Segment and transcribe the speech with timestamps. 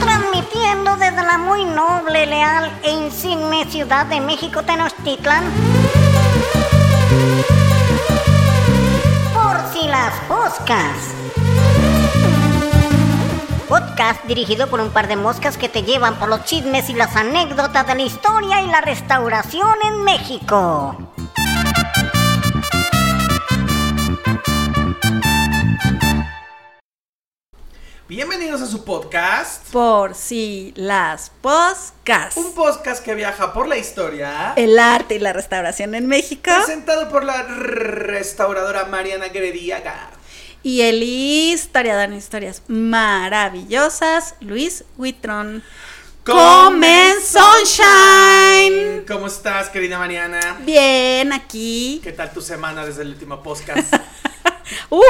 [0.00, 5.44] Transmitiendo desde la muy noble, leal e insigne ciudad de México, Tenochtitlan.
[9.34, 11.14] Por si las poscas.
[13.68, 17.16] Podcast dirigido por un par de moscas que te llevan por los chismes y las
[17.16, 21.13] anécdotas de la historia y la restauración en México.
[28.14, 29.72] Bienvenidos a su podcast.
[29.72, 32.36] Por si las poscas.
[32.36, 34.52] Un podcast que viaja por la historia.
[34.54, 36.48] El arte y la restauración en México.
[36.64, 40.10] Presentado por la restauradora Mariana Grediaga.
[40.62, 45.64] Y el historiador en historias maravillosas, Luis Huitrón.
[46.22, 49.04] Comen Sunshine.
[49.08, 50.60] ¿Cómo estás, querida Mariana?
[50.60, 52.00] Bien, aquí.
[52.04, 53.92] ¿Qué tal tu semana desde el último podcast?
[54.90, 55.02] Uh,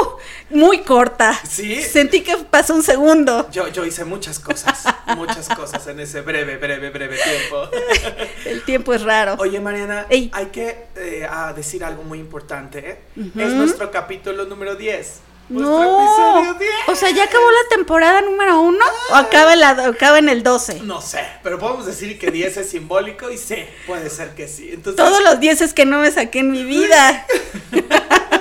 [0.49, 1.39] muy corta.
[1.47, 1.81] ¿Sí?
[1.81, 3.49] Sentí que pasó un segundo.
[3.51, 4.83] Yo, yo hice muchas cosas,
[5.15, 7.69] muchas cosas en ese breve, breve, breve tiempo.
[8.45, 9.35] El tiempo es raro.
[9.39, 10.29] Oye, Mariana, Ey.
[10.33, 12.89] hay que eh, a decir algo muy importante.
[12.89, 12.99] ¿eh?
[13.37, 15.19] Es nuestro capítulo número 10.
[15.47, 16.01] Nuestro no.
[16.01, 16.71] episodio 10.
[16.87, 18.83] O sea, ¿ya acabó la temporada número uno?
[19.11, 20.81] ¿O acaba en, la, acaba en el 12?
[20.81, 24.71] No sé, pero podemos decir que 10 es simbólico y sí, puede ser que sí.
[24.73, 27.27] Entonces, Todos los 10 es que no me saqué en mi vida.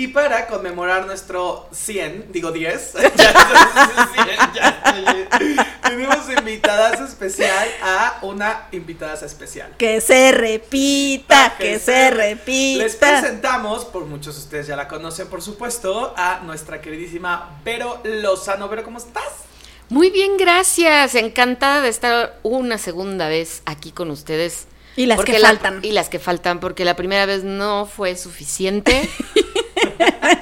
[0.00, 8.68] Y para conmemorar nuestro 100, digo 10, ya, 100, ya, tenemos invitadas especial a una
[8.72, 9.74] invitada especial.
[9.76, 12.82] Que se repita, que se repita.
[12.82, 18.00] Les presentamos, por muchos de ustedes ya la conocen, por supuesto, a nuestra queridísima Vero
[18.02, 18.70] Lozano.
[18.70, 19.28] Vero, ¿cómo estás?
[19.90, 21.14] Muy bien, gracias.
[21.14, 24.66] Encantada de estar una segunda vez aquí con ustedes.
[24.96, 25.80] Y las Porque que la- faltan.
[25.82, 29.06] Y las que faltan, porque la primera vez no fue suficiente.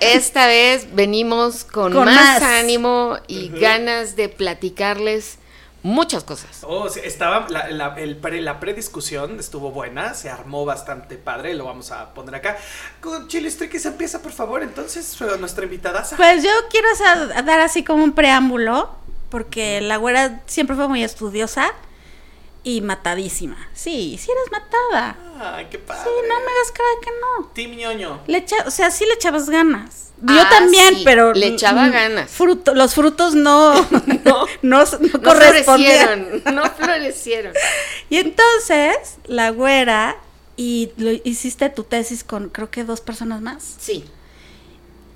[0.01, 2.43] Esta vez venimos con, Con más, más.
[2.43, 5.39] ánimo y ganas de platicarles
[5.83, 6.61] muchas cosas.
[6.63, 11.55] Oh, sí, estaba la, la, el pre- la prediscusión estuvo buena, se armó bastante padre,
[11.55, 12.57] lo vamos a poner acá.
[13.01, 16.05] Con Chile Triquis empieza, por favor, entonces, nuestra invitada.
[16.17, 16.89] Pues yo quiero
[17.45, 18.91] dar así como un preámbulo,
[19.31, 21.73] porque la güera siempre fue muy estudiosa
[22.69, 23.57] y matadísima.
[23.73, 25.17] Sí, sí eres matada.
[25.57, 26.03] Ay, qué padre.
[26.05, 27.47] Sí, no me hagas cara de que no.
[27.55, 28.21] Team ñoño.
[28.27, 30.05] Le echa, o sea, sí le echabas ganas.
[30.21, 32.31] Yo Ah, también, sí, pero le echaba ganas.
[32.31, 33.73] fruto- los frutos no
[34.23, 37.53] no, no, florecieron, no florecieron.
[38.11, 40.17] Y entonces, la güera
[40.57, 44.05] y lo hiciste tu tesis con creo que dos personas más, Sí,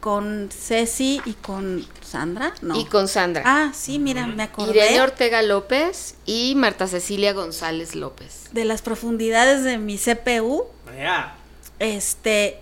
[0.03, 2.77] con Ceci y con Sandra, no.
[2.77, 3.43] y con Sandra.
[3.47, 8.49] Ah, sí, mira, me acordé Irene Ortega López y Marta Cecilia González López.
[8.51, 10.65] de las profundidades de mi CPU,
[10.99, 11.37] Ya,
[11.79, 12.59] este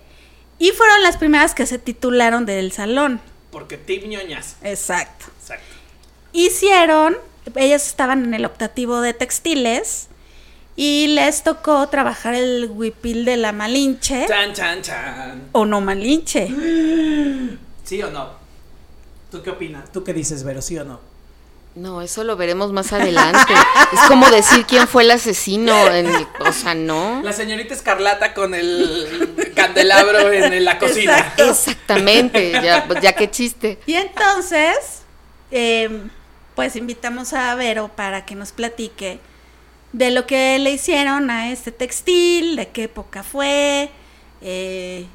[0.59, 3.19] y fueron las primeras que se titularon del salón.
[3.49, 4.55] porque Team ñoñas.
[4.61, 5.25] Exacto.
[5.41, 5.65] Exacto.
[6.33, 7.17] hicieron,
[7.55, 10.09] ellas estaban en el optativo de textiles
[10.75, 15.49] y les tocó trabajar el huipil de la Malinche Chan, chan, chan.
[15.51, 16.47] o no Malinche.
[17.83, 18.29] ¿Sí o no?
[19.31, 19.91] ¿Tú qué opinas?
[19.91, 20.61] ¿Tú qué dices, Vero?
[20.61, 20.99] ¿Sí o no?
[21.73, 23.53] No, eso lo veremos más adelante.
[23.93, 25.87] es como decir quién fue el asesino.
[25.87, 27.21] En el- o sea, no.
[27.23, 31.17] La señorita Escarlata con el candelabro en la cocina.
[31.17, 31.49] Exacto.
[31.49, 33.79] Exactamente, ya, pues, ya qué chiste.
[33.85, 35.03] Y entonces,
[35.51, 36.01] eh,
[36.55, 39.19] pues invitamos a Vero para que nos platique
[39.93, 43.89] de lo que le hicieron a este textil, de qué época fue,
[44.41, 45.05] eh,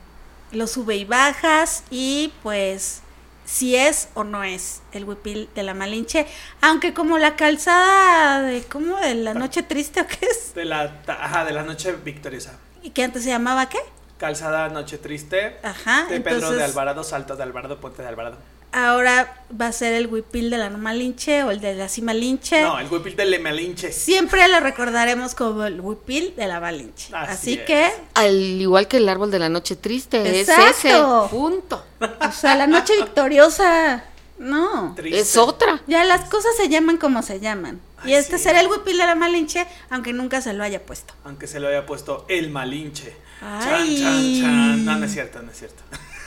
[0.53, 3.03] los sube y bajas y pues
[3.45, 6.27] si es o no es el huipil de la Malinche,
[6.61, 11.01] aunque como la calzada de como de la noche triste o qué es, De la,
[11.07, 12.59] ajá, de la noche victoriosa.
[12.83, 13.79] y que antes se llamaba qué?
[14.19, 15.59] Calzada Noche Triste.
[15.63, 18.39] Ajá, De Pedro de Alvarado, Salto de Alvarado, Puente de Alvarado.
[18.77, 22.13] Ahora va a ser el huipil de la no Malinche o el de la Cima
[22.13, 22.61] Malinche.
[22.61, 23.91] No, el huipil de Lemelinche.
[23.91, 27.09] Siempre lo recordaremos como el huipil de la Malinche.
[27.17, 27.61] Así Así, es.
[27.63, 31.25] que, Al igual que el árbol de la noche triste, es Exacto.
[31.25, 31.35] ese.
[31.35, 31.83] Punto.
[32.21, 34.05] o sea, la noche victoriosa,
[34.39, 34.93] no.
[34.95, 35.21] Triste.
[35.21, 35.81] Es otra.
[35.87, 37.81] Ya las cosas se llaman como se llaman.
[38.05, 41.15] Y Así este será el huipil de la Malinche, aunque nunca se lo haya puesto.
[41.25, 43.17] Aunque se lo haya puesto el Malinche.
[43.41, 43.63] Ay.
[43.63, 44.85] Chan, chan, chan.
[44.85, 45.83] No, no es cierto, no es cierto.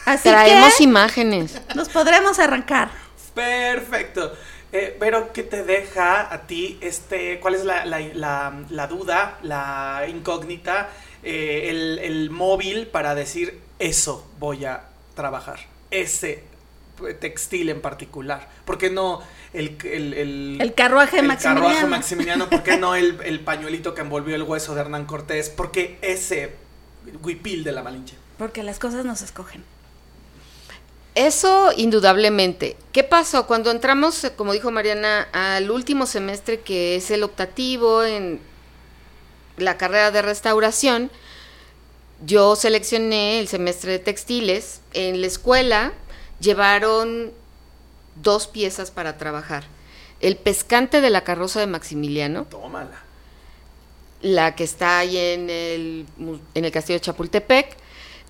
[0.10, 1.62] Así Traemos que imágenes.
[1.76, 2.90] nos podremos arrancar.
[3.34, 4.34] Perfecto.
[4.72, 7.40] Eh, pero, ¿qué te deja a ti este?
[7.40, 10.90] ¿Cuál es la, la- la- la duda, la incógnita,
[11.24, 14.84] eh, el, el móvil para decir eso voy a
[15.16, 15.60] trabajar?
[15.90, 16.44] Ese
[17.20, 18.48] textil en particular.
[18.66, 19.22] ¿Por qué no
[19.54, 21.66] el, el, el, El carruaje el Maximiliano.
[21.68, 22.50] carruaje Maximiliano?
[22.50, 25.50] ¿Por qué no el, el pañuelito que envolvió el hueso de Hernán Cortés?
[25.50, 26.56] ¿Por qué ese
[27.24, 28.16] huipil de la Malinche?
[28.38, 29.64] Porque las cosas nos escogen.
[31.16, 32.78] Eso indudablemente.
[32.92, 33.48] ¿Qué pasó?
[33.48, 38.40] Cuando entramos, eh, como dijo Mariana, al último semestre que es el optativo en
[39.58, 41.12] la carrera de restauración,
[42.26, 44.82] yo seleccioné el semestre de textiles.
[44.94, 45.94] En la escuela
[46.40, 47.32] llevaron
[48.16, 49.66] dos piezas para trabajar.
[50.20, 53.04] El pescante de la carroza de Maximiliano, Tómala.
[54.22, 56.06] la que está ahí en el,
[56.54, 57.78] en el castillo de Chapultepec.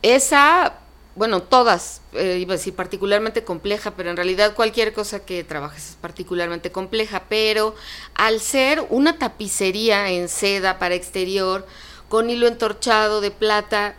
[0.03, 0.79] Esa,
[1.19, 5.89] bueno, todas, eh, iba a decir particularmente compleja, pero en realidad cualquier cosa que trabajes
[5.89, 7.75] es particularmente compleja, pero
[8.15, 11.67] al ser una tapicería en seda para exterior,
[12.07, 13.95] con hilo entorchado de plata,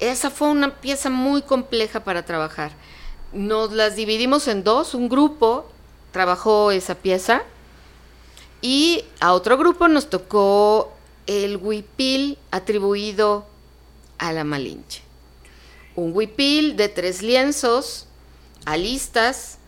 [0.00, 2.72] esa fue una pieza muy compleja para trabajar.
[3.34, 5.70] Nos las dividimos en dos, un grupo
[6.10, 7.42] trabajó esa pieza
[8.62, 10.90] y a otro grupo nos tocó
[11.26, 13.44] el huipil atribuido
[14.16, 15.05] a la Malinche.
[15.96, 18.06] Un huipil de tres lienzos,
[18.64, 19.58] alistas,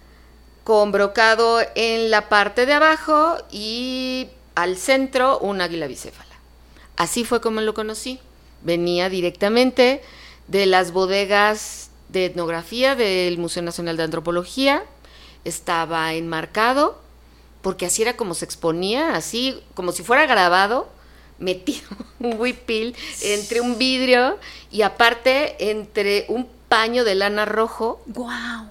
[0.62, 6.34] con brocado en la parte de abajo y al centro un águila bicéfala.
[6.96, 8.20] Así fue como lo conocí.
[8.62, 10.02] Venía directamente
[10.48, 14.84] de las bodegas de etnografía del Museo Nacional de Antropología.
[15.44, 17.00] Estaba enmarcado,
[17.62, 20.90] porque así era como se exponía, así como si fuera grabado,
[21.38, 21.88] metido
[22.20, 24.38] un huipil entre un vidrio
[24.70, 28.02] y aparte entre un paño de lana rojo.
[28.06, 28.66] ¡Guau!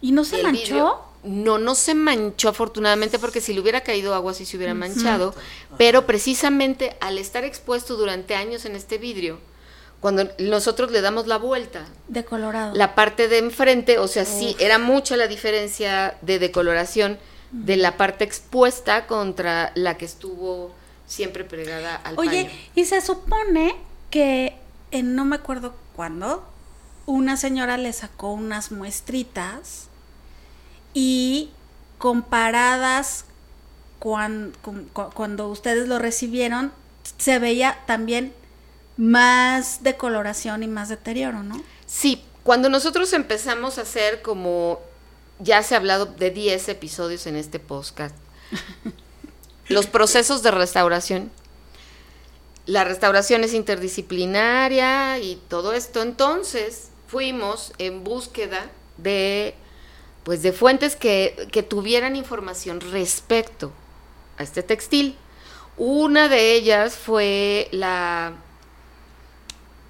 [0.00, 0.58] ¿Y no se manchó?
[0.60, 4.72] vidrio- No, no se manchó afortunadamente porque si le hubiera caído agua sí se hubiera
[4.72, 5.34] manchado,
[5.76, 9.38] pero precisamente al estar expuesto durante años en este vidrio,
[10.00, 12.74] cuando nosotros le damos la vuelta, De colorado.
[12.74, 17.18] la parte de enfrente, o sea, sí, era mucha la diferencia de decoloración
[17.50, 20.72] de la parte expuesta contra la que estuvo
[21.10, 22.56] siempre pegada al Oye, paño.
[22.76, 23.74] y se supone
[24.10, 24.56] que
[24.92, 26.46] en no me acuerdo cuándo,
[27.06, 29.88] una señora le sacó unas muestritas
[30.94, 31.50] y
[31.98, 33.24] comparadas
[33.98, 36.72] cuan- con- cu- cuando ustedes lo recibieron,
[37.18, 38.32] se veía también
[38.96, 41.60] más decoloración y más deterioro, ¿no?
[41.86, 44.80] Sí, cuando nosotros empezamos a hacer como
[45.38, 48.14] ya se ha hablado de 10 episodios en este podcast,
[49.70, 51.30] los procesos de restauración.
[52.66, 56.02] La restauración es interdisciplinaria y todo esto.
[56.02, 59.54] Entonces fuimos en búsqueda de,
[60.24, 63.72] pues, de fuentes que, que tuvieran información respecto
[64.38, 65.16] a este textil.
[65.76, 68.32] Una de ellas fue la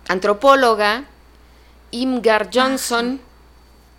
[0.08, 1.04] antropóloga
[1.90, 3.18] Imgar Johnson.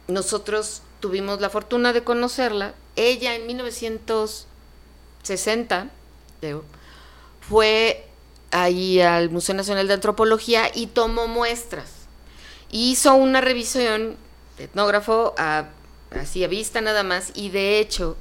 [0.08, 2.76] Nosotros tuvimos la fortuna de conocerla.
[2.96, 3.48] Ella en
[5.22, 5.90] 1960
[6.40, 6.64] creo,
[7.48, 8.06] fue
[8.52, 11.90] ahí al Museo Nacional de Antropología y tomó muestras.
[12.72, 14.18] Hizo una revisión
[14.58, 15.70] de etnógrafo a,
[16.12, 18.18] así a vista nada más y de hecho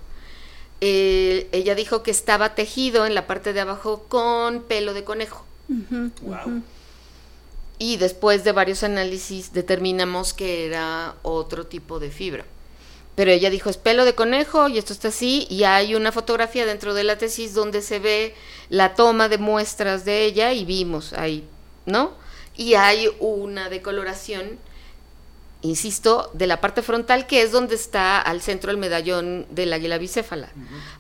[0.81, 5.45] eh, ella dijo que estaba tejido en la parte de abajo con pelo de conejo.
[5.69, 6.63] Wow.
[7.79, 12.45] Y después de varios análisis determinamos que era otro tipo de fibra.
[13.15, 15.47] Pero ella dijo, es pelo de conejo y esto está así.
[15.51, 18.35] Y hay una fotografía dentro de la tesis donde se ve
[18.69, 21.47] la toma de muestras de ella y vimos ahí,
[21.87, 22.13] ¿no?
[22.57, 24.59] Y hay una decoloración,
[25.63, 29.99] insisto, de la parte frontal que es donde está al centro el medallón del águila
[29.99, 30.51] bicéfala.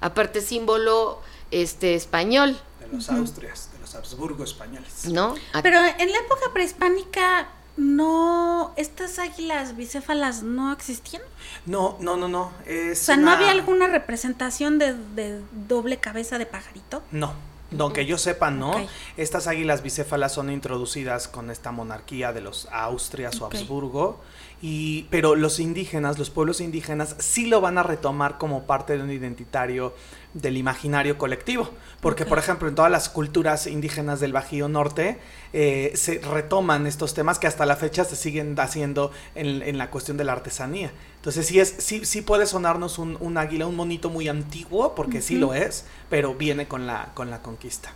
[0.01, 5.07] Aparte símbolo este español, De los Austrias, de los Habsburgo españoles.
[5.07, 5.35] ¿no?
[5.63, 11.23] Pero en la época prehispánica no estas águilas bicéfalas no existían.
[11.67, 12.53] No, no, no, no.
[12.67, 17.03] Es O sea, ¿no una- había alguna representación de, de doble cabeza de pajarito?
[17.11, 17.33] No,
[17.71, 18.73] no, que yo sepa, no.
[19.17, 23.47] Estas águilas bicéfalas son introducidas con esta monarquía de los Austrias o.
[23.47, 24.21] Habsburgo,
[24.63, 29.03] y, pero los indígenas, los pueblos indígenas, sí lo van a retomar como parte de
[29.03, 29.95] un identitario
[30.35, 31.71] del imaginario colectivo.
[32.01, 35.19] Porque, por ejemplo, en todas las culturas indígenas del Bajío Norte
[35.53, 39.91] eh, se retoman estos temas que hasta la fecha se siguen haciendo en, en la
[39.91, 40.93] cuestión de la artesanía.
[41.17, 45.21] Entonces, sí, es, sí, sí puede sonarnos un, un águila, un monito muy antiguo, porque
[45.21, 47.93] sí lo es, pero viene con la, con la conquista.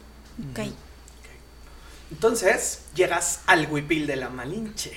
[0.50, 0.68] Ok.
[2.11, 4.92] Entonces, llegas al huipil de la Malinche.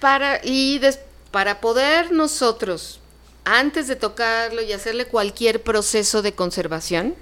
[0.00, 1.00] Para, y des-
[1.30, 3.00] para poder nosotros,
[3.44, 7.14] antes de tocarlo y hacerle cualquier proceso de conservación,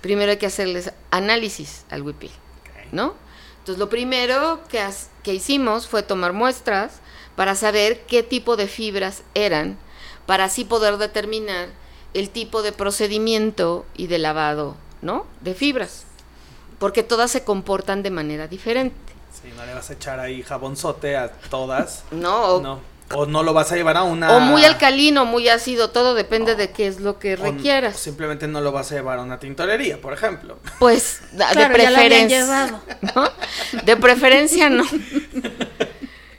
[0.00, 2.30] primero hay que hacerles análisis al huipil,
[2.92, 3.14] ¿no?
[3.58, 4.82] Entonces, lo primero que,
[5.22, 7.00] que hicimos fue tomar muestras
[7.36, 9.78] para saber qué tipo de fibras eran,
[10.26, 11.68] para así poder determinar
[12.14, 15.26] el tipo de procedimiento y de lavado, ¿no?
[15.40, 16.04] De fibras,
[16.78, 18.96] porque todas se comportan de manera diferente.
[19.42, 22.04] Sí, no le vas a echar ahí jabonzote a todas.
[22.10, 22.90] No, o No.
[23.12, 24.36] O no lo vas a llevar a una...
[24.36, 27.96] O muy alcalino, muy ácido, todo depende de qué es lo que o requieras.
[27.98, 30.60] simplemente no lo vas a llevar a una tintorería, por ejemplo.
[30.78, 32.40] Pues Claro, de ya lo habían preferencia.
[32.40, 32.80] llevado.
[33.16, 33.82] ¿no?
[33.82, 34.84] De preferencia no.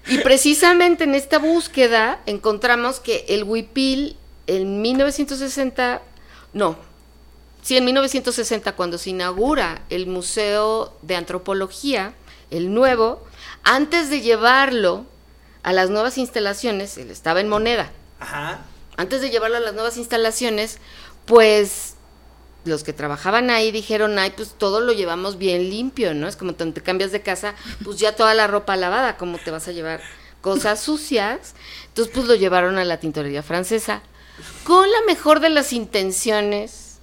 [0.08, 4.16] Y precisamente en esta búsqueda encontramos que el huipil
[4.48, 6.02] en 1960,
[6.54, 6.78] no,
[7.62, 12.14] sí, en 1960 cuando se inaugura el Museo de Antropología,
[12.52, 13.26] el nuevo,
[13.64, 15.06] antes de llevarlo
[15.64, 18.62] a las nuevas instalaciones, él estaba en moneda, Ajá.
[18.98, 20.80] antes de llevarlo a las nuevas instalaciones,
[21.26, 21.96] pues
[22.66, 26.28] los que trabajaban ahí dijeron, ay, pues todo lo llevamos bien limpio, ¿no?
[26.28, 29.50] Es como cuando te cambias de casa, pues ya toda la ropa lavada, ¿cómo te
[29.50, 30.02] vas a llevar
[30.42, 31.56] cosas sucias?
[31.88, 34.02] Entonces, pues lo llevaron a la tintorería francesa,
[34.64, 37.00] con la mejor de las intenciones,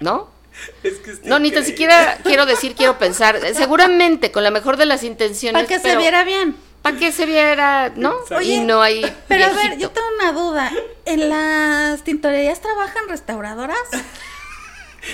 [0.00, 0.28] ¿no?
[0.82, 4.76] Es que está No, ni tan siquiera quiero decir, quiero pensar, seguramente con la mejor
[4.76, 5.62] de las intenciones.
[5.62, 6.56] Para que se viera bien.
[6.82, 8.14] Para que se viera, ¿no?
[8.42, 9.04] Y no hay.
[9.28, 10.72] Pero a ver, yo tengo una duda.
[11.04, 13.78] ¿En las tintorerías trabajan restauradoras?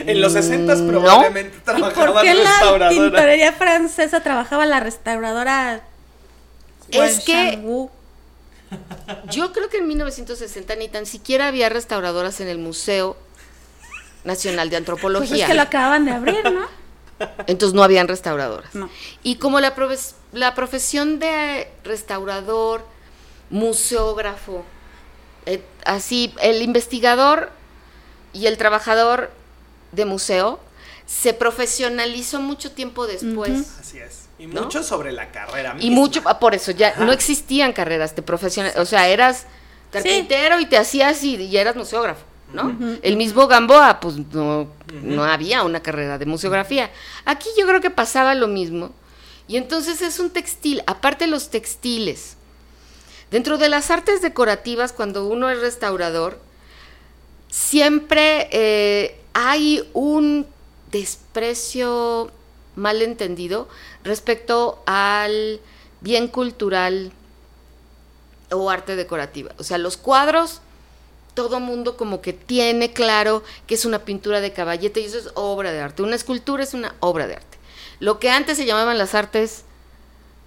[0.00, 2.90] En los 60 Mm, probablemente ¿Y por trabajaban qué la restauradoras.
[2.92, 5.80] tintorería francesa trabajaba la restauradora?
[6.90, 7.62] Es que-?
[9.30, 13.16] Yo creo que en 1960 ni tan siquiera había restauradoras en el Museo
[14.26, 15.44] Nacional de Pues Antropología.
[15.44, 16.66] es que lo acaban de abrir, ¿no?
[17.46, 18.74] Entonces no habían restauradoras.
[18.74, 18.90] No.
[19.22, 22.84] Y como la, profe- la profesión de restaurador,
[23.50, 24.64] museógrafo,
[25.46, 27.50] eh, así, el investigador
[28.32, 29.30] y el trabajador
[29.92, 30.60] de museo
[31.06, 33.76] se profesionalizó mucho tiempo después.
[33.80, 34.26] Así es.
[34.38, 34.62] Y ¿No?
[34.64, 35.94] mucho sobre la carrera Y misma.
[35.96, 37.04] mucho, ah, por eso ya Ajá.
[37.04, 39.46] no existían carreras de profesional, o sea, eras
[39.92, 42.20] carpintero y te hacías y, y eras museógrafo,
[42.52, 42.76] ¿no?
[43.02, 44.68] El mismo Gamboa, pues no,
[45.02, 46.90] no había una carrera de museografía.
[47.24, 48.92] Aquí yo creo que pasaba lo mismo.
[49.48, 52.36] Y entonces es un textil, aparte los textiles.
[53.30, 56.40] Dentro de las artes decorativas, cuando uno es restaurador,
[57.48, 60.46] siempre eh, hay un
[60.90, 62.30] desprecio
[62.76, 63.68] malentendido
[64.04, 65.60] respecto al
[66.00, 67.12] bien cultural
[68.50, 69.52] o arte decorativa.
[69.58, 70.60] O sea, los cuadros,
[71.36, 75.28] todo mundo como que tiene claro que es una pintura de caballete y eso es
[75.34, 76.02] obra de arte.
[76.02, 77.58] Una escultura es una obra de arte.
[78.00, 79.64] Lo que antes se llamaban las artes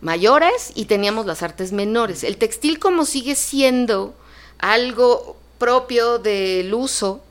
[0.02, 2.24] mayores y teníamos las artes menores.
[2.24, 4.16] El textil como sigue siendo
[4.58, 7.22] algo propio del uso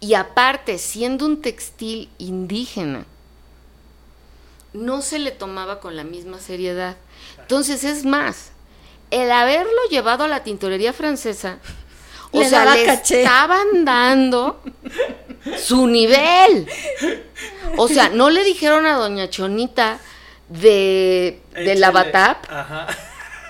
[0.00, 3.06] y aparte siendo un textil indígena,
[4.74, 6.98] no se le tomaba con la misma seriedad.
[7.38, 8.50] Entonces es más,
[9.10, 11.58] el haberlo llevado a la tintorería francesa,
[12.34, 13.22] o Le sea, daba le caché.
[13.22, 14.60] estaban dando
[15.56, 16.68] su nivel.
[17.76, 19.98] O sea, no le dijeron a doña Chonita
[20.48, 21.74] de, de.
[21.76, 22.86] Lavatap, Ajá.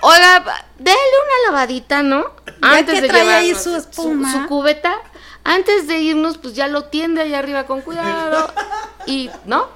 [0.01, 0.43] Oiga,
[0.77, 2.25] déle una lavadita, ¿no?
[2.61, 4.31] Ya que trae ahí su espuma.
[4.31, 5.01] su cubeta.
[5.43, 8.51] Antes de irnos, pues ya lo tiende ahí arriba con cuidado.
[9.07, 9.67] Y, ¿no?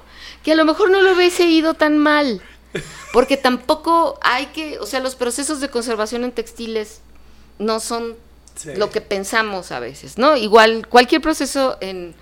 [0.44, 2.40] Que a lo mejor no lo hubiese ido tan mal.
[3.12, 7.00] Porque tampoco hay que, o sea, los procesos de conservación en textiles
[7.58, 8.16] no son
[8.62, 8.70] Sí.
[8.76, 10.36] lo que pensamos a veces, ¿no?
[10.36, 12.14] Igual, cualquier proceso en...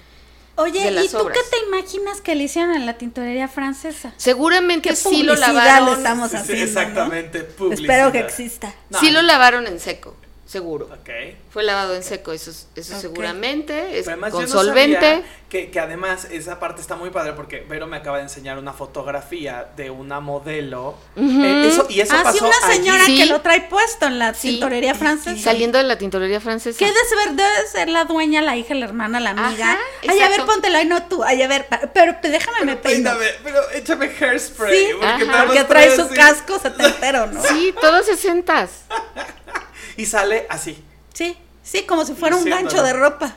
[0.57, 1.37] Oye, de las ¿y tú obras.
[1.38, 4.12] qué te imaginas que le hicieron en la tintorería francesa?
[4.16, 5.87] Seguramente ¿Qué sí lo lavaron.
[5.90, 6.64] le estamos Sí, sí, haciendo?
[6.64, 6.68] ¿no?
[6.80, 7.49] exactamente.
[7.73, 8.75] Espero que exista.
[8.90, 10.16] No, Sí lo lavaron en seco,
[10.49, 10.87] seguro.
[10.87, 11.11] Ok.
[11.50, 14.99] Fue lavado en seco, eso, eso seguramente, es además con yo no solvente.
[14.99, 18.57] sabía que, que además esa parte está muy padre porque Vero me acaba de enseñar
[18.59, 20.95] una fotografía de una modelo.
[21.17, 23.17] Eh, eso, y eso ah, sí, pasó una señora allí.
[23.19, 23.23] Sí.
[23.23, 24.52] que lo trae puesto en la Sí.
[24.52, 25.43] tintorería francesa.
[25.43, 26.78] Saliendo de la tintorería francesa.
[26.78, 27.35] ¿Qué debe ser?
[27.35, 29.73] Debe ser la dueña, la hija, la hermana, la amiga.
[29.73, 29.78] Ajá,
[30.09, 31.23] Ay, a ver, póntelo ahí, no tú.
[31.25, 33.11] Ay, a ver, pero déjame me Pero peino.
[33.19, 34.76] peíname, pero échame hairspray.
[34.87, 36.14] Sí, porque Porque trae su así.
[36.14, 37.43] casco setentero, ¿no?
[37.43, 38.71] Sí, todos sesentas.
[39.99, 40.78] Y sale así.
[41.12, 43.37] Sí, sí, como si fuera un gancho de ropa.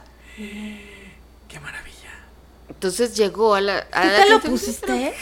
[2.82, 3.86] Entonces llegó a la.
[3.92, 5.14] a ¿Tú la te lo pusiste?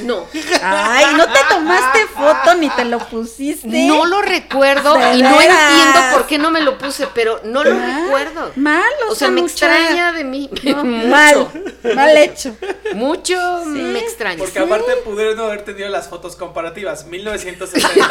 [0.00, 0.26] No.
[0.62, 3.66] Ay, no te tomaste foto ni te lo pusiste.
[3.68, 7.74] No lo recuerdo y no entiendo por qué no me lo puse, pero no lo
[7.74, 8.52] Ah, recuerdo.
[8.56, 10.50] Mal, O sea, me mucha- extraña de mí.
[10.62, 11.48] No, mal,
[11.94, 12.54] mal hecho.
[12.92, 14.36] Mucho me extraña.
[14.36, 17.06] Porque aparte pudieron haber tenido las fotos comparativas.
[17.06, 18.06] 1960.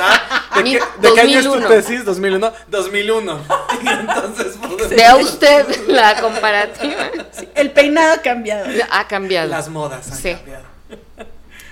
[0.56, 1.68] ¿De, Mi- qué, ¿de qué año es tu 2001.
[1.70, 2.06] tesis?
[2.06, 2.54] 2001.
[2.70, 3.40] 2001.
[3.84, 7.12] Y entonces pues, Vea usted la comparativa.
[7.54, 8.66] El peinado cambiado.
[8.98, 9.48] Ha cambiado.
[9.50, 10.34] las modas han Sí.
[10.34, 10.66] cambiado.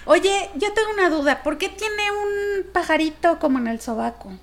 [0.05, 1.43] Oye, yo tengo una duda.
[1.43, 4.33] ¿Por qué tiene un pajarito como en el sobaco?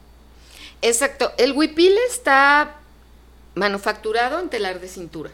[0.80, 1.32] Exacto.
[1.36, 2.76] El huipil está
[3.54, 5.30] manufacturado en telar de cintura.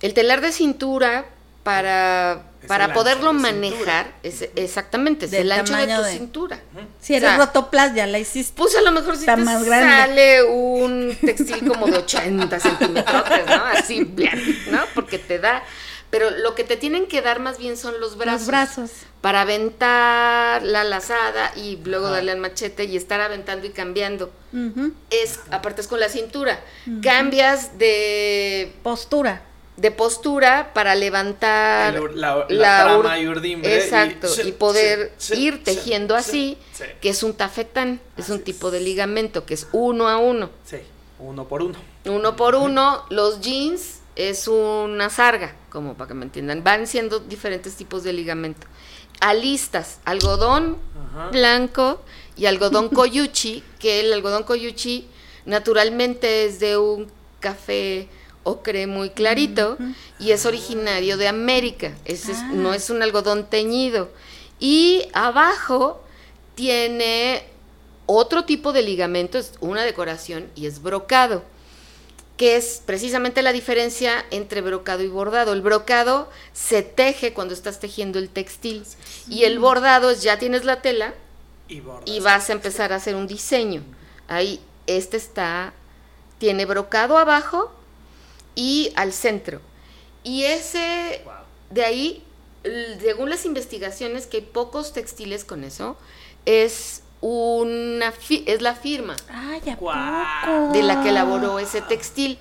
[0.00, 1.24] El telar de cintura
[1.64, 6.12] para Es para poderlo de manejar, es, exactamente, es Del el ancho de tu de-
[6.12, 6.60] cintura.
[7.00, 8.52] Si eres O sea, rotoplas, ya la hiciste.
[8.56, 13.64] Pues a lo mejor si te más sale un textil como de 80 centímetros, ¿no?
[13.66, 14.82] Así, bien, ¿no?
[14.94, 15.64] Porque te da.
[16.10, 18.40] Pero lo que te tienen que dar más bien son los brazos.
[18.42, 18.90] Los brazos.
[19.20, 22.16] Para aventar la lazada y luego Ajá.
[22.16, 24.30] darle al machete y estar aventando y cambiando.
[25.10, 26.60] Es, aparte es con la cintura.
[27.02, 29.42] Cambias de, Postura.
[29.76, 35.34] de postura para levantar la- la trama y urdimbre y- Exacto, sí, y, poder sí,
[35.34, 36.84] sí, ir tejiendo sí, así, sí.
[37.02, 38.72] que es un tafetán, es un tipo es.
[38.74, 40.48] de ligamento que es uno a uno.
[40.64, 40.78] Sí,
[41.18, 41.76] uno por uno.
[42.06, 46.64] Uno por uno, los jeans es una sarga, como para que me entiendan.
[46.64, 48.66] Van siendo diferentes tipos de ligamento.
[49.20, 50.78] Alistas, algodón
[51.10, 51.28] Ajá.
[51.30, 52.02] blanco
[52.36, 55.06] y algodón koyuchi, que el algodón koyuchi
[55.44, 58.08] naturalmente es de un café
[58.42, 59.76] ocre muy clarito
[60.20, 61.92] y es originario de América.
[62.04, 62.50] Es- es- Ah.
[62.54, 64.08] no es un algodón teñido.
[64.60, 66.02] Y abajo
[66.54, 67.42] tiene
[68.06, 71.42] otro tipo de ligamento, es una decoración y es brocado
[72.36, 75.52] que es precisamente la diferencia entre brocado y bordado.
[75.52, 78.84] El brocado se teje cuando estás tejiendo el textil
[79.28, 81.14] y el bordado es ya tienes la tela
[82.04, 83.82] Y vas a empezar a hacer un diseño.
[84.28, 85.72] Ahí este está
[86.38, 87.72] tiene brocado abajo
[88.54, 89.60] y al centro.
[90.22, 91.34] Y ese Wow.
[91.70, 92.22] de ahí
[93.00, 95.96] según las investigaciones que hay pocos textiles con eso
[96.44, 100.24] es una fi- es la firma Ay, ¿a Guau.
[100.44, 100.72] poco?
[100.72, 102.38] de la que elaboró ese textil.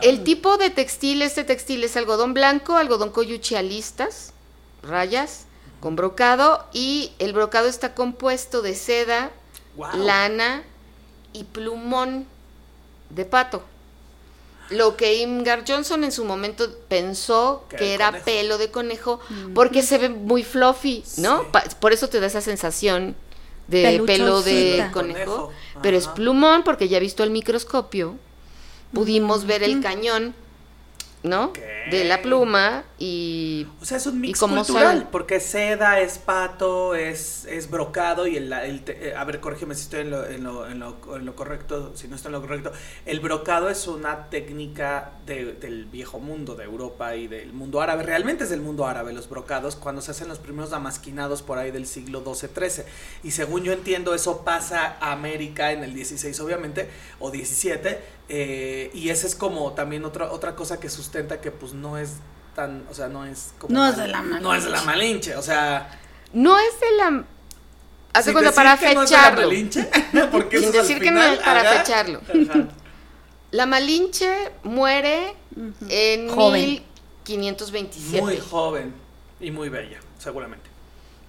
[0.00, 4.32] El tipo de textil, este textil es algodón blanco, algodón coyuchi a listas,
[4.82, 5.44] rayas,
[5.80, 9.30] con brocado, y el brocado está compuesto de seda,
[9.94, 10.62] lana
[11.34, 12.26] y plumón
[13.10, 13.62] de pato.
[14.70, 18.24] Lo que Imgar Johnson en su momento pensó Que era conejo.
[18.24, 19.20] pelo de conejo,
[19.54, 21.42] porque se ve muy fluffy, ¿no?
[21.42, 21.76] Sí.
[21.78, 23.14] Por eso te da esa sensación
[23.68, 25.50] de pelo de conejo,
[25.82, 28.16] pero es plumón porque ya visto el microscopio,
[28.92, 30.34] pudimos ver el cañón,
[31.22, 31.52] ¿no?
[31.90, 37.44] De la pluma y O sea, es un mix cultural, porque seda, es pato, es,
[37.46, 40.44] es brocado y el, el te- eh, a ver, corrígeme si estoy en lo, en,
[40.44, 42.72] lo, en, lo, en lo correcto, si no estoy en lo correcto.
[43.06, 48.02] El brocado es una técnica de- del viejo mundo, de Europa y del mundo árabe.
[48.04, 51.70] Realmente es del mundo árabe los brocados, cuando se hacen los primeros damasquinados por ahí
[51.70, 52.84] del siglo XII-XIII.
[53.22, 58.21] Y según yo entiendo, eso pasa a América en el 16, obviamente, o 17.
[58.28, 62.14] Eh, y esa es como también otra, otra cosa que sustenta que pues no es
[62.54, 65.36] tan, o sea, no es como No es de la No es de la Malinche,
[65.36, 65.98] o sea,
[66.32, 67.24] no es de la
[68.14, 69.48] hace cuenta decir para no fecharlo.
[69.48, 69.88] Malinche,
[70.32, 72.20] porque Sin decir que no final, es para fecharlo.
[72.20, 72.68] ajá.
[73.50, 75.34] La Malinche muere
[75.88, 76.82] en Joven.
[77.26, 78.92] 1527, Muy joven
[79.40, 80.68] y muy bella, seguramente.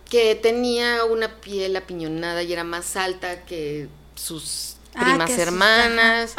[0.09, 6.35] que tenía una piel apiñonada y era más alta que sus Ah, primas hermanas,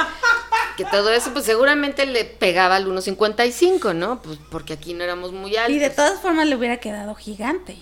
[0.77, 4.21] que todo eso pues seguramente le pegaba al 1.55, ¿no?
[4.23, 5.75] Pues porque aquí no éramos muy altos.
[5.75, 7.77] Y de todas formas le hubiera quedado gigante.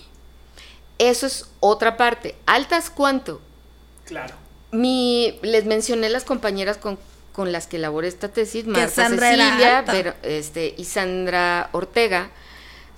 [0.99, 2.35] Eso es otra parte.
[2.45, 3.41] ¿Altas cuánto?
[4.05, 4.35] Claro.
[4.71, 6.97] Mi, les mencioné las compañeras con,
[7.31, 12.31] con las que elaboré esta tesis, Marta Sandra Cecilia pero, este, y Sandra Ortega.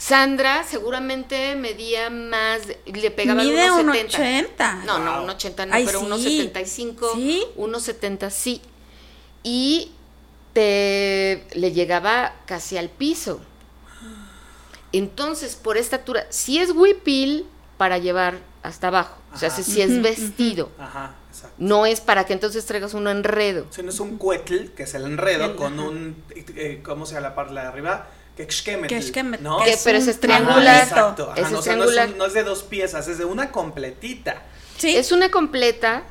[0.06, 4.06] Sandra seguramente medía más, de- le pegaba Mide un 1.70.
[4.06, 4.74] 80.
[4.86, 6.06] No, no, un 80 no, Ay, pero sí.
[6.54, 7.44] 1.75, ¿Sí?
[7.58, 8.62] 1.70 sí.
[9.42, 9.92] Y
[10.54, 13.42] te le llegaba casi al piso.
[14.92, 20.70] Entonces, por estatura, si es huipil para llevar hasta abajo, o sea, si es vestido,
[20.78, 21.56] Ajá, exacto.
[21.58, 23.66] no es para que entonces traigas un enredo.
[23.72, 25.90] Si no es un cuetl, que es el enredo, El- con ajá.
[25.90, 28.08] un, eh, ¿cómo se llama la parte de arriba?
[28.36, 28.46] Que
[28.88, 29.64] Que exquemetl, ¿no?
[29.64, 30.84] que es pero es Ajá, triangular.
[30.84, 31.32] exacto.
[31.32, 33.18] Ajá, Ese no, es o sea, no es un- no es de dos piezas, es
[33.18, 34.42] de una completita.
[34.78, 34.96] Sí.
[34.96, 36.04] Es una completa.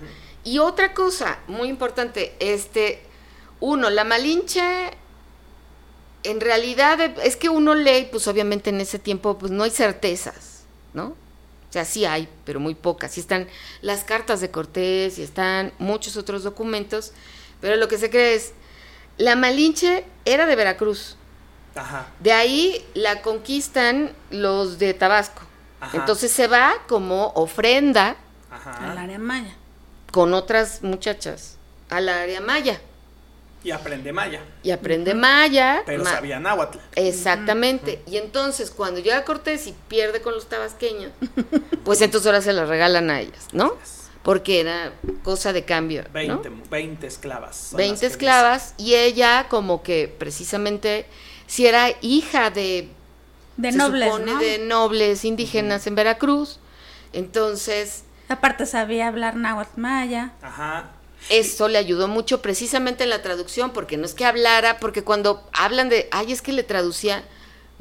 [0.42, 3.02] Y otra cosa muy importante, este,
[3.60, 4.62] uno, la malinche,
[6.22, 10.62] en realidad es que uno lee, pues obviamente en ese tiempo, pues no hay certezas,
[10.94, 11.08] ¿no?
[11.08, 13.16] O sea, sí hay, pero muy pocas.
[13.16, 13.48] Y están
[13.82, 17.12] las cartas de Cortés y están muchos otros documentos,
[17.60, 18.52] pero lo que se cree es,
[19.18, 21.16] la malinche era de Veracruz.
[21.74, 22.06] Ajá.
[22.20, 25.42] De ahí la conquistan los de Tabasco.
[25.80, 25.96] Ajá.
[25.98, 28.16] Entonces se va como ofrenda
[28.50, 28.90] Ajá.
[28.92, 29.54] Al área maya.
[30.12, 31.56] con otras muchachas
[31.90, 32.80] al área maya
[33.62, 34.40] Y aprende maya.
[34.62, 35.82] y aprende maya.
[35.84, 36.78] Pero ma- sabía náhuatl.
[36.96, 38.02] Exactamente.
[38.06, 41.10] Y entonces cuando llega Cortés y pierde con los tabasqueños,
[41.84, 43.74] pues entonces ahora se las regalan a ellas, ¿no?
[44.22, 46.02] Porque era cosa de cambio.
[46.04, 46.10] ¿no?
[46.12, 47.56] 20, 20 esclavas.
[47.56, 51.06] son 20 las que esclavas y ella como que precisamente
[51.46, 52.88] si era hija de
[53.56, 54.38] De se nobles, supone ¿no?
[54.38, 56.58] de nobles indígenas en Veracruz.
[57.12, 60.32] Entonces, Aparte sabía hablar náhuatl maya.
[60.42, 60.90] Ajá.
[61.28, 65.48] eso le ayudó mucho precisamente en la traducción, porque no es que hablara, porque cuando
[65.52, 67.22] hablan de, ay, es que le traducía,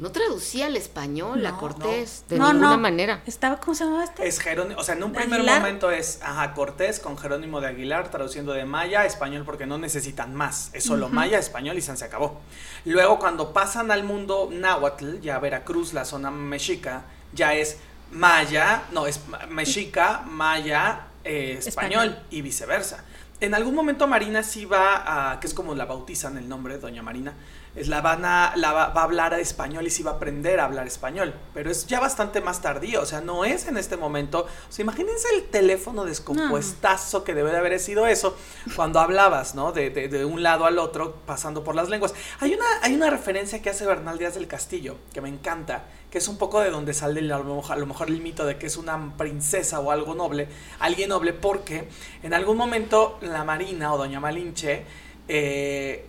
[0.04, 2.78] no traducía al español a No, Cortés, de no, ninguna no.
[2.78, 3.22] manera.
[3.24, 4.28] Estaba, ¿cómo se llamaba este?
[4.28, 5.60] Es Jerónimo, o sea, en un primer Aguilar.
[5.62, 9.78] momento es ajá, Cortés con Jerónimo de Aguilar traduciendo de maya a español porque no
[9.78, 12.42] necesitan más, es solo maya, español y se acabó.
[12.84, 17.78] Luego cuando pasan al mundo náhuatl, ya Veracruz, la zona mexica, ya es
[18.10, 22.26] maya, no, es mexica, maya, eh, español, Español.
[22.28, 23.04] y viceversa.
[23.40, 27.02] En algún momento Marina sí va a, que es como la bautizan el nombre, doña
[27.02, 27.34] Marina,
[27.74, 30.64] es la, van a, la va, a hablar español y sí va a aprender a
[30.66, 34.46] hablar español, pero es ya bastante más tardío, o sea, no es en este momento,
[34.68, 38.36] o sea, imagínense el teléfono descompuestazo que debe de haber sido eso
[38.76, 39.72] cuando hablabas, ¿no?
[39.72, 42.14] De, de- de un lado al otro, pasando por las lenguas.
[42.40, 46.18] Hay una, hay una referencia que hace Bernal Díaz del Castillo, que me encanta, que
[46.18, 48.56] es un poco de donde sale a lo mejor, a lo mejor el mito de
[48.56, 50.46] que es una princesa o algo noble,
[50.78, 51.88] alguien noble, porque
[52.22, 54.84] en algún momento la Marina o Doña Malinche,
[55.26, 56.06] eh,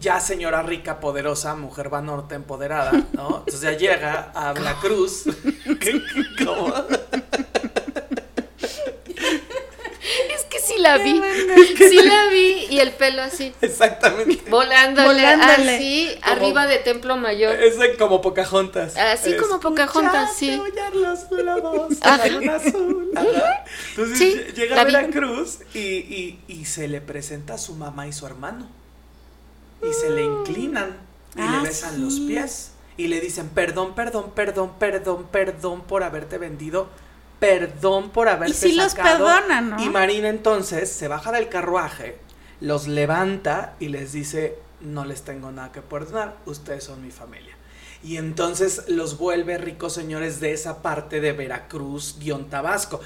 [0.00, 3.40] ya señora rica, poderosa, mujer vanorta, empoderada, ¿no?
[3.44, 5.24] Entonces ya llega a Veracruz.
[5.78, 6.00] ¿Qué-
[10.84, 11.24] qué- ¿Cómo?
[11.24, 14.50] Es que sí la vi, sí la vi, y el pelo así, Exactamente.
[14.50, 15.76] volándole, Volándole.
[15.76, 17.54] así, Como- arriba de Templo Mayor.
[17.62, 18.96] Es como Pocahontas.
[18.96, 20.60] Así como Pocahontas, sí.
[20.94, 23.10] Los globos azul.
[23.16, 23.64] Ajá.
[23.90, 24.84] Entonces Sí, llega la a.
[24.84, 28.68] Veracruz y, y, y se le presenta a su mamá y su hermano.
[29.82, 30.96] Y se le inclinan
[31.36, 32.00] y Ah, le besan sí.
[32.00, 32.70] los pies.
[32.96, 36.88] Y le dicen, perdón, perdón, perdón, perdón, perdón por haberte vendido.
[37.44, 39.26] Perdón por haberte sí los sacado".
[39.26, 39.82] perdonan, ¿no?
[39.82, 42.18] Y Marina entonces se baja del carruaje,
[42.60, 47.54] los levanta y les dice, no les tengo nada que perdonar, ustedes son mi familia.
[48.02, 53.00] Y entonces los vuelve ricos señores de esa parte de Veracruz, guion Tabasco.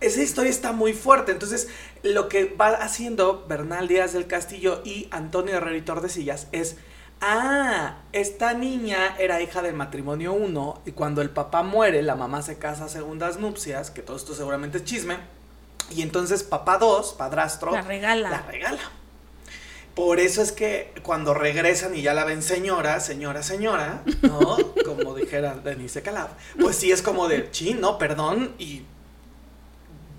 [0.00, 1.32] Esa historia está muy fuerte.
[1.32, 1.68] Entonces,
[2.02, 6.76] lo que va haciendo Bernal Díaz del Castillo y Antonio Herrera Tordesillas es.
[7.24, 12.42] Ah, esta niña era hija del matrimonio 1 y cuando el papá muere, la mamá
[12.42, 15.18] se casa a segundas nupcias, que todo esto seguramente es chisme,
[15.90, 18.28] y entonces papá 2, padrastro, La regala.
[18.28, 18.80] la regala.
[19.94, 24.56] Por eso es que cuando regresan y ya la ven señora, señora, señora, ¿no?
[24.84, 26.30] Como dijera Denise Calab,
[26.60, 28.82] pues sí es como de, chin, no, perdón y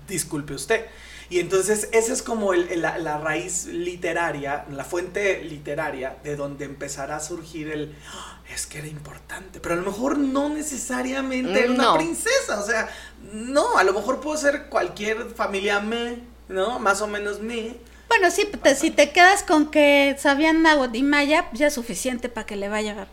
[0.08, 0.86] disculpe usted.
[1.30, 6.36] Y entonces esa es como el- el- la, la raíz literaria, la fuente literaria de
[6.36, 10.48] donde empezará a surgir el, "Ah, es que era importante, pero a lo mejor no
[10.50, 11.94] necesariamente era una No.
[11.96, 12.88] princesa, o sea,
[13.32, 16.78] no, a lo mejor puede ser cualquier familia me, ¿no?
[16.78, 17.74] Más o menos me.
[18.08, 22.28] Bueno, sí, te- si te quedas con que sabían náhuatl y maya, ya es suficiente
[22.28, 23.06] para que le vaya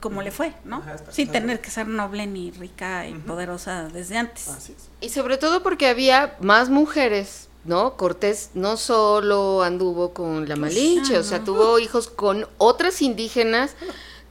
[0.00, 0.76] como le fue, ¿no?
[0.76, 4.46] Ajá, Sin tener que ser noble ni rica y poderosa desde antes.
[4.46, 4.88] Así es.
[5.00, 7.96] Y sobre todo porque había más mujeres, ¿no?
[7.96, 13.76] Cortés no solo anduvo con la Malinche, o sea, tuvo hijos con otras indígenas.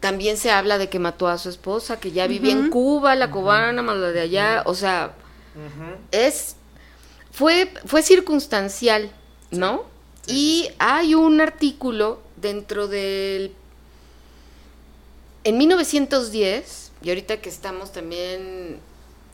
[0.02, 2.70] También se habla de que mató a su esposa, que ya vivía en.
[2.70, 4.64] Cuba, la cubana, más la de allá.
[4.66, 5.14] O sea,
[6.12, 6.56] es
[7.32, 9.10] fue fue circunstancial,
[9.52, 9.86] ¿no?
[10.28, 13.54] y hay un artículo dentro del
[15.44, 18.80] en 1910 y ahorita que estamos también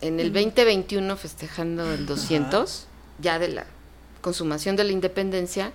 [0.02, 2.86] en el 2021 festejando el 200
[3.20, 3.66] ya de la
[4.24, 5.72] consumación de la independencia,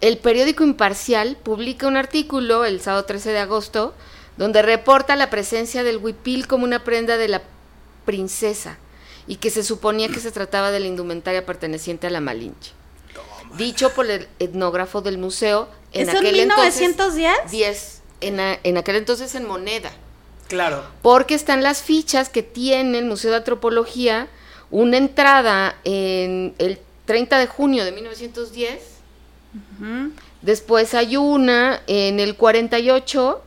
[0.00, 3.94] el periódico Imparcial publica un artículo el sábado 13 de agosto
[4.38, 7.42] donde reporta la presencia del huipil como una prenda de la
[8.06, 8.78] princesa
[9.26, 12.72] y que se suponía que se trataba de la indumentaria perteneciente a la Malinche.
[13.58, 16.90] Dicho por el etnógrafo del museo en ¿Eso en aquel 1910?
[16.90, 19.92] entonces 10 en, a- en aquel entonces en moneda
[20.48, 20.82] Claro.
[21.02, 24.28] porque están las fichas que tiene el Museo de Antropología,
[24.70, 26.78] una entrada en el
[27.12, 28.80] 30 de junio de 1910,
[29.54, 30.12] Ujú.
[30.40, 33.42] después hay una en el 48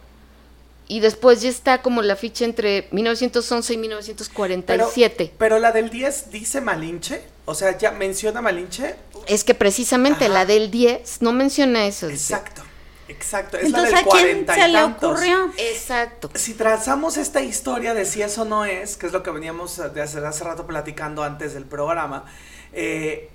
[0.87, 5.33] y después ya está como la ficha entre 1911 y Pero, 1947.
[5.39, 7.23] pero la del 10 dice Malinche.
[7.45, 8.95] O sea, ya menciona Malinche.
[9.25, 10.33] Es que precisamente Ajá.
[10.35, 12.07] la del 10 no menciona eso.
[12.07, 12.33] dice.
[12.35, 12.61] Exacto.
[13.07, 13.57] Exacto.
[13.57, 15.11] Es Entonces, la ¿a del quién 40 se y le tantos.
[15.11, 15.51] ocurrió?
[15.57, 16.29] Exacto.
[16.35, 20.01] Si trazamos esta historia de si eso no es, que es lo que veníamos de
[20.03, 22.25] hace, hace rato platicando antes del programa,
[22.73, 23.29] eh,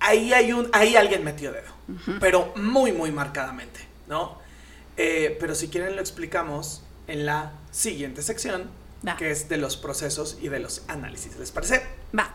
[0.00, 1.70] ahí hay un, ahí alguien metió dedo,
[2.20, 4.38] pero muy, muy marcadamente, ¿no?
[4.96, 8.70] Eh, pero si quieren lo explicamos en la siguiente sección,
[9.06, 9.16] Va.
[9.16, 11.36] que es de los procesos y de los análisis.
[11.36, 11.86] ¿Les parece?
[12.16, 12.34] Va.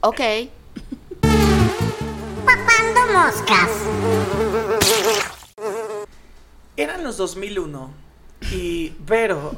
[0.00, 0.20] Ok.
[2.44, 3.70] Papando moscas.
[6.76, 7.90] Eran los 2001
[8.52, 9.56] y Vero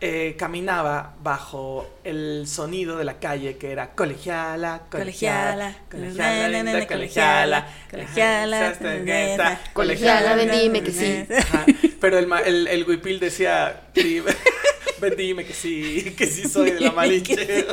[0.00, 6.86] eh, caminaba bajo el sonido de la calle que era colegiala, colegiala, Colegiala, colegiala, linda,
[6.86, 11.26] colegiala, colegiala, ajá, colegiala, colegiala, ven, dime que sí.
[11.38, 11.66] Ajá,
[12.00, 14.22] Pero el, el, el huipil decía, "Sí,
[15.00, 17.66] ven dime que sí, que sí soy de la Malinche.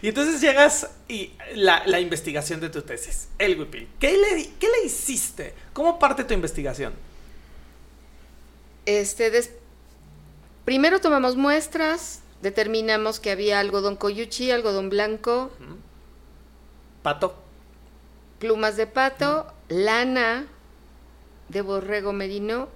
[0.00, 3.86] y entonces llegas y la, la investigación de tu tesis, el huipil.
[4.00, 5.52] ¿Qué le, ¿Qué le hiciste?
[5.74, 6.94] ¿Cómo parte tu investigación?
[8.86, 9.50] Este, des-
[10.64, 15.50] primero tomamos muestras, determinamos que había algodón coyuchi, algodón blanco,
[17.02, 17.34] Pato.
[18.38, 20.46] plumas de pato, lana
[21.48, 22.68] de borrego merino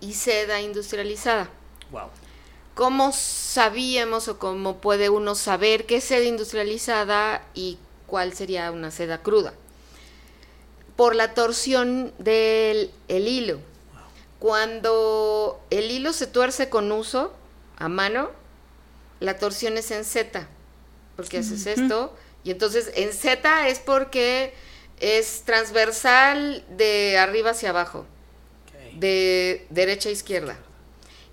[0.00, 1.48] y seda industrializada.
[1.90, 2.08] Wow.
[2.74, 8.90] ¿Cómo sabíamos o cómo puede uno saber qué es seda industrializada y cuál sería una
[8.90, 9.52] seda cruda?
[10.96, 13.60] Por la torsión del el hilo.
[14.42, 17.32] Cuando el hilo se tuerce con uso
[17.76, 18.28] a mano,
[19.20, 20.48] la torsión es en Z,
[21.14, 24.52] porque haces esto, y entonces en Z es porque
[24.98, 28.04] es transversal de arriba hacia abajo
[28.94, 30.58] de derecha a izquierda.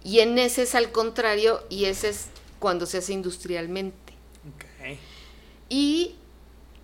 [0.04, 2.28] Y en ese es al contrario y ese es
[2.60, 4.14] cuando se hace industrialmente.
[5.68, 6.16] Y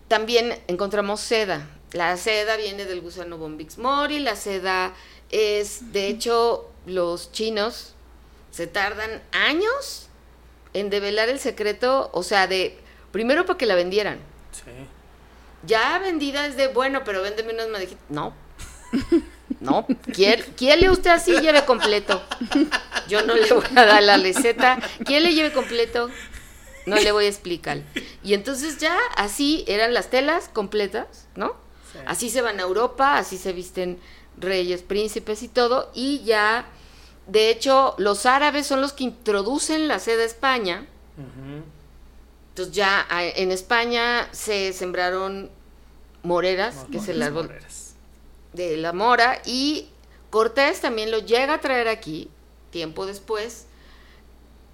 [0.07, 1.69] también encontramos seda.
[1.91, 4.95] La seda viene del gusano Bombix mori, la seda
[5.31, 7.93] es, de hecho, los chinos
[8.51, 10.07] se tardan años
[10.73, 12.77] en develar el secreto, o sea, de
[13.11, 14.19] primero para que la vendieran.
[14.51, 14.71] Sí.
[15.65, 18.03] Ya vendida es de, bueno, pero véndeme unas madejitas.
[18.09, 18.33] No.
[19.59, 19.85] No.
[20.11, 21.39] ¿Quiere, usted así?
[21.39, 22.21] Lleve completo.
[23.07, 24.79] Yo no le voy a dar la receta.
[25.05, 26.09] ¿Quién le lleve completo?
[26.85, 27.81] No le voy a explicar.
[28.23, 31.55] Y entonces ya así eran las telas completas, ¿no?
[31.91, 31.99] Sí.
[32.05, 33.99] Así se van a Europa, así se visten
[34.37, 35.91] reyes, príncipes y todo.
[35.93, 36.65] Y ya,
[37.27, 40.87] de hecho, los árabes son los que introducen la seda a España.
[42.49, 45.49] Entonces ya en España se sembraron
[46.23, 47.95] moreras, que es el árbol moreras.
[48.53, 49.89] de la mora, y
[50.29, 52.29] Cortés también lo llega a traer aquí,
[52.71, 53.65] tiempo después,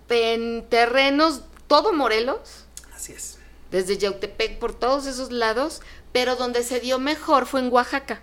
[0.10, 3.38] en terrenos, todo Morelos, Así es.
[3.72, 8.22] desde Yautepec por todos esos lados, pero donde se dio mejor fue en Oaxaca.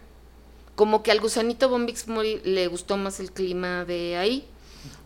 [0.78, 4.48] Como que al gusanito Bombix Mori le gustó más el clima de ahí.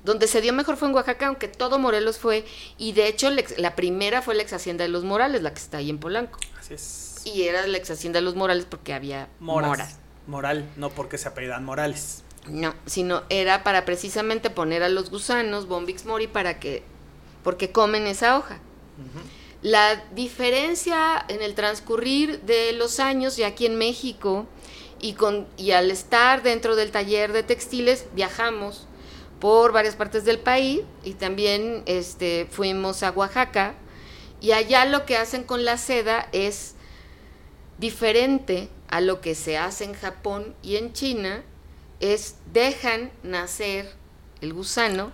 [0.05, 2.45] Donde se dio mejor fue en Oaxaca, aunque todo Morelos fue,
[2.77, 5.79] y de hecho la primera fue la ex hacienda de los Morales, la que está
[5.79, 6.39] ahí en Polanco.
[6.61, 7.23] Así es.
[7.25, 9.97] Y era la ex hacienda de los Morales porque había Moras.
[10.27, 12.23] Moral, no porque se apellidan Morales.
[12.49, 16.83] No, sino era para precisamente poner a los gusanos Bombix Mori para que,
[17.43, 18.59] porque comen esa hoja.
[19.63, 24.47] La diferencia en el transcurrir de los años y aquí en México
[25.03, 28.87] y, con, y al estar dentro del taller de textiles viajamos
[29.41, 33.75] por varias partes del país y también este, fuimos a Oaxaca.
[34.41, 36.75] Y allá lo que hacen con la seda es
[37.79, 41.43] diferente a lo que se hace en Japón y en China,
[41.99, 43.93] es dejan nacer
[44.41, 45.13] el gusano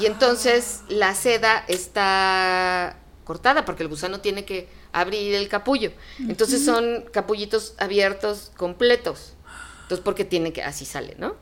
[0.00, 5.92] y entonces la seda está cortada porque el gusano tiene que abrir el capullo.
[6.18, 9.34] Entonces son capullitos abiertos completos.
[9.82, 11.36] Entonces porque tiene que así sale, ¿no?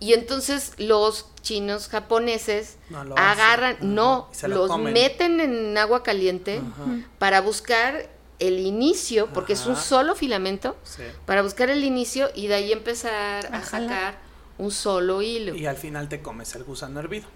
[0.00, 3.94] Y entonces los chinos japoneses No lo agarran, hacen.
[3.94, 4.92] no, lo los comen.
[4.92, 6.84] meten en agua caliente Ajá.
[7.18, 11.02] para buscar el inicio, porque es un solo filamento, Sí.
[11.24, 14.18] para buscar el inicio y de ahí empezar a sacar
[14.58, 15.54] un solo hilo.
[15.54, 17.26] Y al final te comes el gusano hervido.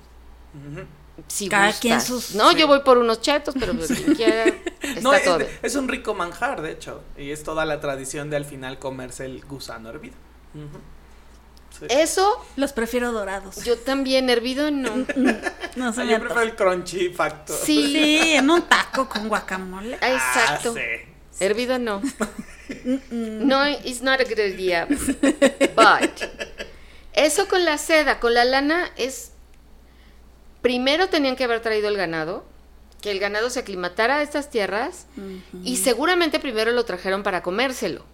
[1.29, 1.81] Si Cada gustas.
[1.81, 2.57] quien sus- No, Sí.
[2.59, 4.45] yo voy por unos chetos, pero pues, quien quiera,
[4.81, 5.41] está No, es, todo.
[5.63, 7.03] es un rico manjar, de hecho.
[7.19, 10.15] Y es toda la tradición de al final comerse el gusano hervido.
[11.79, 11.87] Sí.
[11.89, 13.63] Eso Los prefiero dorados.
[13.65, 14.91] yo también, hervido no.
[15.77, 17.57] No se Ah, me yo prefiero el crunchy factor.
[17.57, 19.97] Sí, Sí, en un taco con guacamole.
[20.01, 20.75] ah, exacto.
[20.75, 20.81] Sí.
[21.45, 22.03] Hervido no.
[23.11, 24.87] No, it's not a good idea.
[24.87, 26.21] But
[27.13, 29.33] eso con la seda, con la lana es
[30.63, 32.45] primero tenían que haber traído el ganado,
[33.01, 35.07] que el ganado se aclimatara a estas tierras
[35.65, 38.05] y seguramente primero lo trajeron para comérselo.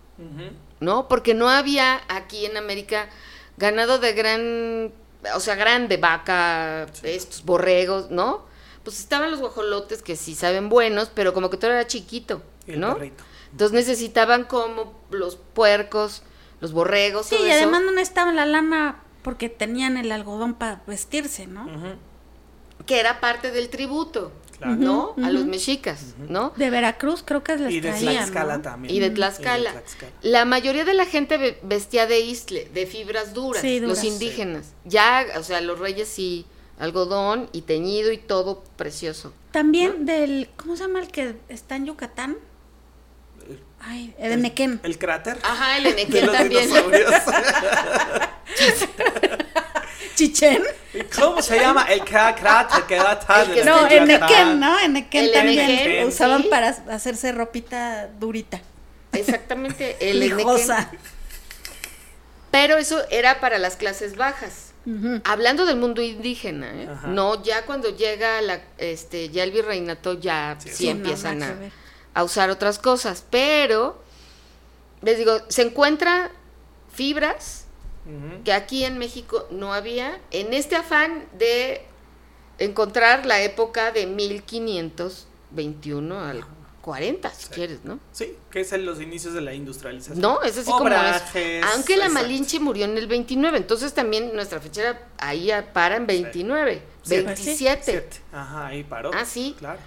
[0.80, 1.08] ¿no?
[1.08, 3.08] Porque no había aquí en América
[3.56, 4.92] ganado de gran,
[5.34, 8.44] o sea, grande, vaca, estos borregos, ¿no?
[8.84, 12.80] Pues estaban los guajolotes que sí saben buenos, pero como que todo era chiquito, el
[12.80, 12.98] ¿no?
[13.50, 16.22] Entonces necesitaban como los puercos,
[16.60, 20.54] los borregos, Sí, todo y eso, además no necesitaban la lana porque tenían el algodón
[20.54, 21.66] para vestirse, ¿no?
[22.84, 24.76] Que era parte del tributo, Claro.
[24.76, 25.14] ¿no?
[25.22, 26.54] A los mexicas, ¿no?
[26.56, 28.62] De Veracruz creo que les Y de traían, Tlaxcala ¿no?
[28.62, 28.94] también.
[28.94, 29.70] Y de Tlaxcala.
[29.72, 30.12] Tlaxcala.
[30.22, 33.96] La mayoría de la gente ve- vestía de isle, de fibras duras, Sí, duras.
[33.96, 34.72] los indígenas.
[34.86, 36.46] Ya, o sea, los reyes sí
[36.78, 39.32] algodón y teñido y todo precioso.
[39.50, 42.36] También del, ¿cómo se llama el que está en Yucatán?
[43.80, 44.80] Ay, el de Nequén.
[44.82, 45.38] El cráter.
[45.42, 46.70] Ajá, el los también.
[50.16, 50.64] Chichén.
[51.14, 51.84] ¿Cómo se llama?
[51.84, 53.48] El cráter que da tal.
[53.50, 54.06] El que No, en.
[54.06, 54.80] Nequén, ¿no?
[54.80, 56.48] En Nequén El también Enequén, usaban sí.
[56.48, 58.60] para hacerse ropita durita.
[59.12, 60.68] Exactamente, el Enequén.
[62.50, 64.72] Pero eso era para las clases bajas.
[65.24, 66.88] Hablando del mundo indígena, ¿eh?
[67.08, 71.72] No ya cuando llega la, este, ya el virreinato ya sí, Sí, Sí, no, empiezan
[72.14, 74.00] a usar otras cosas, pero
[75.02, 76.30] les digo, se encuentra
[76.94, 77.65] fibras
[78.44, 81.84] Que aquí en México no había en este afán de
[82.58, 86.44] encontrar la época de 1521 al
[86.82, 87.98] 40, si quieres, ¿no?
[88.12, 90.20] Sí, que es en los inicios de la industrialización.
[90.20, 90.94] No, es así como es.
[90.94, 92.10] Aunque la exacto.
[92.12, 97.16] Malinche murió en el 29, entonces también nuestra fecha era ahí para en 29, Sí.
[97.22, 97.82] 27.
[97.84, 98.08] Siete.
[98.32, 99.10] Ajá, ahí paró.
[99.12, 99.56] Ah, sí.
[99.58, 99.80] Claro.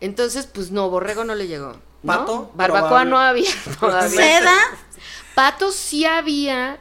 [0.00, 1.72] Entonces, pues no, Borrego no le llegó.
[2.02, 2.06] ¿no?
[2.06, 3.10] Pato, Barbacoa probable.
[3.10, 4.38] no había todavía.
[4.38, 4.56] Seda.
[5.34, 6.78] Pato sí había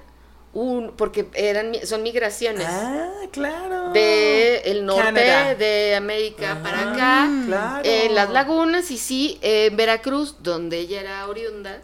[0.54, 3.92] un, porque eran son migraciones Ah, claro.
[3.92, 7.30] de el norte de América Ah, para acá.
[7.46, 7.82] Claro.
[7.84, 11.82] En las lagunas y sí, en Veracruz, donde ella era oriunda,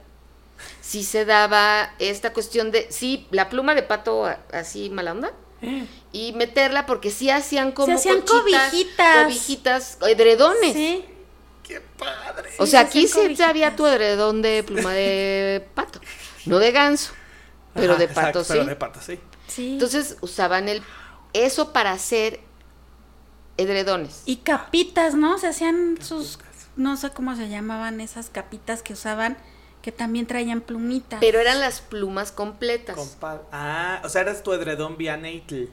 [0.81, 5.85] sí se daba esta cuestión de, sí, la pluma de pato así mala onda, Eh,
[6.11, 9.23] y meterla porque sí hacían como hacían colchitas, cobijitas.
[9.23, 10.73] cobijitas, edredones.
[10.73, 11.05] Sí.
[11.63, 12.49] ¡Qué padre!
[12.59, 15.99] O sea, se aquí hacían sí había tu edredón de pluma de pato,
[16.45, 17.13] no de ganso,
[17.75, 18.53] pero Ajá, de exacto, pato sí.
[18.53, 19.19] Pero de pato, sí.
[19.47, 19.73] Sí.
[19.73, 20.81] Entonces usaban el
[21.33, 22.39] eso para hacer
[23.57, 24.23] edredones.
[24.25, 25.37] y capitas, ¿no?
[25.37, 26.39] Se hacían sus,
[26.75, 29.37] no sé cómo se llamaban esas capitas que usaban,
[29.81, 31.19] que también traían plumitas.
[31.19, 32.97] Pero eran las plumas completas.
[32.97, 35.65] Compa- ah, o sea, eras tu edredón Vianatl.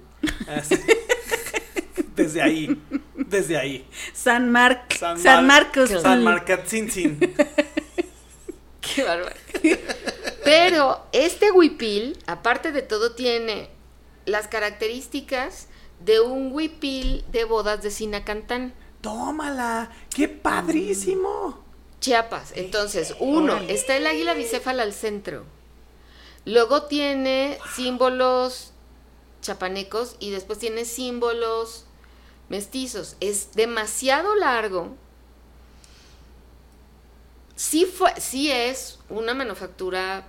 [0.49, 0.77] Así.
[2.17, 2.81] Desde ahí.
[3.17, 3.89] Desde ahí.
[4.13, 6.03] San, Mar San San, Mar- Marcos.
[6.03, 6.23] San.
[8.95, 9.37] Qué bárbaro.
[10.45, 13.71] Pero este huipil, aparte de todo, tiene
[14.27, 15.69] las características
[16.01, 19.91] de un huipil de bodas de Sinacantán, ¡Tómala!
[20.15, 21.61] ¡Qué padrísimo!
[22.01, 22.53] Chiapas.
[22.55, 23.73] Entonces, uno, Órale.
[23.75, 25.45] está el águila bicéfala al centro.
[26.45, 28.73] Luego tiene símbolos
[29.41, 31.85] chapanecos y después tiene símbolos
[32.49, 33.17] mestizos.
[33.21, 34.97] Es demasiado largo.
[37.63, 40.25] Sí, fue, sí es una manufactura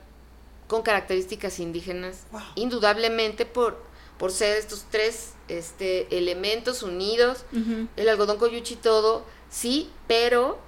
[0.67, 2.41] con características indígenas, Wow.
[2.54, 3.82] indudablemente por,
[4.19, 7.43] por ser estos tres este, elementos unidos,
[7.98, 10.60] el algodón coyuchi y todo, sí, pero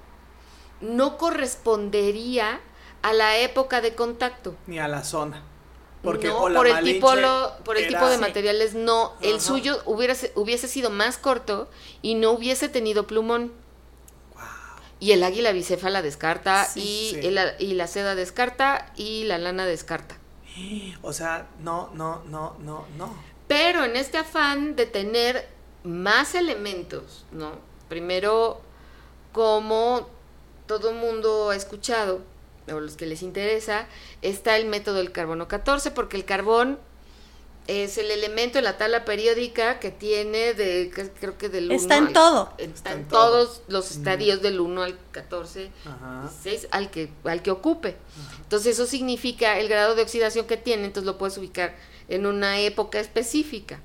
[0.81, 2.59] no correspondería
[3.03, 4.55] a la época de contacto.
[4.65, 5.43] Ni a la zona.
[6.03, 9.39] Porque no, por el tipo lo- por el tipo de materiales no, el Ajá.
[9.43, 11.69] suyo hubiera, se- hubiese sido más corto
[12.01, 13.51] y no hubiese tenido plumón.
[14.99, 17.27] Y el águila bicéfala descarta Sí, y, sí.
[17.27, 20.17] el- y la seda descarta y la lana descarta.
[21.01, 23.13] O sea, no, no, no, no, no.
[23.47, 25.47] Pero en este afán de tener
[25.83, 27.51] más elementos, ¿no?
[27.89, 28.61] Primero,
[29.31, 30.09] como
[30.65, 32.21] todo mundo ha escuchado,
[32.71, 33.85] o los que les interesa,
[34.23, 36.79] está el método del carbono 14, porque el carbón
[37.67, 41.73] es el elemento en la tabla periódica que tiene de, que- creo que del 1
[41.75, 42.53] Está en al- todo.
[42.59, 43.29] Está en en todo.
[43.29, 46.21] todos los estadios del 1 al 14, Ajá.
[46.43, 47.95] 16, al que, al que ocupe.
[48.43, 51.75] Entonces eso significa el grado de oxidación que tiene, entonces lo puedes ubicar
[52.07, 53.79] en una época específica.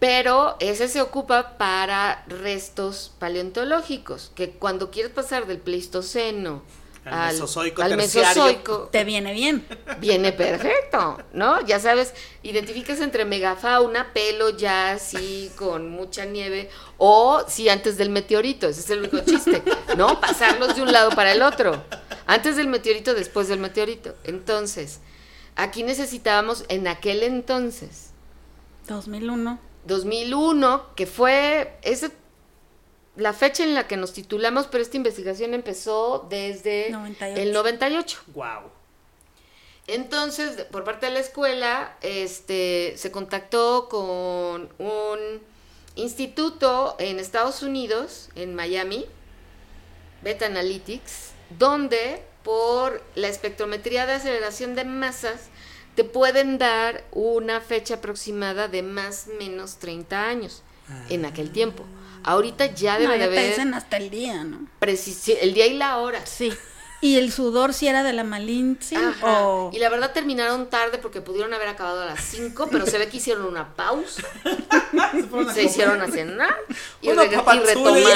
[0.00, 6.62] Pero ese se ocupa para restos paleontológicos, que cuando quieres pasar del Pleistoceno
[7.04, 8.44] Al Mesozoico al terciario.
[8.44, 9.66] Mesozoico, Te viene bien.
[9.98, 11.60] viene perfecto, ¿no?
[11.66, 18.10] Ya sabes, identificas entre megafauna, pelo ya así con mucha nieve, o si antes del
[18.10, 19.62] meteorito, ese es el único chiste,
[19.96, 20.20] ¿no?
[20.20, 21.82] Pasarlos de un lado para el otro.
[22.26, 24.14] Antes del meteorito, después del meteorito.
[24.22, 25.00] Entonces,
[25.56, 28.10] aquí necesitábamos en aquel entonces,
[28.86, 29.58] 2001.
[29.86, 32.12] 2001, que fue ese,
[33.16, 37.40] la fecha en la que nos titulamos, pero esta investigación empezó desde 98.
[37.40, 38.20] el 98.
[38.34, 38.70] Wow.
[39.86, 45.18] Entonces, por parte de la escuela, este, se contactó con un
[45.96, 49.06] instituto en Estados Unidos, en Miami,
[50.22, 55.48] Beta Analytics, donde por la espectrometría de aceleración de masas
[55.94, 60.62] te pueden dar una fecha aproximada de más o menos 30 años
[61.08, 61.84] en aquel tiempo.
[62.24, 64.66] Ahorita ya No, debe de te haber dicen hasta el día, ¿no?
[64.80, 66.24] precisi- el día y la hora.
[66.26, 66.52] Sí.
[67.04, 68.94] ¿Y el sudor si era de la Malinche?
[68.94, 69.44] Ajá.
[69.44, 69.70] O...
[69.72, 73.08] Y la verdad terminaron tarde porque pudieron haber acabado a las 5, pero se ve
[73.08, 74.22] que hicieron una pausa.
[75.52, 76.54] se hicieron a cenar
[77.00, 77.66] y, Una y retomaron.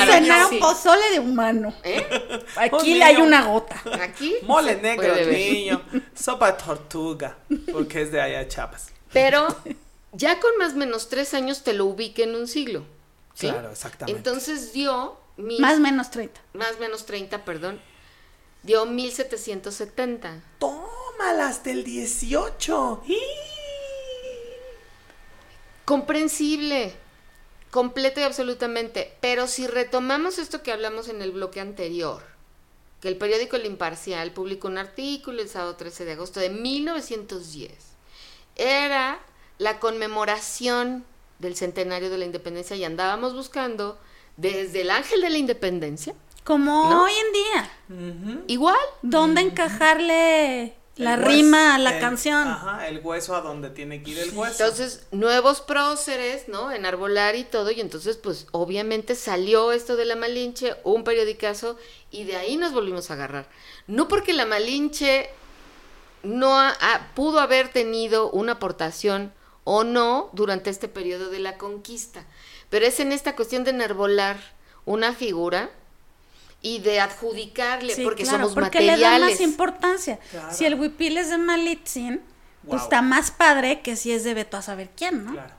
[0.07, 0.59] cenaron Sí.
[0.61, 1.75] pozole de humano.
[1.83, 2.07] ¿Eh?
[2.55, 3.83] Aquí le hay una gota.
[4.01, 5.83] Aquí Mole negro, niño.
[6.15, 7.39] Sopa de tortuga,
[7.73, 8.91] porque es de allá de Chiapas.
[9.13, 9.49] Pero
[10.13, 12.85] ya con más o menos tres años te lo ubique en un siglo.
[13.37, 13.49] ¿Sí?
[13.49, 14.19] Claro, exactamente.
[14.19, 16.41] Entonces dio mil, Más menos 30.
[16.55, 17.81] más menos 30, perdón.
[18.63, 20.43] Dio 1770.
[20.59, 23.03] Tómalas del 18.
[23.07, 23.19] ¡Y!
[25.85, 26.95] Comprensible,
[27.71, 29.17] completo y absolutamente.
[29.21, 32.25] Pero si retomamos esto que hablamos en el bloque anterior,
[33.01, 37.73] que el periódico El Imparcial publicó un artículo el sábado 13 de agosto de 1910,
[38.57, 39.21] era
[39.59, 41.05] la conmemoración
[41.39, 43.99] del centenario de la independencia y andábamos buscando
[44.37, 46.15] desde el ángel de la independencia,
[46.45, 47.05] Como ¿No?
[47.05, 48.45] hoy en día.
[48.47, 52.47] Igual, ¿Dónde encajarle la El rima a la el- canción?
[52.49, 54.63] Ajá, el hueso a donde tiene que ir el hueso.
[54.63, 56.71] Entonces, nuevos próceres, ¿no?
[56.73, 61.77] Enarbolar y todo, y entonces, pues, obviamente salió esto de la Malinche, un periodicazo,
[62.11, 63.49] y de ahí nos volvimos a agarrar.
[63.87, 65.29] No porque la Malinche
[66.23, 69.33] no ha- ha- pudo haber tenido una aportación
[69.69, 72.25] o no durante este periodo de la conquista,
[72.71, 74.37] pero es en esta cuestión de enarbolar
[74.85, 75.71] una figura
[76.63, 79.31] y de adjudicarle, Sí, porque claro, somos porque le da materiales.
[79.33, 80.21] más importancia.
[80.31, 80.55] Claro.
[80.55, 82.21] Si el huipil es de Malitzin,
[82.69, 85.33] pues está más padre que si es de Beto a saber quién, ¿no?
[85.33, 85.55] Claro.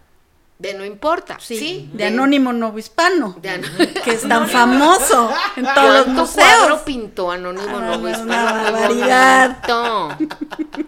[0.60, 3.62] De no importa, Sí, sí, de Anónimo Novo Hispano, de an-
[4.04, 6.48] que es tan famoso en todos los ¿Cuánto museos.
[6.58, 8.72] cuadro pintó Anónimo Ah, una Hispano?
[8.72, 9.64] Barbaridad.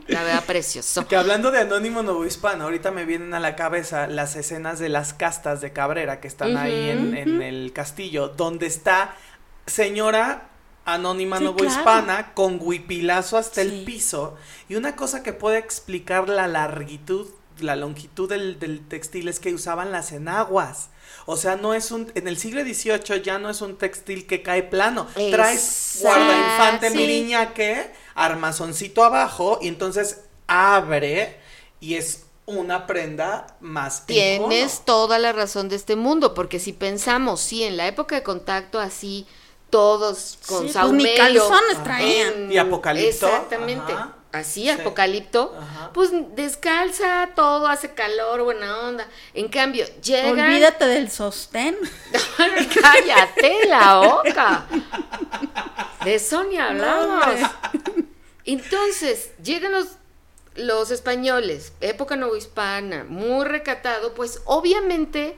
[0.07, 1.07] La verdad, precioso.
[1.07, 4.89] Que hablando de Anónimo Nuevo Hispano, ahorita me vienen a la cabeza las escenas de
[4.89, 9.13] las castas de Cabrera que están ahí en, en el castillo, donde está
[9.67, 10.49] señora
[10.85, 11.75] Anónima Sí, Nuevo claro.
[11.77, 13.67] Hispana con huipilazo hasta Sí.
[13.67, 14.35] el piso.
[14.67, 17.27] Y una cosa que puede explicar la largitud,
[17.61, 20.89] la longitud del, del textil es que usaban las enaguas.
[21.25, 24.41] O sea, no es un, en el siglo XVIII ya no es un textil que
[24.41, 25.07] cae plano.
[25.31, 26.19] Traes Exacto.
[26.19, 26.97] guardainfante Sí.
[26.97, 31.37] miriñaque, armazoncito abajo, y entonces abre
[31.79, 36.73] y es una prenda más en Tienes toda la razón de este mundo, porque si
[36.73, 39.27] pensamos, sí, en la época de contacto así,
[39.69, 41.83] todos con Sí, pues calzones Ajá.
[41.83, 42.51] traían.
[42.51, 43.27] Y apocalipto.
[43.27, 43.93] Exactamente.
[43.93, 44.15] Ajá.
[44.31, 44.69] Así, Sí.
[44.69, 45.55] apocalipto.
[45.59, 45.91] Ajá.
[45.93, 49.07] Pues descalza, todo hace calor, buena onda.
[49.33, 50.39] En cambio, llegan.
[50.39, 51.75] Olvídate del sostén.
[52.81, 54.67] Cállate la boca.
[56.05, 57.25] De eso ni hablamos.
[58.45, 59.87] Entonces, llegan los,
[60.55, 65.35] los españoles, época novohispana, muy recatado, pues obviamente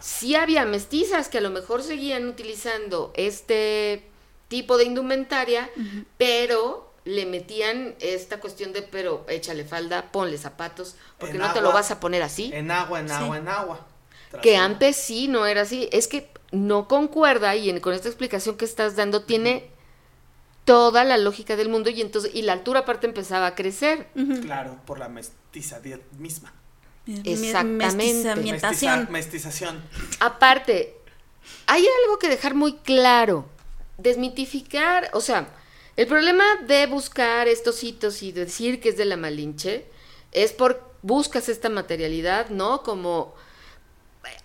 [0.00, 4.04] sí había mestizas que a lo mejor seguían utilizando este
[4.48, 5.70] tipo de indumentaria,
[6.16, 11.60] pero le metían esta cuestión de, pero échale falda, ponle zapatos, porque En no te
[11.60, 12.50] lo vas a poner así.
[12.52, 13.14] En agua, en Sí.
[13.14, 13.86] agua, en agua.
[14.42, 15.88] Que antes sí no era así.
[15.92, 19.70] Es que no concuerda y en- con esta explicación que estás dando tiene
[20.64, 24.08] toda la lógica del mundo y entonces y la altura aparte empezaba a crecer.
[24.42, 26.52] Claro, por la mestizadez misma.
[27.24, 28.34] Exactamente.
[28.36, 29.82] Mestiza- mestización.
[30.20, 30.94] Aparte,
[31.66, 33.46] hay algo que dejar muy claro.
[33.96, 35.48] Desmitificar, o sea,
[35.98, 39.84] el problema de buscar estos hitos y decir que es de la Malinche
[40.32, 42.82] es por buscas esta materialidad, ¿no?
[42.82, 43.34] Como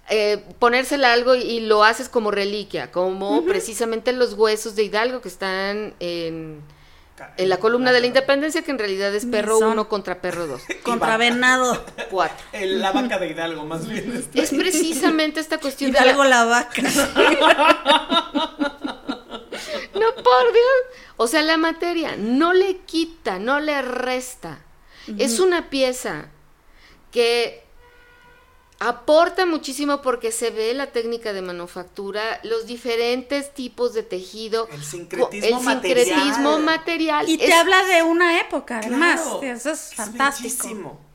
[0.09, 5.27] eh, ponérsela algo y lo haces como reliquia, como precisamente los huesos de Hidalgo que
[5.29, 6.61] están en,
[7.37, 9.57] en la columna de la independencia, que en realidad es perro.
[9.59, 10.61] 1 contra perro 2.
[10.83, 11.83] Contra venado.
[12.09, 12.37] 4.
[12.53, 14.27] El- la vaca de Hidalgo, más bien.
[14.33, 16.81] Es precisamente esta cuestión de la- Hidalgo la vaca.
[20.15, 20.99] No, por Dios.
[21.17, 24.59] O sea, la materia no le quita, no le resta.
[25.17, 26.29] Es una pieza
[27.11, 27.63] que
[28.79, 34.83] aporta muchísimo porque se ve la técnica de manufactura, los diferentes tipos de tejido, El
[34.83, 37.29] sincretismo el sincretismo material.
[37.29, 39.21] Y te habla de una época, además.
[39.21, 40.63] Claro, Eso es fantástico.
[40.63, 41.12] bellísimo.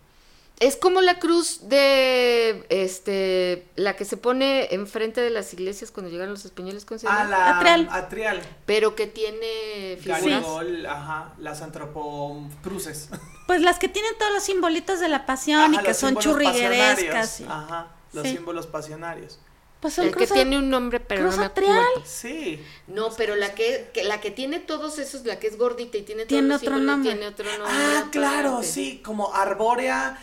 [0.61, 6.11] Es como la cruz de este la que se pone enfrente de las iglesias cuando
[6.11, 7.89] llegan los españoles con Ah, la Atrial.
[7.93, 8.43] atrial.
[8.67, 10.45] pero que tiene figuras.
[10.89, 13.09] Ajá, las antropocruces.
[13.49, 17.41] Pues las que tienen todos los simbolitos de la pasión Ajá, y que son churriguerescas.
[17.41, 18.35] y- Ajá, los Sí.
[18.37, 19.39] símbolos pasionarios.
[19.81, 22.03] Pues son El que tiene un nombre, pero no me acuerdo.
[22.05, 22.63] Sí.
[22.89, 26.03] No, pero la que, que- la que tiene todos esos, la que es gordita y
[26.03, 27.13] tiene todos Tiene los otro símbolos, nombre.
[27.13, 27.71] tiene otro nombre.
[27.71, 30.19] Ah, claro, sí, como arbórea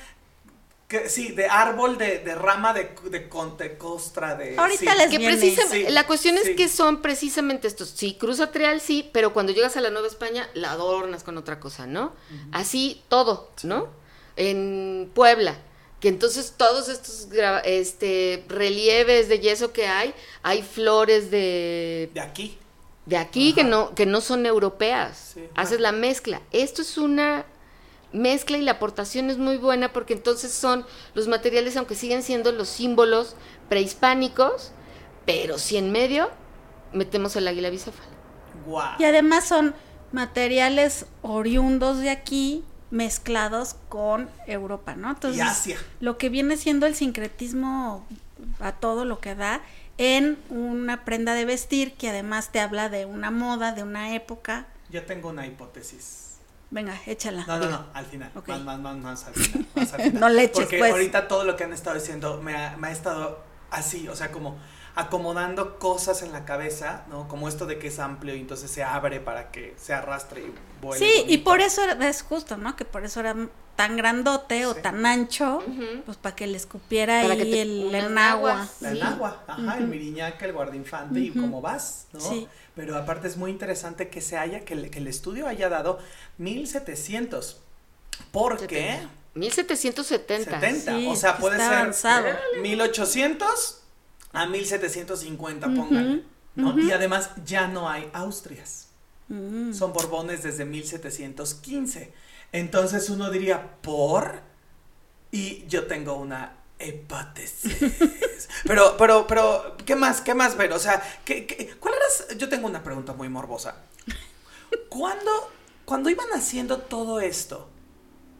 [0.87, 4.55] Que, sí, de árbol, de, de rama, de, de conte, costra, de...
[4.55, 4.97] Ahorita sí.
[4.99, 5.33] les Que viene.
[5.35, 6.51] precisamente, Sí, la cuestión sí.
[6.51, 7.89] es que son precisamente estos.
[7.89, 11.59] Sí, cruza trial, sí, pero cuando llegas a la Nueva España la adornas con otra
[11.59, 12.13] cosa, ¿no?
[12.51, 13.87] Así todo, ¿no?
[14.35, 15.55] En Puebla,
[15.99, 17.29] que entonces todos estos
[17.63, 20.13] este, relieves de yeso que hay,
[20.43, 22.59] hay flores de, De aquí.
[23.07, 25.31] de aquí que no, que no son europeas.
[25.33, 25.81] Sí, Haces ajá.
[25.81, 26.41] la mezcla.
[26.51, 27.45] Esto es una
[28.13, 32.51] mezcla y la aportación es muy buena porque entonces son los materiales, aunque siguen siendo
[32.51, 33.35] los símbolos
[33.69, 34.71] prehispánicos,
[35.25, 36.29] pero si en medio
[36.93, 38.09] metemos el águila bicéfala.
[38.65, 38.95] Guau.
[38.99, 39.75] Y además son
[40.11, 45.09] materiales oriundos de aquí mezclados con Europa, ¿no?
[45.09, 45.77] Entonces, Y Asia.
[45.99, 48.07] lo que viene siendo el sincretismo
[48.59, 49.61] a todo lo que da
[49.97, 54.67] en una prenda de vestir que además te habla de una moda, de una época.
[54.89, 56.24] Yo tengo una hipótesis.
[56.75, 57.45] Venga, échala.
[57.47, 58.29] No, no, no, al final.
[58.35, 59.65] Más, más, más, más al final.
[59.75, 60.19] más al final.
[60.19, 60.91] No le eches, Porque pues.
[60.91, 64.33] ahorita todo lo que han estado diciendo me ha, me ha estado así, o sea,
[64.33, 64.57] como
[64.93, 67.29] acomodando cosas en la cabeza, ¿no?
[67.29, 70.53] Como esto de que es amplio y entonces se abre para que se arrastre y
[70.81, 71.05] vuele.
[71.05, 72.75] Sí, y por eso es justo, ¿no?
[72.75, 73.35] Que por eso era
[73.75, 75.61] tan grandote o tan ancho,
[76.05, 78.67] pues para que le escupiera Para ahí que te- el enagua.
[78.79, 78.97] La Sí.
[78.97, 81.41] enagua, ajá, el miriñaca, el guardainfante y Ujú.
[81.41, 82.19] cómo vas, ¿no?
[82.21, 82.47] Sí.
[82.75, 85.99] Pero aparte es muy interesante que se haya, que, el- que el estudio haya dado
[86.37, 87.57] 1700.
[88.31, 89.01] Porque
[89.33, 90.51] 1770.
[90.59, 92.25] 70, Sí, o sea, puede está ser avanzado.
[92.61, 93.81] 1800
[94.33, 96.23] a 1750, Ujú, póngale,
[96.55, 96.69] ¿no?
[96.69, 96.79] ujú.
[96.79, 98.87] Y además ya no hay Austrias.
[99.27, 99.73] Mm.
[99.73, 102.13] Son Borbones desde 1715.
[102.51, 104.41] Entonces uno diría, ¿por?
[105.31, 107.77] Y yo tengo una hipótesis.
[108.65, 110.21] pero, pero, pero, ¿qué más?
[110.21, 110.73] ¿Qué más ver?
[110.73, 111.95] O sea, ¿qué, qué- cuál?
[112.37, 113.75] Yo tengo una pregunta muy morbosa.
[114.89, 115.31] ¿Cuándo,
[115.85, 117.69] cuando iban haciendo todo esto,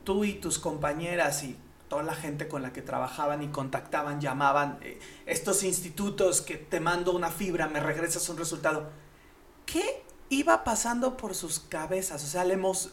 [0.04, 1.58] tú y tus compañeras y
[1.90, 6.80] toda la gente con la que trabajaban y contactaban, llamaban, eh, estos institutos que te
[6.80, 8.90] mando una fibra, me regresas un resultado,
[9.66, 12.24] ¿qué iba pasando por sus cabezas?
[12.24, 12.92] O sea, la, emo-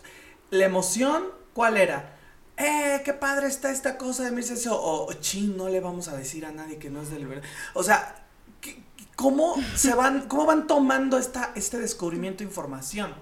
[0.53, 1.24] la emoción,
[1.55, 2.18] ¿cuál era?
[2.57, 4.80] ¡Eh, qué padre está esta cosa de mi sexo!
[4.80, 7.44] O, o, chin, no le vamos a decir a nadie que no es del verdad.
[7.74, 8.26] O sea,
[8.61, 8.82] ¿qué-
[9.16, 13.14] ¿cómo se van, cómo van tomando esta, este descubrimiento de información?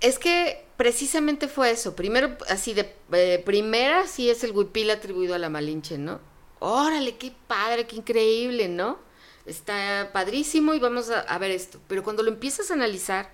[0.00, 1.96] Es que precisamente fue eso.
[1.96, 6.20] Primero, así de eh, primera, sí es el huipil atribuido a la Malinche, ¿no?
[6.60, 8.98] Órale, qué padre, qué increíble, ¿no?
[9.46, 11.80] Está padrísimo y vamos a, a ver esto.
[11.88, 13.32] Pero cuando lo empiezas a analizar,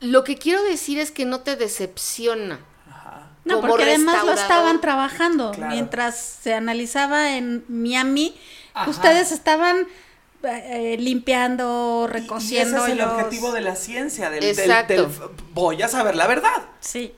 [0.00, 2.60] lo que quiero decir es que no te decepciona.
[2.88, 3.30] Ajá.
[3.44, 5.52] No, porque además lo estaban trabajando.
[5.52, 5.72] Claro.
[5.72, 8.34] Mientras se analizaba en Miami,
[8.74, 8.90] Ajá.
[8.90, 9.86] ustedes estaban
[10.42, 12.78] eh, limpiando, recociendo.
[12.78, 14.94] Y ese es el los- objetivo de la ciencia, del, del- Exacto.
[14.94, 15.08] del-
[15.52, 16.62] voy a saber la verdad.
[16.80, 17.14] Sí.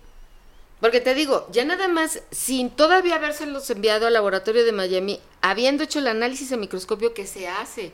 [0.80, 5.84] Porque te digo, ya nada más, sin todavía habérselos enviado al laboratorio de Miami, habiendo
[5.84, 7.92] hecho el análisis a microscopio que se hace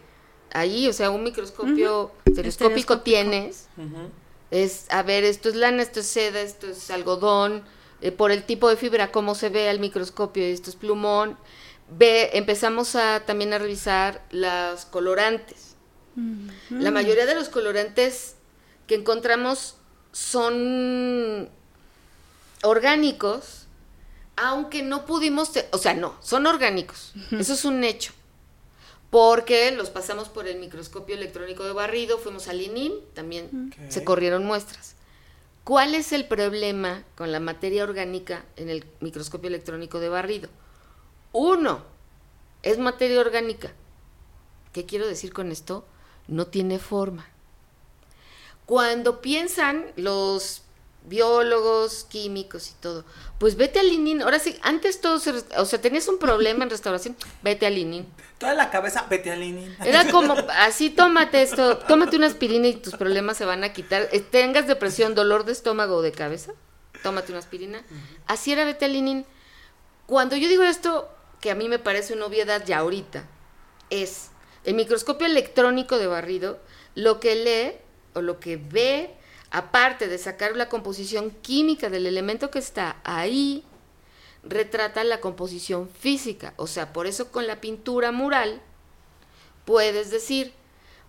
[0.55, 3.01] ahí, o sea, un microscopio Estereoscópico.
[3.01, 3.69] tienes,
[4.51, 7.65] es, a ver, esto es lana, esto es seda, esto es algodón,
[8.01, 11.37] eh, por el tipo de fibra, cómo se ve al microscopio, esto es plumón.
[11.91, 15.77] Ve, empezamos a también a revisar los colorantes.
[16.69, 18.35] La mayoría de los colorantes
[18.89, 19.77] que encontramos
[20.11, 21.49] son
[22.65, 23.67] orgánicos,
[24.35, 27.13] aunque no pudimos, o sea, no, son orgánicos.
[27.31, 28.13] Eso es un hecho.
[29.11, 33.91] Porque los pasamos por el microscopio electrónico de barrido, fuimos al ININ, también Ok.
[33.91, 34.95] se corrieron muestras.
[35.65, 40.49] ¿Cuál es el problema con la materia orgánica en el microscopio electrónico de barrido?
[41.33, 41.83] Uno,
[42.63, 43.73] es materia orgánica.
[44.73, 45.85] ¿Qué quiero decir con esto?
[46.27, 47.27] No tiene forma.
[48.67, 50.63] Cuando piensan los
[51.05, 53.05] biólogos, químicos y todo,
[53.39, 54.23] pues vete al ININ.
[54.23, 58.07] Ahora sí, antes todo se, o sea, tenías un problema en restauración, vete al ININ.
[58.39, 59.77] Toda la cabeza, vete al Lenin.
[59.85, 64.09] Era como, así tómate esto, tómate una aspirina y tus problemas se van a quitar.
[64.13, 66.53] Eh, Tengas depresión, dolor de estómago o de cabeza,
[67.03, 67.83] tómate una aspirina.
[68.27, 69.27] Así era vete al ININ.
[70.07, 71.09] Cuando yo digo esto,
[71.41, 73.27] que a mí me parece una obviedad ya ahorita,
[73.91, 74.31] es
[74.65, 76.61] el microscopio electrónico de barrido,
[76.95, 77.79] lo que lee
[78.15, 79.15] o lo que ve,
[79.51, 83.65] aparte de sacar la composición química del elemento que está ahí,
[84.43, 86.55] retrata la composición física.
[86.57, 88.61] O sea, por eso con la pintura mural
[89.65, 90.53] puedes decir,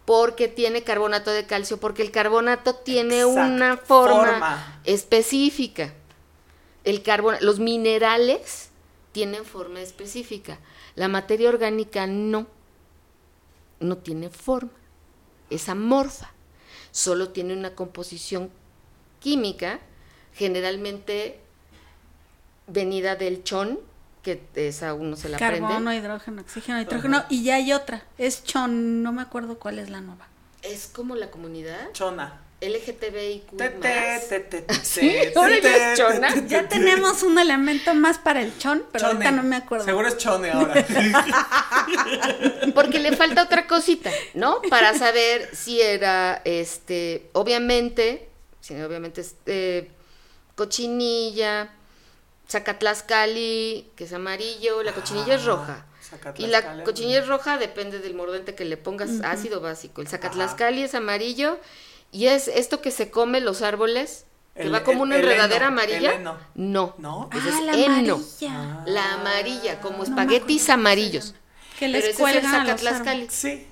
[0.05, 4.81] porque tiene carbonato de calcio, porque el carbonato tiene Exacto, una forma, forma.
[4.83, 5.93] específica.
[6.83, 8.69] El carbon los minerales
[9.11, 10.59] tienen forma específica.
[10.95, 12.47] La materia orgánica no.
[13.79, 14.71] No tiene forma.
[15.49, 16.31] Es amorfa.
[16.91, 18.49] Solo tiene una composición
[19.19, 19.79] química,
[20.33, 21.39] generalmente
[22.67, 23.79] venida del chon,
[24.23, 25.61] que esa uno se la aprende.
[25.61, 27.23] Carbono, hidrógeno, oxígeno, nitrógeno.
[27.29, 28.03] Y ya hay otra.
[28.17, 30.27] Es chon, no me acuerdo cuál es la nueva.
[30.61, 32.41] Es como la comunidad Chona.
[32.61, 33.51] LGTBIQ+.
[34.83, 36.35] Sí, ahora chona.
[36.47, 36.67] Ya te.
[36.77, 39.13] tenemos un elemento más para el chon, pero Chone.
[39.13, 39.85] ahorita no me acuerdo.
[39.85, 40.73] Seguro es chone ahora.
[42.75, 44.61] Porque le falta otra cosita, ¿no?
[44.69, 48.27] Para saber si era, este, obviamente,
[48.59, 49.89] si obviamente, este,
[50.55, 51.69] cochinilla,
[52.49, 55.85] Zacatlascali, que es amarillo, la cochinilla es Ah, roja.
[56.37, 60.01] Y la cochinilla es roja, depende del mordente que le pongas, ácido básico.
[60.01, 61.59] El Zacatlascali es amarillo
[62.11, 65.21] y es esto que se come los árboles, que El- va como el- una el
[65.23, 66.19] enredadera amarilla.
[66.55, 67.29] No, ¿No?
[67.31, 68.15] Ah, es la heno.
[68.15, 68.83] amarilla.
[68.85, 71.33] La amarilla, como No espaguetis amarillos.
[71.79, 73.09] Que Pero les ese es el cuelgan a los Zacatlascali.
[73.21, 73.33] árboles.
[73.33, 73.65] Sí.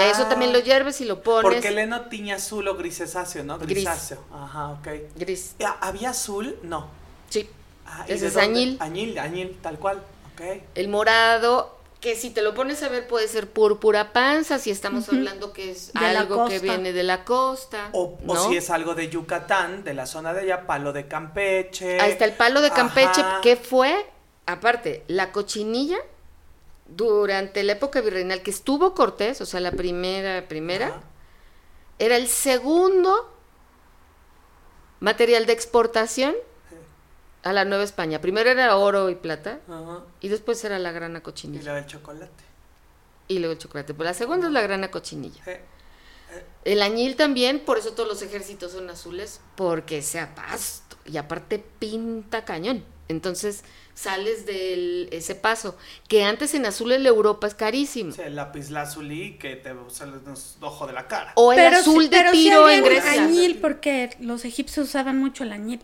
[0.00, 1.42] Eso también lo Ah, hierves y lo pones.
[1.52, 3.58] Porque el heno tiñe azul o grisesáceo, ¿no?
[3.58, 3.68] Gris.
[3.70, 4.18] Grisáceo.
[4.32, 4.88] Ajá, ok.
[5.16, 5.54] Gris.
[5.64, 6.56] Ah, ¿Había azul?
[6.62, 6.88] No.
[7.28, 7.48] Sí.
[7.86, 8.48] Ah, ¿y Ese de es dónde?
[8.48, 8.76] añil.
[8.80, 9.98] Añil, añil, tal cual.
[10.32, 10.62] Ok.
[10.74, 15.08] El morado, que si te lo pones a ver puede ser púrpura panza, si estamos
[15.08, 17.88] hablando que es De algo que viene de la costa.
[17.92, 21.98] O, si es algo de Yucatán, de la zona de allá, palo de Campeche.
[22.02, 23.40] Ahí está el palo de Campeche, Ajá.
[23.40, 24.04] que fue,
[24.44, 25.96] aparte, la cochinilla
[26.88, 31.00] durante la época virreinal que estuvo Cortés, o sea, la primera, primera, Ajá.
[31.98, 33.34] era el segundo
[35.00, 36.34] material de exportación
[37.44, 38.20] a la Nueva España.
[38.20, 40.02] Primero era oro y plata Ajá.
[40.20, 41.62] y después era la grana Y cochinilla.
[41.64, 42.44] la del chocolate.
[43.28, 43.94] Y luego el chocolate.
[43.94, 45.42] Pero la segunda es la grana cochinilla.
[46.64, 50.96] El añil también, por eso todos los ejércitos son azules, porque sea pasto.
[51.06, 52.84] Y aparte pinta cañón.
[53.08, 55.76] Entonces sales de ese paso,
[56.08, 58.10] que antes en azul en la Europa es carísimo.
[58.12, 61.32] Sí, el lápiz lazuli que te sale un ojo de la cara.
[61.36, 63.12] O el Pero azul sí- de tiro había en Grecia.
[63.22, 65.80] añil porque los egipcios usaban mucho el añil.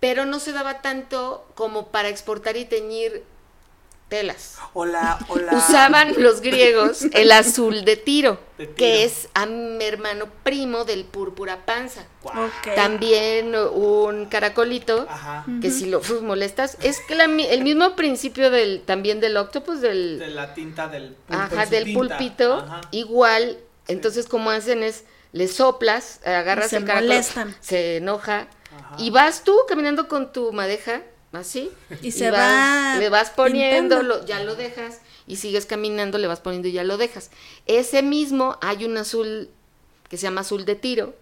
[0.00, 3.22] Pero no se daba tanto como para exportar y teñir
[4.08, 4.56] telas.
[4.74, 8.74] O la, o la- Usaban los griegos el azul de tiro, De tiro.
[8.76, 12.06] que es am- hermano primo del púrpura panza.
[12.74, 15.44] También un caracolito Ajá.
[15.62, 19.36] que si lo uf, molestas es que la mi- el mismo principio del también del
[19.36, 21.42] octopus del De la tinta del pulpo.
[21.42, 21.98] ajá del tinta.
[22.00, 22.80] pulpito Ajá.
[22.90, 23.58] igual
[23.92, 27.56] entonces como hacen es le soplas agarras se el caracol molestan.
[27.60, 28.96] se enoja Ajá.
[28.98, 31.70] y vas tú caminando con tu madeja así
[32.02, 34.20] Y se vas- va le vas poniendo pintando.
[34.20, 37.30] lo- ya lo dejas y sigues caminando le vas poniendo y ya lo dejas
[37.66, 39.48] ese mismo hay un azul
[40.08, 41.14] que se llama azul de tiro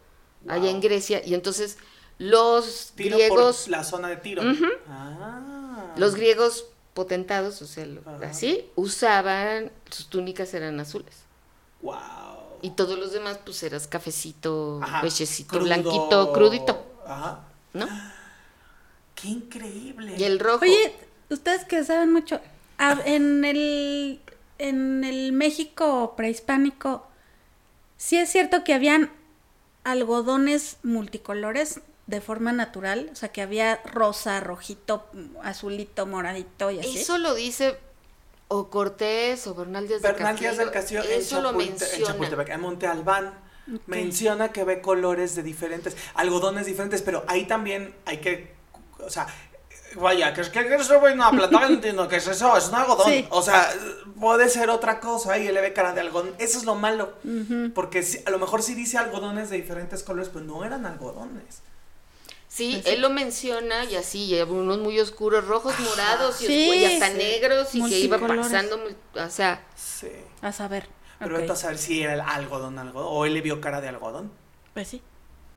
[0.49, 1.77] allá en Grecia y entonces
[2.16, 4.43] los Tiro griegos por la zona de tiro.
[4.89, 5.93] Ah.
[5.97, 6.64] los griegos
[6.95, 8.27] potentados, o sea, Ajá.
[8.31, 11.14] así, usaban, sus túnicas eran azules.
[11.83, 11.95] Wow.
[12.63, 15.01] Y todos los demás, pues eras cafecito, Ajá.
[15.01, 15.65] pechecito, Crudo.
[15.65, 17.41] blanquito, crudito, Ajá.
[17.73, 17.87] ¿no?
[19.15, 20.15] Qué increíble.
[20.19, 20.63] Y el rojo.
[20.63, 20.95] Oye,
[21.31, 22.41] ustedes que saben mucho,
[22.79, 24.21] a- en el
[24.61, 27.07] en el México prehispánico,
[27.97, 29.13] sí es cierto que habían
[29.85, 35.05] algodones multicolores de forma natural, o sea que había rosa, rojito,
[35.43, 36.99] azulito, moradito y así.
[36.99, 37.79] Eso lo dice
[38.49, 41.01] o Cortés o Bernal Díaz del Bernal Díaz del Castillo.
[41.03, 42.07] Castillo en, Eso lo Chapulte- en menciona.
[42.07, 43.49] Chapultepec, en Monte Albán.
[43.86, 48.55] Menciona que ve colores de diferentes, algodones diferentes, pero ahí también hay que,
[48.99, 49.26] o sea,
[49.96, 52.76] vaya, que es que eso es una plata, no entiendo qué es eso, es un
[52.76, 53.07] algodón.
[53.11, 53.26] Sí.
[53.28, 53.70] O sea,
[54.18, 56.34] puede ser otra cosa y le ve cara de algodón.
[56.38, 57.12] Eso es lo malo,
[57.74, 61.61] porque sí- a lo mejor sí dice algodones de diferentes colores, pero no eran algodones.
[62.59, 66.85] Sí, Pues él lo menciona y así, y unos muy oscuros, rojos, morados y, Sí,
[66.87, 67.17] hasta sí.
[67.17, 68.81] negros y que iba pasando,
[69.15, 70.09] o sea, Sí.
[70.43, 70.89] A saber.
[71.21, 71.41] Pero ok.
[71.43, 74.33] vete a saber si era el algodón, algodón, o él le vio cara de algodón.
[74.75, 75.01] Pues sí.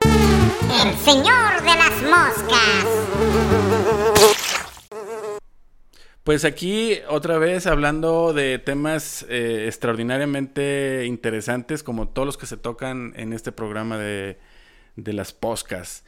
[0.03, 2.85] El señor de las moscas.
[6.23, 12.57] Pues aquí otra vez hablando de temas eh, extraordinariamente interesantes como todos los que se
[12.57, 14.37] tocan en este programa de,
[14.97, 16.03] de las poscas.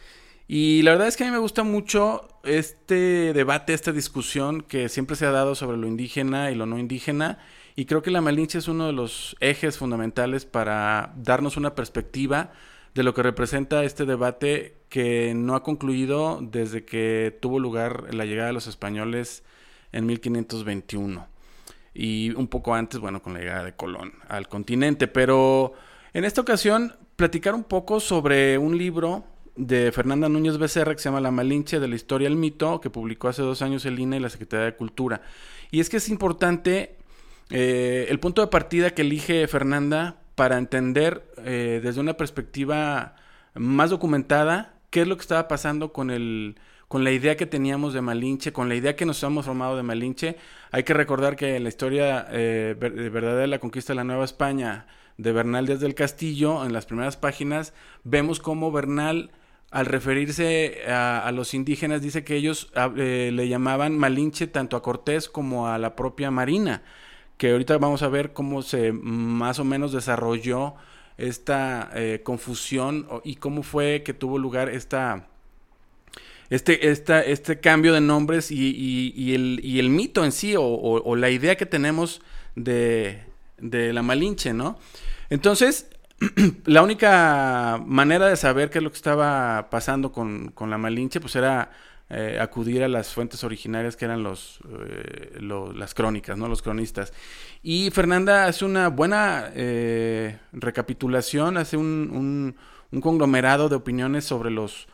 [0.48, 4.90] Y la verdad es que a mí me gusta mucho este debate, esta discusión que
[4.90, 7.40] siempre se ha dado sobre lo indígena y lo no indígena.
[7.76, 12.52] Y creo que la Malinche es uno de los ejes fundamentales para darnos una perspectiva
[12.94, 18.26] de lo que representa este debate que no ha concluido desde que tuvo lugar la
[18.26, 19.44] llegada de los españoles
[19.92, 21.28] en 1521
[21.96, 25.08] y un poco antes, bueno, con la llegada de Colón al continente.
[25.08, 25.74] Pero
[26.14, 29.24] en esta ocasión, platicar un poco sobre un libro
[29.56, 32.90] de Fernanda Núñez Becerra que se llama La Malinche de la Historia al Mito, que
[32.90, 35.22] publicó hace dos años el INE y la Secretaría de Cultura.
[35.72, 36.96] Y es que es importante
[37.50, 43.16] eh, el punto de partida que elige Fernanda para entender eh, desde una perspectiva
[43.54, 46.56] más documentada qué es lo que estaba pasando con el
[46.88, 49.82] con la idea que teníamos de Malinche, con la idea que nos hemos formado de
[49.82, 50.38] Malinche.
[50.70, 54.26] Hay que recordar que en la historia eh, verdadera de la conquista de la Nueva
[54.26, 54.86] España
[55.18, 57.74] de Bernal desde el Castillo, en las primeras páginas,
[58.04, 59.32] vemos cómo Bernal,
[59.74, 64.84] al referirse a, los indígenas, dice que ellos ah, eh, le llamaban Malinche tanto a
[64.84, 66.84] Cortés como a la propia Marina,
[67.38, 70.76] que ahorita vamos a ver cómo se más o menos desarrolló
[71.18, 75.28] esta eh, confusión y cómo fue que tuvo lugar esta
[76.52, 81.56] este, este cambio de nombres y, el, y el, mito en sí o, la idea
[81.56, 82.22] que tenemos
[82.56, 83.24] de,
[83.58, 84.78] de, la Malinche, ¿no?
[85.32, 85.88] Entonces,
[86.66, 91.20] la única manera de saber qué es lo que estaba pasando con, con la Malinche,
[91.20, 91.72] pues era
[92.10, 96.48] eh, acudir a las fuentes originarias que eran los, eh, las crónicas, ¿no?
[96.48, 97.14] Los cronistas.
[97.64, 102.56] Y Fernanda hace una buena eh, recapitulación, hace un, un,
[102.92, 104.88] un, conglomerado de opiniones sobre los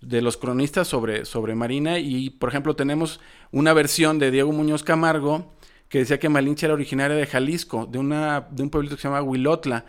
[0.00, 3.20] de los cronistas sobre, sobre Marina y por ejemplo tenemos
[3.52, 5.54] una versión de Diego Muñoz Camargo
[5.88, 9.08] que decía que Malinche era originaria de Jalisco, de, una, de un pueblito que se
[9.08, 9.84] llama Huilotla,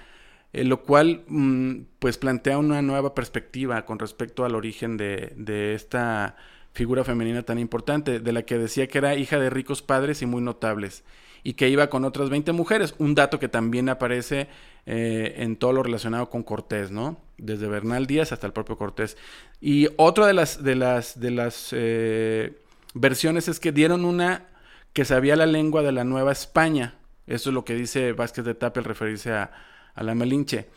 [0.53, 5.73] eh, lo cual mm, pues plantea una nueva perspectiva con respecto al origen de, de
[5.73, 6.37] esta
[6.73, 10.25] figura femenina tan importante, de la que decía que era hija de ricos padres y
[10.25, 11.03] muy notables
[11.43, 14.47] y que iba con otras 20 mujeres, un dato que también aparece
[14.85, 17.19] eh, en todo lo relacionado con Cortés, ¿no?
[17.37, 19.17] Desde Bernal Díaz hasta el propio Cortés.
[19.59, 22.57] Y otra de las, de las, de las eh,
[22.93, 24.47] versiones es que dieron una
[24.93, 26.95] que sabía la lengua de la Nueva España.
[27.27, 29.51] Eso es lo que dice Vázquez de Tape al referirse a,
[29.95, 30.67] a la Malinche.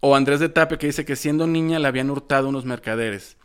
[0.00, 3.36] O Andrés de Tape que dice que siendo niña le habían hurtado unos mercaderes.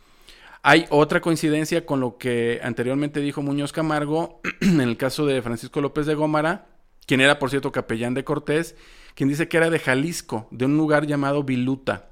[0.62, 5.80] Hay otra coincidencia con lo que anteriormente dijo Muñoz Camargo en el caso de Francisco
[5.80, 6.66] López de Gómara,
[7.06, 8.74] quien era, por cierto, capellán de Cortés,
[9.14, 12.08] quien dice que era de Jalisco, de un lugar llamado Viluta.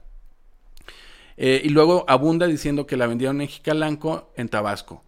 [1.36, 5.02] Eh, y luego abunda diciendo que la vendieron en Jicalanco, en Tabasco.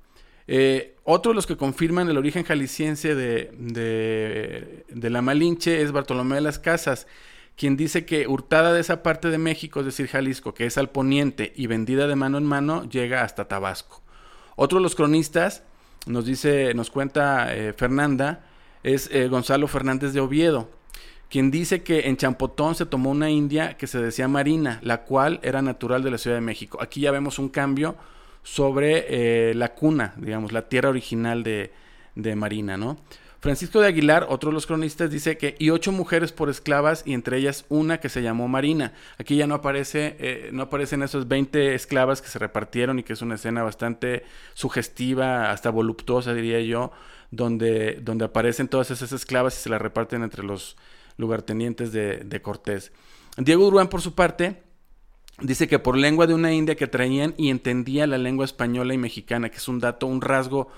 [0.48, 6.36] Eh, otro de los que confirman el origen jalisciense de, de la Malinche es Bartolomé
[6.36, 7.06] de las Casas,
[7.56, 10.90] quien dice que hurtada de esa parte de México, es decir, Jalisco, que es al
[10.90, 14.02] poniente y vendida de mano en mano, llega hasta Tabasco.
[14.56, 15.62] Otro de los cronistas,
[16.06, 18.44] nos dice, nos cuenta eh, Fernanda,
[18.82, 20.70] es eh, Gonzalo Fernández de Oviedo,
[21.30, 25.40] quien dice que en Champotón se tomó una india que se decía Marina, la cual
[25.42, 26.78] era natural de la Ciudad de México.
[26.80, 27.96] Aquí ya vemos un cambio
[28.42, 29.06] sobre
[29.50, 31.72] eh, la cuna, digamos, la tierra original de,
[32.14, 32.98] de Marina, ¿no?
[33.46, 37.14] Francisco de Aguilar, otro de los cronistas, dice que y ocho mujeres por esclavas y
[37.14, 38.92] entre ellas una que se llamó Marina.
[39.18, 43.12] Aquí ya no aparece, eh, no aparecen esos 20 esclavas que se repartieron y que
[43.12, 44.24] es una escena bastante
[44.54, 46.90] sugestiva, hasta voluptuosa diría yo,
[47.30, 50.76] donde, donde aparecen todas esas esclavas y se las reparten entre los
[51.16, 52.90] lugartenientes de, Cortés.
[53.36, 54.64] Diego Uruán, por su parte,
[55.38, 58.98] Dice que por lengua de una india que traían y entendía la lengua española y
[58.98, 60.68] mexicana, que es un dato, un rasgo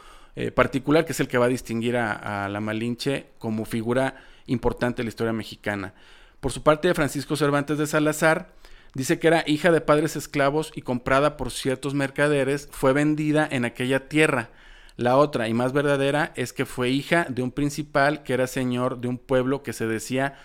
[0.40, 4.14] eh, particular, que es el que va a distinguir a, la Malinche como figura
[4.46, 5.94] importante de la historia mexicana.
[6.38, 8.52] Por su parte, Francisco Cervantes de Salazar
[8.94, 13.64] dice que era hija de padres esclavos y comprada por ciertos mercaderes, fue vendida en
[13.64, 14.50] aquella tierra.
[14.94, 19.00] La otra y más verdadera es que fue hija de un principal que era señor
[19.00, 20.38] de un pueblo que se decía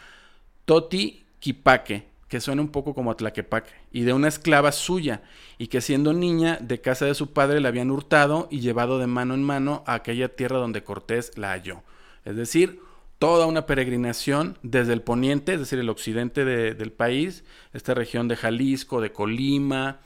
[0.66, 5.22] Toti Quipaque, que suena un poco como Tlaquepaque, y de una esclava suya,
[5.60, 9.06] y que siendo niña de casa de su padre la habían hurtado y llevado de
[9.06, 11.84] mano en mano a aquella tierra donde Cortés la halló.
[12.26, 12.80] Es decir,
[13.20, 18.36] toda una peregrinación desde el poniente, es decir, el occidente del país, esta región de
[18.36, 20.00] Jalisco, de Colima,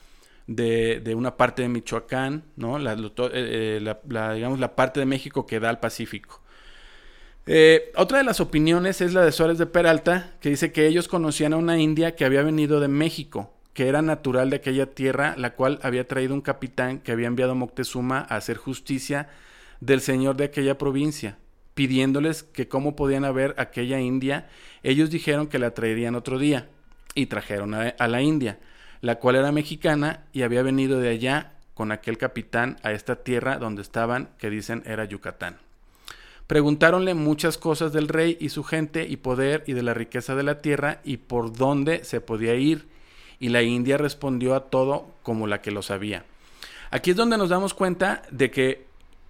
[0.47, 2.78] de, una parte de Michoacán, ¿no?
[2.78, 2.99] La, eh,
[3.32, 6.41] eh, la, digamos, la parte de México que da al Pacífico.
[7.50, 11.08] Eh, otra de las opiniones es la de Suárez de Peralta, que dice que ellos
[11.08, 15.34] conocían a una india que había venido de México, que era natural de aquella tierra,
[15.38, 19.30] la cual había traído un capitán que había enviado Moctezuma a hacer justicia
[19.80, 21.38] del señor de aquella provincia,
[21.74, 24.50] pidiéndoles que cómo podían haber aquella india.
[24.84, 26.68] Ellos dijeron que la traerían otro día,
[27.16, 28.60] y trajeron a la india,
[29.02, 33.58] la cual era mexicana y había venido de allá con aquel capitán a esta tierra
[33.58, 35.66] donde estaban, que dicen era Yucatán.
[36.48, 40.43] Preguntáronle muchas cosas del rey y su gente y poder y de la riqueza de
[40.43, 42.88] la tierra y por dónde se podía ir.
[43.38, 46.24] Y la India respondió a todo como la que lo sabía.
[46.89, 48.86] Aquí es donde nos damos cuenta de que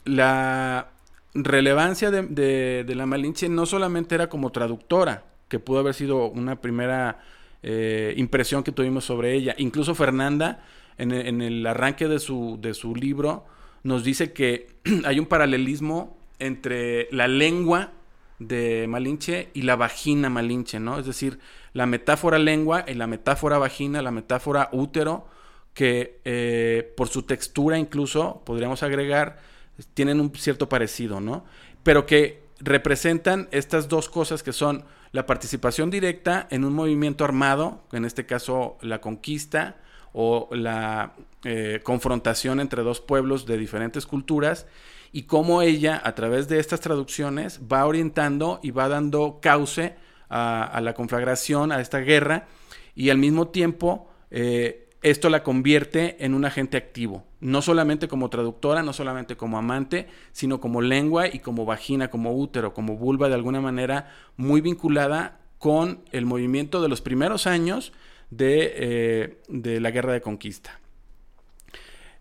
[0.06, 0.90] la
[1.34, 7.20] relevancia de, la Malinche no solamente era como traductora, que pudo haber sido una primera
[7.64, 9.56] eh, impresión que tuvimos sobre ella.
[9.58, 10.64] Incluso Fernanda,
[11.00, 13.46] en en el arranque de su, de su libro,
[13.82, 14.68] nos dice que
[15.06, 17.92] hay un paralelismo entre la lengua
[18.40, 21.00] de Malinche y la vagina Malinche, ¿no?
[21.00, 21.40] Es decir,
[21.74, 25.28] la metáfora lengua y la metáfora vagina, la metáfora útero,
[25.74, 29.38] que eh, por su textura incluso, podríamos agregar,
[29.94, 31.46] tienen un cierto parecido, ¿no?
[31.84, 37.84] Pero que representan estas dos cosas que son la participación directa en un movimiento armado,
[37.92, 39.78] en este caso la conquista
[40.14, 41.14] o la
[41.44, 44.66] eh, confrontación entre dos pueblos de diferentes culturas,
[45.18, 49.96] y cómo ella, a través de estas traducciones, va orientando y va dando cauce
[50.30, 52.46] a, la conflagración, a esta guerra,
[52.94, 58.30] y al mismo tiempo eh, esto la convierte en un agente activo, no solamente como
[58.30, 63.28] traductora, no solamente como amante, sino como lengua y como vagina, como útero, como vulva,
[63.28, 67.92] de alguna manera muy vinculada con el movimiento de los primeros años
[68.30, 70.80] de, eh, de la guerra de conquista.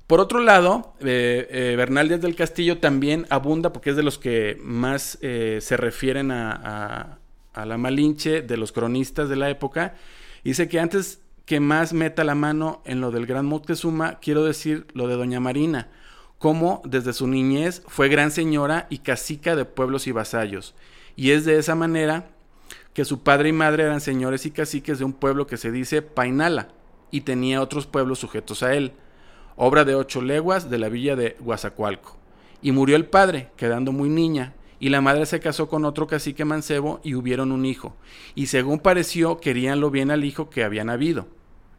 [0.06, 4.18] Por otro lado, eh, eh, Bernal Díaz del Castillo también abunda, porque es de los
[4.18, 7.18] que más eh, se refieren a,
[7.54, 9.94] la Malinche, de los cronistas de la época.
[10.44, 14.86] Dice que antes que más meta la mano en lo del gran Moctezuma, quiero decir
[14.92, 15.88] lo de Doña Marina,
[16.38, 20.74] como desde su niñez fue gran señora y cacica de pueblos y vasallos.
[21.16, 22.28] Y es de esa manera
[22.92, 26.02] que su padre y madre eran señores y caciques de un pueblo que se dice
[26.02, 26.68] Painala,
[27.10, 28.92] y tenía otros pueblos sujetos a él
[29.56, 32.16] obra de ocho leguas de la villa de Guazacualco.
[32.62, 36.44] Y murió el padre, quedando muy niña, y la madre se casó con otro cacique
[36.44, 37.96] mancebo y hubieron un hijo,
[38.34, 41.28] y según pareció querían lo bien al hijo que habían habido.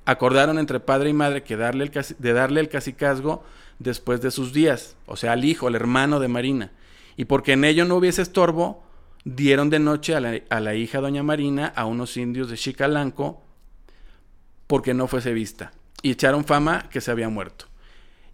[0.06, 3.44] Acordaron entre padre y madre que darle el de darle el cacicazgo
[3.78, 6.72] después de sus días, o sea, al hijo, al hermano de Marina,
[7.18, 8.84] y porque en ello no hubiese estorbo,
[9.26, 13.44] dieron de noche a la, a la hija doña Marina a unos indios de Chicalanco
[14.68, 17.67] porque no fuese vista y echaron fama que se había muerto.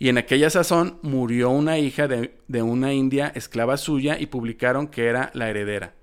[0.04, 5.06] Y en aquella sazón murió una hija de, una india esclava suya y publicaron que
[5.06, 5.93] era la heredera.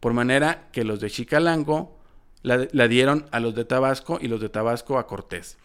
[0.00, 1.98] Por manera que los de Chicalango
[2.40, 5.58] la, dieron a los de Tabasco y los de Tabasco a Cortés.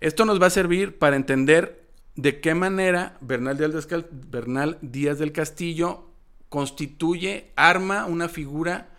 [0.00, 1.84] Esto nos va a servir para entender
[2.16, 6.10] de qué manera Bernal Díaz, Bernal Díaz del Castillo
[6.48, 8.96] constituye, arma una figura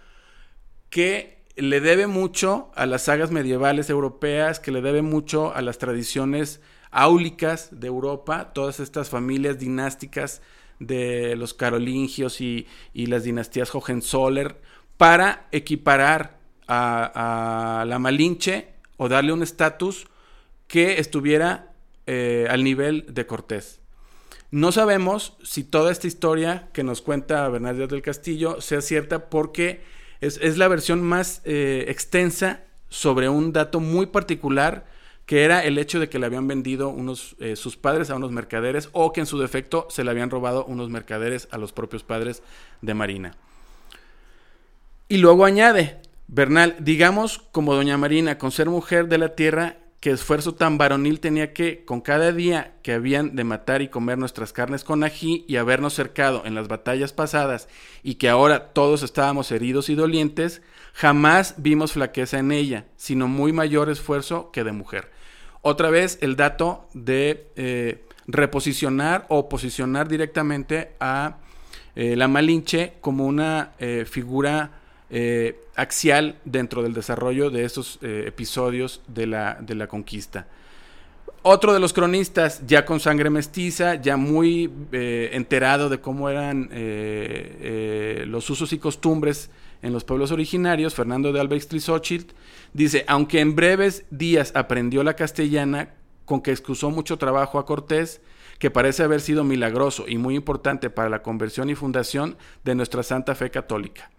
[0.89, 5.78] que le debe mucho a las sagas medievales europeas, que le debe mucho a las
[5.78, 6.61] tradiciones
[6.94, 10.41] áulicas de Europa, todas estas familias dinásticas
[10.80, 14.62] de los carolingios y, las dinastías Hohenzoller,
[14.98, 16.38] para equiparar
[16.68, 20.08] a, la Malinche o darle un estatus
[20.68, 21.74] que estuviera
[22.08, 23.80] eh, al nivel de Cortés.
[24.52, 29.82] No sabemos si toda esta historia que nos cuenta Bernardo del Castillo sea cierta porque
[30.22, 34.86] es, la versión más eh, extensa sobre un dato muy particular
[35.26, 38.32] que era el hecho de que le habían vendido unos, eh, sus padres a unos
[38.32, 42.03] mercaderes o que en su defecto se le habían robado unos mercaderes a los propios
[42.03, 42.43] padres
[42.82, 43.36] de Marina.
[45.07, 50.12] Y luego añade, Bernal, digamos como doña Marina, con ser mujer de la tierra qué
[50.12, 54.51] esfuerzo tan varonil tenía que, con cada día que habían de matar y comer nuestras
[54.51, 57.70] carnes con ají y habernos cercado en las batallas pasadas
[58.04, 63.54] y que ahora todos estábamos heridos y dolientes, jamás vimos flaqueza en ella, sino muy
[63.54, 65.10] mayor esfuerzo que de mujer.
[65.62, 71.38] Otra vez el dato de eh, reposicionar o posicionar directamente a
[71.95, 74.82] eh, la Malinche como una eh, figura
[75.16, 80.47] eh, axial dentro del desarrollo de estos eh, episodios de la, de la conquista.
[81.43, 86.68] Otro de los cronistas, ya con sangre mestiza, ya muy eh, enterado de cómo eran
[88.28, 89.51] los usos y costumbres
[89.84, 91.57] en los pueblos originarios, Fernando de Alba
[92.74, 95.93] dice, aunque en breves días aprendió la castellana,
[96.26, 98.20] con que excusó mucho trabajo a Cortés,
[98.57, 103.03] que parece haber sido milagroso y muy importante para la conversión y fundación de nuestra
[103.03, 104.09] santa fe católica.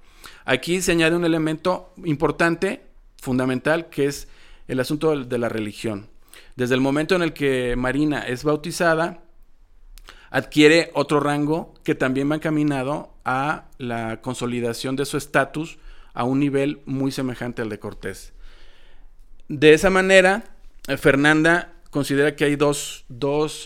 [0.45, 2.83] Aquí se añade un elemento importante,
[3.17, 4.29] fundamental, que es
[4.69, 6.09] el asunto de la religión.
[6.57, 9.23] Desde el momento en el que Marina es bautizada,
[10.31, 15.79] adquiere otro rango que también va encaminado a la consolidación de su estatus
[16.13, 18.33] a un nivel muy semejante al de Cortés.
[19.49, 20.45] De esa manera,
[20.89, 23.05] eh, Fernanda considera que hay dos,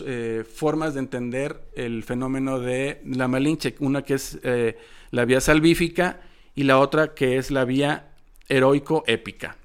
[0.05, 4.77] eh, formas de entender el fenómeno de la Malinche, una que es eh,
[5.11, 6.21] la vía salvífica
[6.55, 8.09] y la otra que es la vía
[8.49, 9.55] heroico-épica.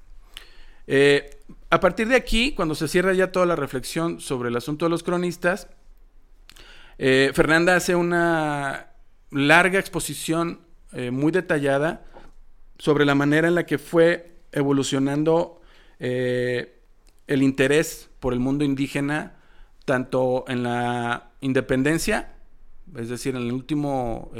[0.87, 1.37] Eh,
[1.69, 4.91] a partir de aquí, cuando se cierra ya toda la reflexión sobre el asunto de
[4.91, 5.67] los cronistas,
[6.97, 8.91] eh, Fernanda hace una
[9.31, 10.61] larga exposición
[10.93, 12.05] eh, muy detallada
[12.77, 15.61] sobre la manera en la que fue evolucionando
[15.97, 19.37] el interés por el mundo indígena,
[19.85, 22.33] tanto en la independencia,
[22.97, 24.31] es decir, en el último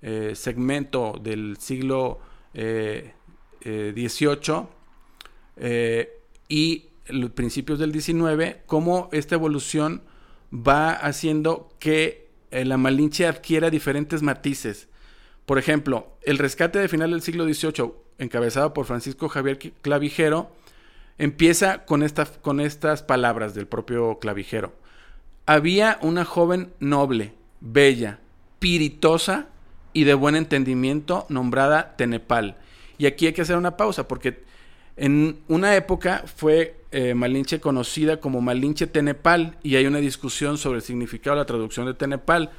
[0.00, 2.20] segmento del siglo
[2.54, 4.66] XVIII
[5.58, 10.02] eh, eh, y los principios del 19, cómo esta evolución
[10.52, 14.88] va haciendo que eh, la Malinche adquiera diferentes matices.
[15.44, 20.50] Por ejemplo, el rescate de final del siglo XVIII, encabezado por Francisco Javier Clavijero,
[21.18, 22.04] empieza con,
[22.42, 24.74] con estas palabras del propio Clavijero.
[25.46, 28.18] Había una joven noble, bella,
[28.58, 29.48] piritosa
[29.96, 32.58] y de buen entendimiento nombrada Tenepal.
[32.98, 34.44] Y aquí hay que hacer una pausa porque
[34.98, 40.80] en una época fue eh, Malinche conocida como Malinche Tenepal y hay una discusión sobre
[40.80, 42.50] el significado de la traducción de Tenepal.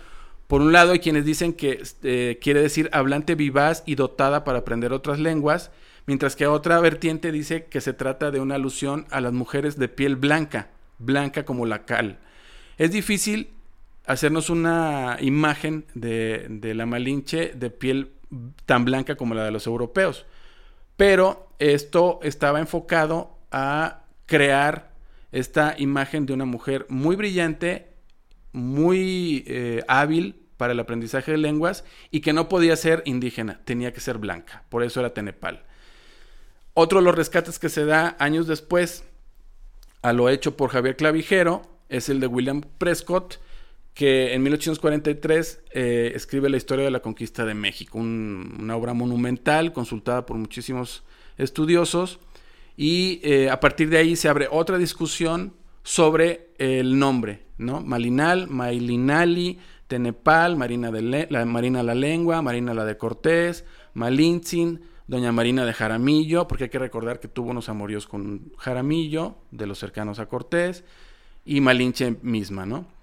[0.47, 4.57] Por un lado hay quienes dicen que eh, quiere decir hablante vivaz y dotada para
[4.57, 5.69] aprender otras lenguas,
[6.07, 9.89] mientras que otra vertiente dice que se trata de una alusión a las mujeres de
[9.89, 12.17] piel blanca, blanca como la cal.
[12.79, 13.51] Es difícil
[14.07, 18.13] hacernos una imagen de, de la Malinche de piel
[18.65, 20.25] tan blanca como la de los europeos.
[20.95, 24.91] Pero esto estaba enfocado a crear
[25.31, 27.87] esta imagen de una mujer muy brillante,
[28.51, 33.93] muy eh, hábil para el aprendizaje de lenguas y que no podía ser indígena, tenía
[33.93, 34.63] que ser blanca.
[34.69, 35.63] Por eso era Tenepal.
[36.73, 39.03] Otro de los rescates que se da años después
[40.01, 43.39] a lo hecho por Javier Clavijero es el de William Prescott,
[43.97, 49.73] que en 1843 eh, escribe la historia de la conquista de México, una obra monumental
[49.73, 51.03] consultada por muchísimos
[51.35, 52.19] estudiosos
[52.77, 57.81] y eh, a partir de ahí se abre otra discusión sobre el nombre, ¿no?
[57.81, 65.31] Malinal, Mailinali, Tenepal, Marina, de la, Marina la Lengua, Marina la de Cortés, Malintzin, Doña
[65.31, 69.79] Marina de Jaramillo, porque hay que recordar que tuvo unos amoríos con Jaramillo, de los
[69.79, 70.83] cercanos a Cortés,
[71.45, 72.95] y Malinche misma, ¿no?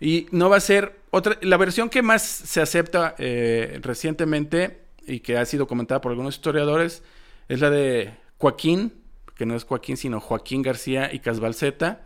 [0.00, 1.38] Y no va a ser otra.
[1.42, 6.36] La versión que más se acepta eh, recientemente y que ha sido comentada por algunos
[6.36, 7.02] historiadores
[7.48, 8.94] es la de Joaquín,
[9.34, 12.02] que no es Joaquín, sino Joaquín García y Casbalceta,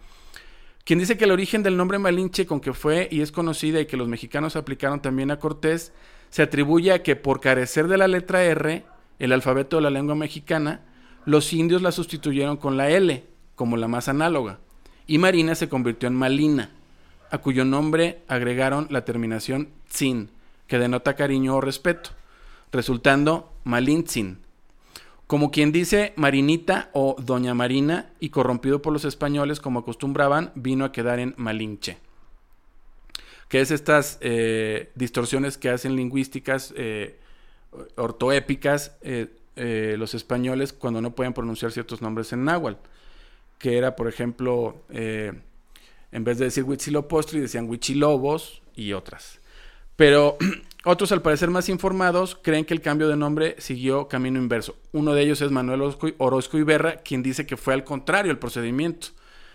[0.85, 3.87] quien dice que el origen del nombre Malinche con que fue y es conocida y
[3.87, 5.93] que los mexicanos aplicaron también a Cortés,
[6.31, 8.85] se atribuye a que por carecer de la letra R,
[9.19, 10.83] el alfabeto de la lengua mexicana,
[11.25, 13.25] los indios la sustituyeron con la L,
[13.55, 14.59] como la más análoga,
[15.07, 16.71] y Marina se convirtió en Malina
[17.35, 20.31] a cuyo nombre agregaron la terminación Tzin,
[20.69, 22.11] que denota cariño o respeto,
[22.71, 24.39] resultando Malintzin.
[25.27, 30.85] Como quien dice Marinita o Doña Marina, y corrompido por los españoles como acostumbraban, vino
[30.85, 31.99] a quedar en Malinche.
[33.49, 37.19] Que es estas eh, distorsiones que hacen lingüísticas eh,
[37.97, 42.79] ortoépicas eh, los españoles cuando no pueden pronunciar ciertos nombres en náhuatl.
[43.59, 44.85] Que era, por ejemplo,
[46.15, 49.41] en vez de decir Huitzilopochtli, decían Huichilobos y otras.
[49.97, 50.39] Pero
[50.85, 54.77] otros, al parecer más informados, creen que el cambio de nombre siguió camino inverso.
[54.93, 55.83] Uno de ellos es Manuel
[56.19, 59.09] Orozco Iberra, quien dice que fue al contrario el procedimiento.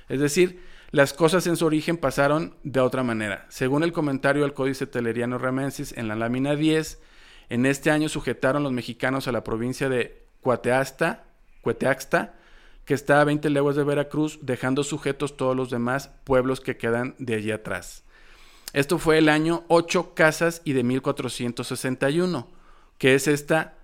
[0.09, 3.45] Es decir, las cosas en su origen pasaron de otra manera.
[3.47, 6.99] Según el comentario del Códice Teleriano Ramensis en la lámina 10,
[7.47, 11.23] en este año sujetaron los mexicanos a la provincia de Cuateasta,
[11.61, 12.33] Cueteaxta,
[12.89, 17.13] que está a 20 leguas de Veracruz, dejando sujetos todos los demás pueblos que quedan
[17.19, 18.03] de allí atrás.
[18.73, 22.47] Esto fue el año 8 casas y de 1461,
[22.97, 23.75] que es esta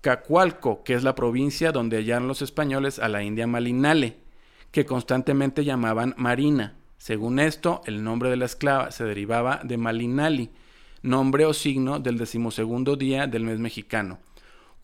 [0.00, 4.16] Cacualco, que es la provincia donde hallaron los españoles a la India Malinale,
[4.70, 6.78] que constantemente llamaban Marina.
[6.96, 10.52] Según esto, el nombre de la esclava se derivaba de Malinali,
[11.02, 14.20] nombre o signo del decimosegundo día del mes mexicano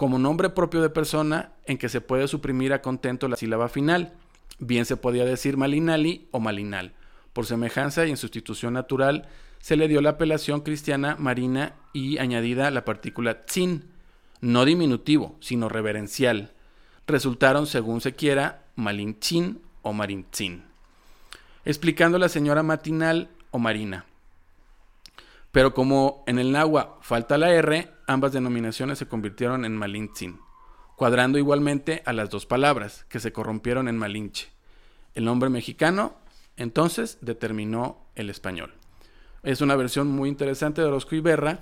[0.02, 4.14] como nombre propio de persona en que se puede suprimir a contento la sílaba final.
[4.58, 6.92] Bien se podía decir malinali o malinal.
[7.32, 9.28] Por semejanza y en sustitución natural
[9.60, 13.84] se le dio la apelación cristiana marina y añadida la partícula tzin,
[14.40, 16.50] no diminutivo, sino reverencial.
[17.06, 20.64] Resultaron, según se quiera, malinchin o marintzin.
[21.64, 24.06] Explicando la señora matinal o marina.
[25.52, 30.38] Pero como en el náhuatl falta la R, ambas denominaciones se convirtieron en Malintzin,
[30.96, 34.48] cuadrando igualmente a las dos palabras, que se corrompieron en Malinche.
[35.14, 36.14] El nombre mexicano,
[36.56, 38.72] entonces, determinó el español.
[39.42, 41.60] Es una versión muy interesante de Orozco Iberra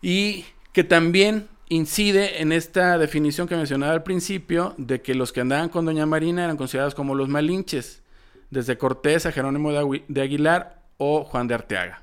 [0.00, 5.40] y que también incide en esta definición que mencionaba al principio de que los que
[5.40, 8.02] andaban con Doña Marina eran considerados como los malinches,
[8.50, 12.02] desde Cortés a Jerónimo de Aguilar o Juan de Arteaga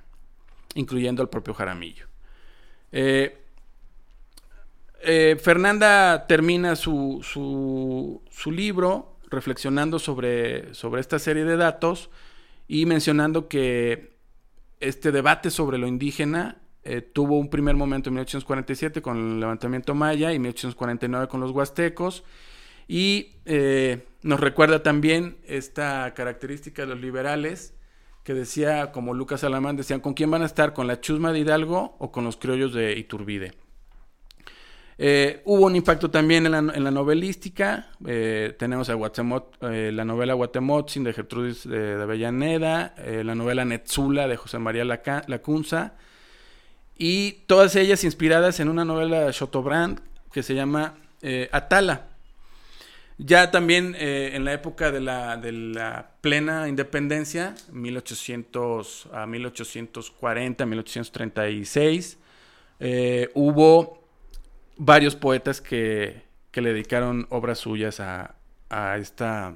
[0.75, 2.08] incluyendo al propio Jaramillo.
[2.91, 3.37] Eh,
[5.01, 12.09] eh, Fernanda termina su, su, libro reflexionando sobre, sobre esta serie de datos
[12.67, 14.17] y mencionando que
[14.79, 19.93] este debate sobre lo indígena eh, tuvo un primer momento en 1847 con el levantamiento
[19.93, 22.23] maya y 1849 con los huastecos.
[22.87, 23.35] Y
[24.23, 27.75] nos recuerda también esta característica de los liberales,
[28.29, 30.73] que decía, como Lucas Alamán, decían, ¿con quién van a estar?
[30.73, 33.53] ¿Con la chusma de Hidalgo o con los criollos de Iturbide?
[34.99, 37.89] Eh, hubo un impacto también en la, novelística.
[38.05, 44.59] Eh, tenemos eh, la novela Guatemotzin de Gertrudis de, Avellaneda, la novela Netzula de José
[44.59, 45.95] María Lacunza,
[46.99, 50.01] y todas ellas inspiradas en una novela de Chateaubriand
[50.31, 50.93] que se llama
[51.51, 52.08] Atala.
[53.21, 62.17] Ya también en la época de la, de la, plena independencia, 1800 a 1840, 1836,
[63.33, 63.99] hubo
[64.79, 68.35] varios poetas que, le dedicaron obras suyas a,
[68.97, 69.55] esta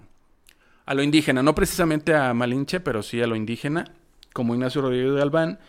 [0.85, 3.85] a lo indígena, no precisamente a Malinche, pero sí a lo indígena,
[4.31, 5.59] como Ignacio Rodríguez de Albán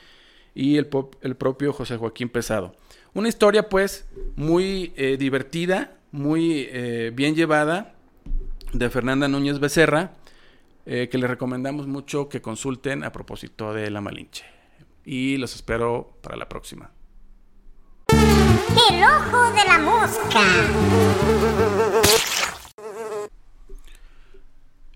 [0.55, 0.89] y el,
[1.23, 2.77] el propio José Joaquín Pesado.
[3.15, 7.97] Una historia pues muy eh, divertida, muy eh, bien llevada
[8.73, 10.13] de Fernanda Núñez Becerra,
[10.87, 14.45] eh, que les recomendamos mucho que consulten a propósito de la Malinche.
[15.05, 16.93] Y los espero para la próxima.
[18.13, 20.41] El ojo de la mosca.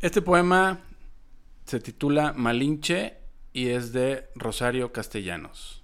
[0.00, 0.78] Este poema
[1.64, 3.18] se titula Malinche
[3.52, 5.82] y es de Rosario Castellanos.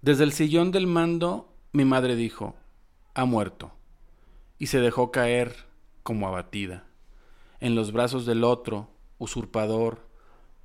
[0.00, 2.56] Desde el sillón del mando mi madre dijo,
[3.16, 3.72] ha muerto,
[4.58, 5.64] y se dejó caer
[6.02, 6.84] como abatida,
[7.60, 10.06] en los brazos del otro, usurpador,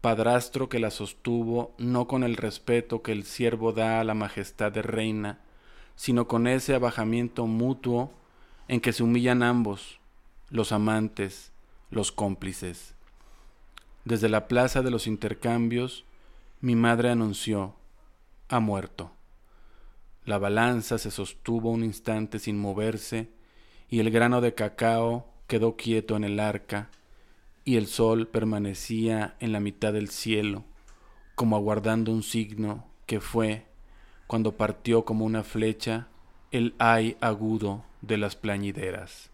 [0.01, 4.69] padrastro que la sostuvo no con el respeto que el siervo da a la majestad
[4.73, 5.39] de reina,
[5.95, 8.11] sino con ese abajamiento mutuo
[8.67, 10.01] en que se humillan ambos,
[10.49, 11.53] los amantes,
[11.89, 12.95] los cómplices.
[14.03, 16.03] Desde la plaza de los intercambios,
[16.59, 17.75] mi madre anunció,
[18.49, 19.13] ha muerto.
[20.25, 23.29] La balanza se sostuvo un instante sin moverse,
[23.89, 26.89] y el grano de cacao quedó quieto en el arca,
[27.65, 30.63] y el sol permanecía en la mitad del cielo,
[31.35, 33.65] como aguardando un signo que fue
[34.27, 36.07] cuando partió como una flecha
[36.51, 39.29] el ay agudo de las plañideras.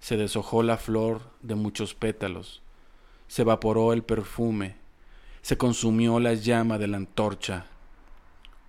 [0.00, 2.62] Se deshojó la flor de muchos pétalos,
[3.28, 4.76] se evaporó el perfume,
[5.42, 7.66] se consumió la llama de la antorcha.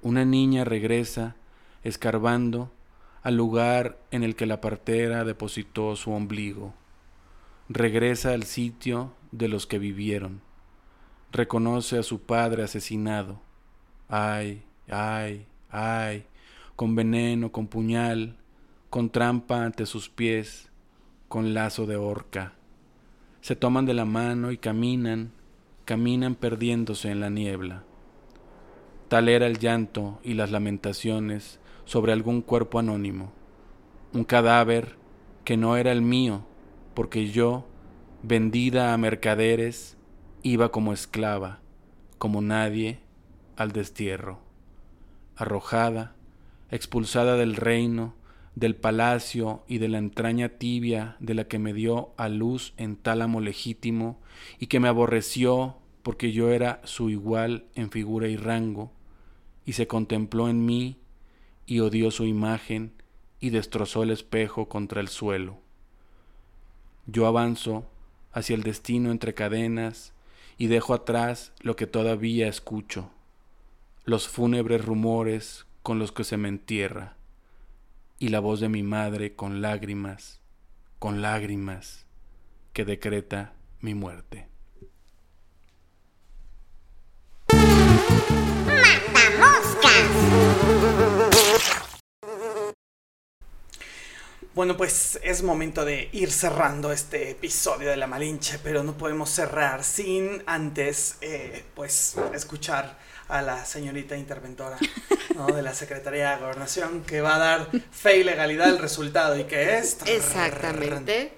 [0.02, 1.36] Una niña regresa,
[1.84, 2.72] escarbando,
[3.22, 6.74] al lugar en el que la partera depositó su ombligo.
[7.68, 10.42] Regresa al sitio de los que vivieron.
[11.34, 13.42] Reconoce a su padre asesinado.
[14.08, 16.26] Ay, ay, ay,
[16.78, 18.38] con veneno, con puñal,
[18.90, 20.70] con trampa ante sus pies,
[21.28, 22.54] con lazo de horca.
[23.42, 25.32] Se toman de la mano y caminan,
[25.84, 27.84] caminan perdiéndose en la niebla.
[29.10, 33.34] Tal era el llanto y las lamentaciones sobre algún cuerpo anónimo,
[34.14, 34.96] un cadáver
[35.44, 36.46] que no era el mío,
[36.94, 37.66] porque yo,
[38.24, 39.98] vendida a mercaderes,
[40.44, 41.60] iba como esclava,
[42.18, 43.00] como nadie,
[43.58, 44.40] al destierro
[45.40, 46.16] arrojada,
[46.70, 48.14] expulsada del reino,
[48.56, 52.98] del palacio y de la entraña tibia de la que me dio a luz en
[52.98, 54.20] tálamo legítimo
[54.60, 58.92] y que me aborreció porque yo era su igual en figura y rango,
[59.66, 60.98] y se contempló en mí
[61.66, 62.94] y odió su imagen
[63.40, 65.60] y destrozó el espejo contra el suelo.
[67.06, 67.86] Yo avanzo
[68.32, 70.14] hacia el destino entre cadenas
[70.58, 73.12] y dejo atrás lo que todavía escucho
[74.10, 77.16] los fúnebres rumores con los que se me entierra,
[78.18, 80.40] y la voz de mi madre con lágrimas,
[80.98, 82.08] con lágrimas,
[82.74, 84.48] que decreta mi muerte.
[94.56, 99.30] Bueno, pues es momento de ir cerrando este episodio de La Malinche, pero no podemos
[99.30, 102.98] cerrar sin antes, eh, pues, escuchar
[103.30, 104.78] a la señorita interventora
[105.56, 109.46] de la Secretaría de Gobernación que va a dar fe y legalidad al resultado y
[109.46, 109.98] que es...
[110.06, 111.32] Exactamente.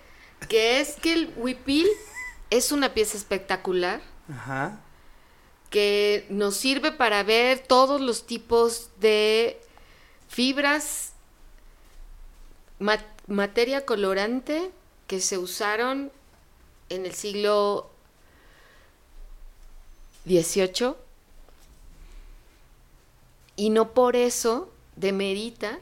[0.47, 1.87] Que es que el huipil
[2.49, 4.01] es una pieza espectacular.
[5.71, 9.59] Que nos sirve para ver todos los tipos de
[10.27, 11.13] fibras,
[13.27, 14.71] materia colorante
[15.07, 16.11] que se usaron
[16.89, 17.89] en el siglo
[20.25, 20.95] XVIII
[23.55, 25.79] y no por eso demerita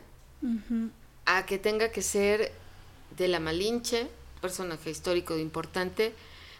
[1.25, 2.51] a que tenga que ser
[3.17, 4.07] de la Malinche,
[4.41, 6.13] personaje histórico importante,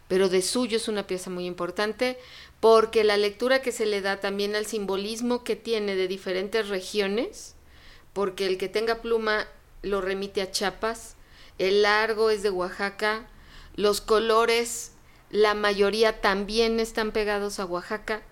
[0.08, 2.18] pero de suyo es una pieza muy importante
[2.60, 7.56] porque la lectura que se le da también al simbolismo que tiene de diferentes regiones,
[8.14, 9.48] porque el que tenga pluma
[9.82, 11.16] lo remite a Chiapas,
[11.58, 13.28] el largo es de Oaxaca,
[13.76, 14.92] los colores,
[15.30, 18.24] la mayoría también están pegados a Oaxaca,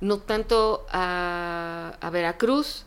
[0.00, 2.86] no tanto a, a Veracruz.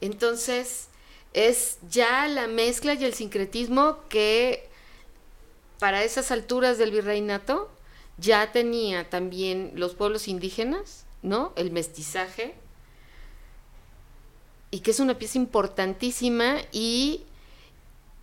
[0.00, 0.88] Entonces,
[1.32, 4.68] es ya la mezcla y el sincretismo que
[5.80, 7.70] para esas alturas del virreinato
[8.18, 11.52] ya tenía también los pueblos indígenas, ¿no?
[11.56, 12.54] El mestizaje.
[14.70, 17.22] Y que es una pieza importantísima y,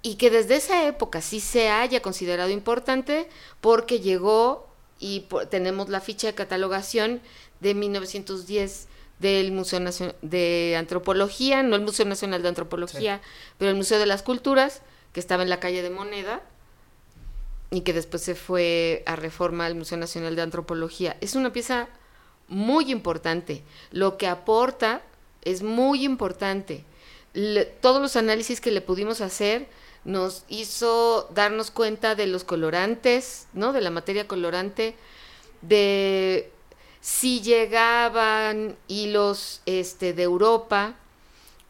[0.01, 3.27] y que desde esa época sí se haya considerado importante
[3.61, 4.67] porque llegó
[4.99, 7.21] y tenemos la ficha de catalogación
[7.61, 8.87] de 1910
[9.19, 13.21] del Museo Nacional de Antropología, no el Museo Nacional de Antropología,
[13.57, 14.81] pero el Museo de las Culturas,
[15.13, 16.43] que estaba en la calle de Moneda,
[17.75, 21.17] y que después se fue a reforma al Museo Nacional de Antropología.
[21.21, 21.89] Es una pieza
[22.47, 23.63] muy importante.
[23.91, 25.01] Lo que aporta
[25.41, 26.85] es muy importante.
[27.81, 29.67] todos los análisis que le pudimos hacer
[30.05, 33.73] nos hizo darnos cuenta de los colorantes, ¿no?
[33.73, 34.95] De la materia colorante,
[35.61, 36.51] de
[37.01, 40.95] si llegaban hilos este, de Europa,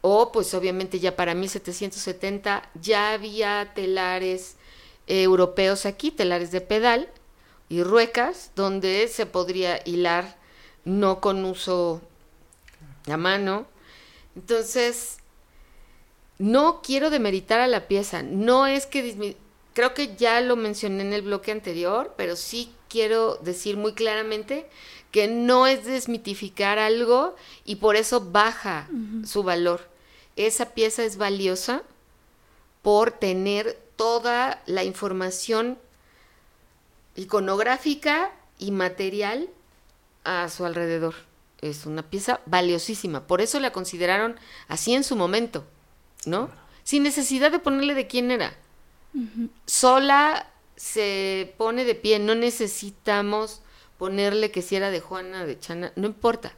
[0.02, 4.55] o pues obviamente ya para 1770 ya había telares
[5.06, 7.08] europeos aquí, telares de pedal
[7.68, 10.36] y ruecas, donde se podría hilar
[10.84, 12.00] no con uso
[13.08, 13.66] a mano.
[14.34, 15.18] Entonces,
[16.38, 19.36] no quiero demeritar a la pieza, no es que
[19.72, 24.68] creo que ya lo mencioné en el bloque anterior, pero sí quiero decir muy claramente
[25.10, 28.88] que no es desmitificar algo y por eso baja
[29.24, 29.88] su valor.
[30.36, 31.82] Esa pieza es valiosa
[32.82, 35.78] por tener toda la información
[37.14, 39.48] iconográfica y material
[40.24, 41.14] a su alrededor.
[41.60, 43.26] Es una pieza valiosísima.
[43.26, 45.64] Por eso la consideraron así en su momento,
[46.26, 46.50] ¿no?
[46.84, 48.54] Sin necesidad de ponerle de quién era.
[49.66, 53.62] Sola se pone de pie, no necesitamos
[53.96, 56.52] ponerle que si era de Juana, de Chana, no importa.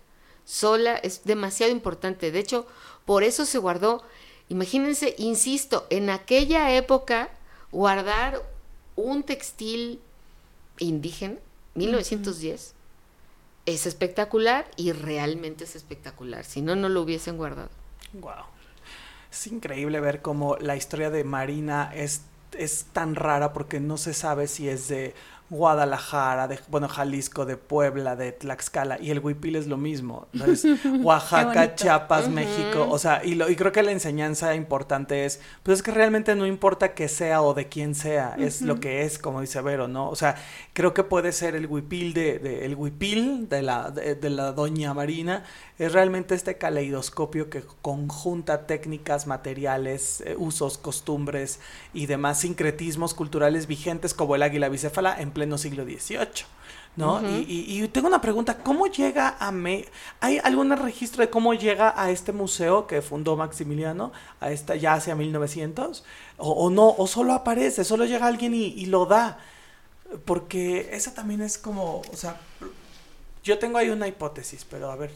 [0.45, 2.33] Sola es demasiado importante.
[2.33, 2.67] De hecho,
[3.05, 4.03] por eso se guardó.
[4.49, 7.29] Imagínense, insisto, en aquella época
[7.71, 8.43] guardar
[8.97, 10.01] un textil
[10.79, 11.37] indígena,
[11.75, 12.75] 1910,
[13.67, 16.45] es espectacular y realmente es espectacular.
[16.45, 17.69] Si no, no lo hubiesen guardado.
[18.15, 18.45] Wow.
[19.31, 22.23] Es increíble ver cómo la historia de Marina es,
[22.53, 25.15] es tan rara porque no se sabe si es de
[25.51, 30.29] Guadalajara, de, bueno, Jalisco, de Puebla, de Tlaxcala, y el huipil es lo mismo.
[31.03, 35.79] Oaxaca, Chiapas, México, o sea, y, lo, y creo que la enseñanza importante es, pues
[35.79, 39.19] es que realmente no importa que sea o de quién sea, es lo que es,
[39.19, 40.11] como dice Vero, ¿no?
[40.11, 40.37] O sea,
[40.75, 44.93] creo que puede ser el huipil de, de el huipil de la, de la doña
[44.93, 45.45] Marina,
[45.79, 51.61] es realmente este caleidoscopio que conjunta técnicas, materiales, eh, usos, costumbres
[51.95, 56.47] y demás sincretismos culturales vigentes como el águila bicéfala en pleno siglo XVIII.
[56.97, 57.21] ¿No?
[57.23, 59.85] y, tengo una pregunta, ¿cómo llega a me
[60.19, 64.11] ¿Hay algún registro de cómo llega a este museo que fundó Maximiliano,
[64.41, 66.03] a esta ya hacia 1900?
[66.39, 69.39] O, no, o solo aparece, solo llega alguien y, y lo da.
[70.25, 72.41] Porque esa también es como, o sea,
[73.45, 75.13] yo tengo ahí una hipótesis, pero a ver,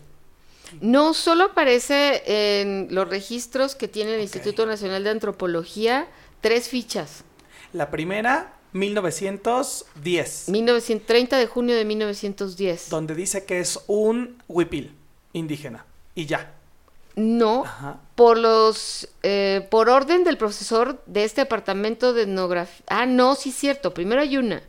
[0.80, 6.08] no solo aparece en los registros que tiene el Instituto Nacional de Antropología
[6.40, 7.24] tres fichas.
[7.72, 10.48] La primera, 1910.
[10.48, 12.90] 1930 de junio de 1910.
[12.90, 14.94] Donde dice que es un huipil
[15.32, 15.86] indígena.
[16.14, 16.54] Y ya.
[17.14, 17.64] No,
[18.14, 22.84] por los, eh, por orden del profesor de este departamento de etnografía.
[22.88, 23.92] Ah, no, sí es cierto.
[23.92, 24.62] Primero hay una.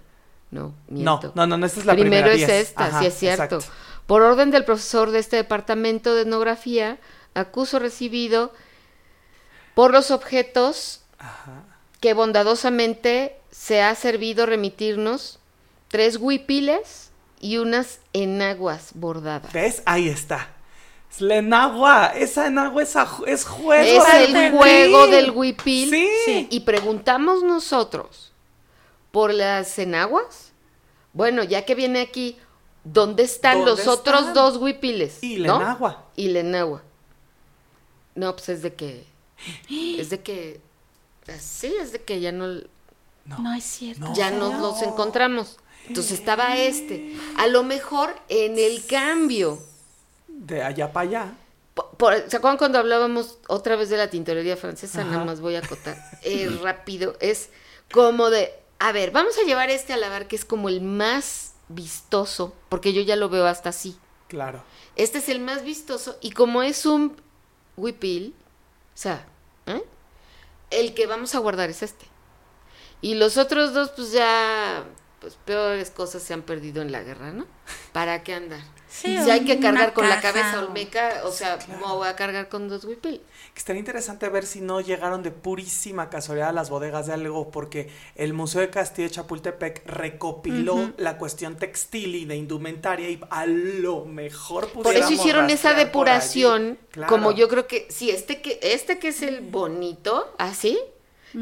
[0.51, 1.31] No, miento.
[1.35, 2.27] No, no, no, esta es la primera.
[2.27, 3.59] Primero es esta, sí es cierto.
[4.07, 6.99] Por orden del profesor de este departamento de etnografía,
[7.34, 8.53] acuso recibido
[9.75, 11.01] por los objetos
[11.99, 15.39] que bondadosamente se ha servido remitirnos
[15.88, 19.53] tres huipiles y unas enaguas bordadas.
[19.53, 19.84] ¿Ves?
[19.85, 20.49] Ahí está.
[21.11, 22.95] Es la enagua, esa enagua es,
[23.27, 24.03] es juego.
[24.03, 25.89] Es el juego del huipil.
[25.89, 26.47] Sí.
[26.49, 28.34] Y preguntamos nosotros
[29.11, 30.51] por las enaguas.
[31.13, 32.38] Bueno, ya que viene aquí,
[32.84, 35.23] ¿Dónde están los otros dos huipiles?
[35.23, 36.05] Y Lenagua.
[36.15, 36.84] Y Lenagua.
[38.15, 39.05] No, pues es de que.
[39.69, 40.61] Es de que.
[41.39, 42.61] Sí, es de que ya no.
[43.26, 44.11] No, es cierto.
[44.14, 45.57] Ya nos los encontramos.
[45.88, 47.15] Entonces estaba este.
[47.38, 49.60] A lo mejor en el cambio.
[50.27, 51.34] De allá para allá.
[52.27, 55.03] ¿Se acuerdan cuando hablábamos otra vez de la tintorería francesa?
[55.05, 55.97] Nada más voy a acotar.
[56.23, 57.15] Eh, rápido.
[57.22, 57.49] Es
[57.91, 58.51] como de.
[58.80, 62.94] A ver, vamos a llevar este a lavar, que es como el más vistoso, porque
[62.94, 63.98] yo ya lo veo hasta así.
[64.27, 64.64] Claro.
[64.95, 67.15] Este es el más vistoso y como es un
[67.77, 68.35] huipil,
[68.94, 69.26] o sea,
[69.65, 69.84] ¿eh?
[70.69, 72.06] el que vamos a guardar es este.
[73.02, 74.85] Y los otros dos, pues ya,
[75.19, 77.45] pues peores cosas se han perdido en la guerra, ¿no?
[77.91, 78.61] ¿Para qué andar?
[78.95, 81.82] Sí, si hay que cargar con la cabeza o- olmeca, o sea, claro.
[81.82, 83.22] ¿cómo voy a cargar con dos huipil?
[83.53, 87.49] Que estaría interesante ver si no llegaron de purísima casualidad a las bodegas de algo,
[87.49, 93.20] porque el Museo de Castillo de Chapultepec recopiló la cuestión textil y de indumentaria y
[93.32, 97.10] a lo mejor Por eso hicieron esa depuración, Claro.
[97.10, 100.78] como yo creo que, sí, este que, este que es el bonito, así,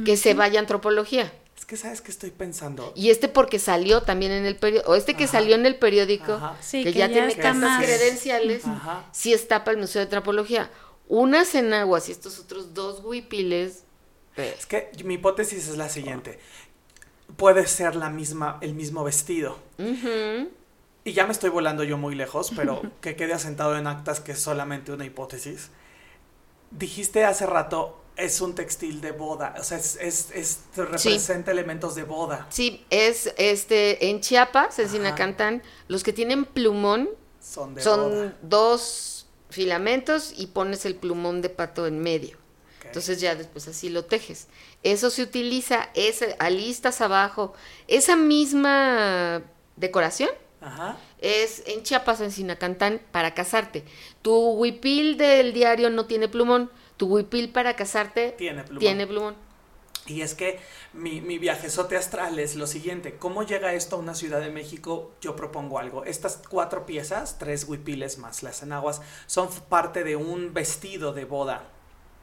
[0.05, 1.33] que se vaya a antropología.
[1.71, 2.91] Que sabes que estoy pensando.
[2.97, 5.31] Y este porque salió también en el periódico, o este que Ajá.
[5.31, 6.57] salió en el periódico, Ajá.
[6.59, 9.05] Sí, que, que ya, ya tiene más- credenciales, Ajá.
[9.13, 10.69] sí está para el Museo de Antropología.
[11.07, 13.85] Unas enaguas y estos otros dos huipiles,
[14.35, 16.39] pues, Es que mi hipótesis es la siguiente.
[17.37, 19.57] Puede ser la misma, el mismo vestido.
[21.05, 24.33] Y ya me estoy volando yo muy lejos, pero que quede asentado en actas que
[24.33, 25.69] es solamente una hipótesis.
[26.71, 31.95] Dijiste hace rato, es un textil de boda, o sea, es, es- es- representa elementos
[31.95, 32.45] de boda.
[32.49, 34.89] Sí, es este en Chiapas, en.
[34.89, 37.09] Sinacantán, los que tienen plumón
[37.41, 38.37] Son de son boda.
[38.41, 42.37] dos filamentos y pones el plumón de pato en medio.
[42.85, 44.47] Entonces ya después así lo tejes.
[44.83, 47.53] Eso se utiliza, ese, alistas abajo,
[47.87, 49.41] esa misma
[49.77, 50.29] decoración
[50.59, 50.97] Ajá.
[51.19, 53.85] es en Chiapas, en Sinacantán, para casarte.
[54.21, 56.69] Tu huipil del diario no tiene plumón,
[57.01, 58.79] tu huipil para casarte Tiene plumón.
[58.79, 59.35] tiene plumón.
[60.05, 60.59] Y es que
[60.93, 63.15] mi, mi viajezote astral es lo siguiente.
[63.17, 65.11] ¿Cómo llega esto a una ciudad de México?
[65.19, 66.05] Yo propongo algo.
[66.05, 71.63] Estas cuatro piezas, tres huipiles más las enaguas, son parte de un vestido de boda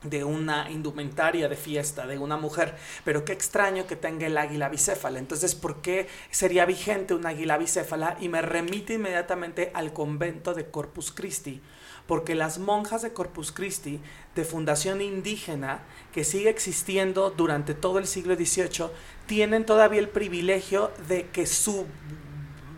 [0.03, 4.69] de una indumentaria de fiesta de una mujer, pero qué extraño que tenga el águila
[4.69, 5.19] bicéfala.
[5.19, 8.17] Entonces, ¿por qué sería vigente un águila bicéfala?
[8.21, 11.61] Y me remite inmediatamente al convento de Corpus Christi,
[12.07, 14.01] porque las monjas de Corpus Christi,
[14.35, 18.91] de fundación indígena, que sigue existiendo durante todo el siglo XVIII,
[19.27, 21.87] tienen todavía el privilegio de que su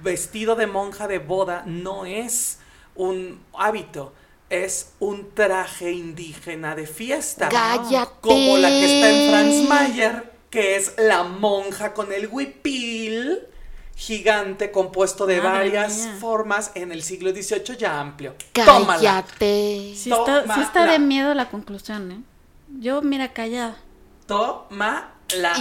[0.02, 2.59] vestido de monja de boda no es
[2.94, 4.14] un hábito,
[4.51, 7.48] es un traje indígena de fiesta.
[7.48, 8.12] ¡Cállate!
[8.20, 13.40] Como la que está en Franz Mayer, que es la monja con el huipil
[13.94, 16.16] gigante compuesto de Madre varias mía.
[16.18, 18.35] formas en el siglo XVIII ya amplio.
[18.52, 18.98] Tómala.
[18.98, 19.93] ¡Cállate!
[19.94, 20.93] Sí está, sí está Tómala.
[20.93, 22.20] de miedo la conclusión, ¿eh?
[22.81, 23.77] Yo, mira, callada.
[24.27, 25.12] Tómala.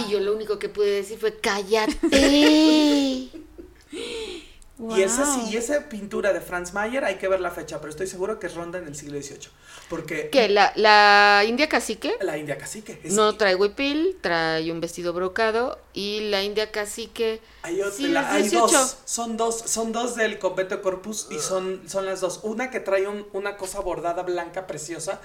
[0.06, 1.98] Y yo lo único que pude decir fue ¡cállate!
[4.96, 8.06] Y esa y esa pintura de Franz Mayer hay que ver la fecha, pero estoy
[8.06, 9.48] seguro que ronda en el siglo XVIII.
[9.90, 10.48] Porque ¿Qué?
[10.48, 12.14] ¿La, la india cacique?
[12.20, 17.40] la India cacique es No trae huipil, trae un vestido brocado y la india cacique...
[17.62, 18.66] Hay, otra- sí, la- hay 18.
[18.78, 22.40] dos, son dos, son dos del convento Corpus y son, son las dos.
[22.44, 25.20] Una que trae un- una cosa bordada blanca preciosa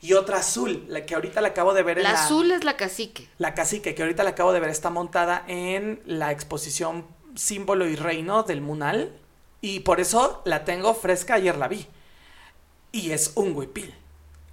[0.00, 2.64] y otra azul, la que ahorita la acabo de ver en La la, azul es
[2.64, 3.28] la cacique.
[3.38, 7.06] la cacique, que ahorita la acabo de ver, está montada en la exposición
[7.38, 9.12] Símbolo y Reino del Munal
[9.60, 11.86] y por eso la tengo fresca, ayer la vi.
[12.92, 13.94] Y es un huipil.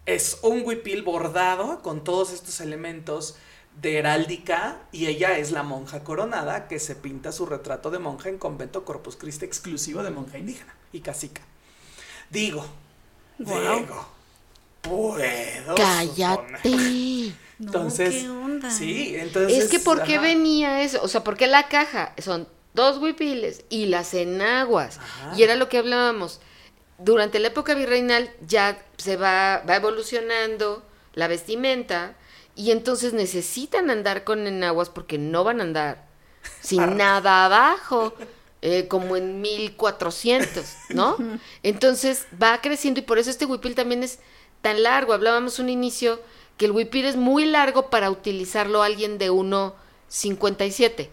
[0.05, 3.37] Es un huipil bordado con todos estos elementos
[3.81, 8.29] de heráldica y ella es la monja coronada que se pinta su retrato de monja
[8.29, 11.41] en convento Corpus Christi exclusivo de monja indígena y cacica.
[12.29, 12.65] Digo,
[13.39, 13.85] Guau.
[13.85, 14.07] digo,
[14.81, 16.43] puedo ¡Cállate!
[16.63, 17.35] suponer.
[17.59, 18.69] No, Entonces, ¿qué onda?
[18.69, 20.21] sí, entonces Es que ¿por qué ajá.
[20.21, 21.01] venía eso?
[21.03, 22.13] O sea, ¿por qué la caja?
[22.17, 24.99] Son dos huipiles y las enaguas.
[24.99, 25.33] Ajá.
[25.37, 26.41] Y era lo que hablábamos.
[26.97, 30.83] Durante la época virreinal ya se va, va evolucionando
[31.13, 32.15] la vestimenta
[32.55, 36.05] y entonces necesitan andar con enaguas porque no van a andar
[36.61, 38.13] sin nada abajo,
[38.61, 41.17] eh, como en 1400, ¿no?
[41.63, 44.19] Entonces va creciendo y por eso este huipil también es
[44.61, 45.13] tan largo.
[45.13, 46.19] Hablábamos un inicio
[46.57, 51.09] que el huipil es muy largo para utilizarlo alguien de 1,57,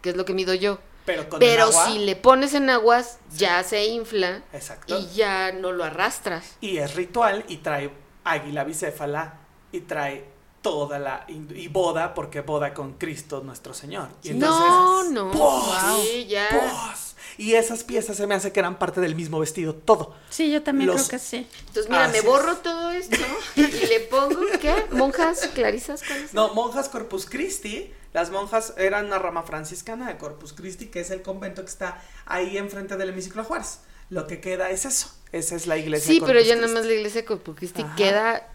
[0.00, 0.78] que es lo que mido yo.
[1.04, 4.98] Pero con Pero el agua, si le pones en aguas, ya se infla Exacto.
[4.98, 6.56] y ya no lo arrastras.
[6.60, 7.90] y es ritual y trae
[8.24, 9.34] águila bicéfala
[9.70, 10.32] y trae
[10.62, 14.08] toda la y boda porque boda con Cristo nuestro Señor.
[14.22, 15.30] Y no, no.
[15.30, 15.66] ¡pos!
[16.02, 16.48] Sí, ya.
[16.50, 17.13] ¡pos!
[17.36, 20.14] Y esas piezas se me hace que eran parte del mismo vestido, todo.
[20.30, 21.46] Sí, yo también Los- creo que sí.
[21.60, 22.24] Entonces, mira, Así me es.
[22.24, 23.16] borro todo esto
[23.56, 24.74] y le pongo, ¿qué?
[24.92, 26.02] ¿Monjas clarisas?
[26.06, 26.32] ¿Cuáles?
[26.34, 31.10] No, monjas Corpus Christi, las monjas eran una rama franciscana de Corpus Christi, que es
[31.10, 33.80] el convento que está ahí enfrente del hemiciclo Juárez.
[34.10, 36.06] Lo que queda es eso, esa es la iglesia.
[36.06, 36.78] Sí, de pero Corpus ya nada Christi.
[36.80, 37.96] más la iglesia de Corpus Christi Ajá.
[37.96, 38.48] queda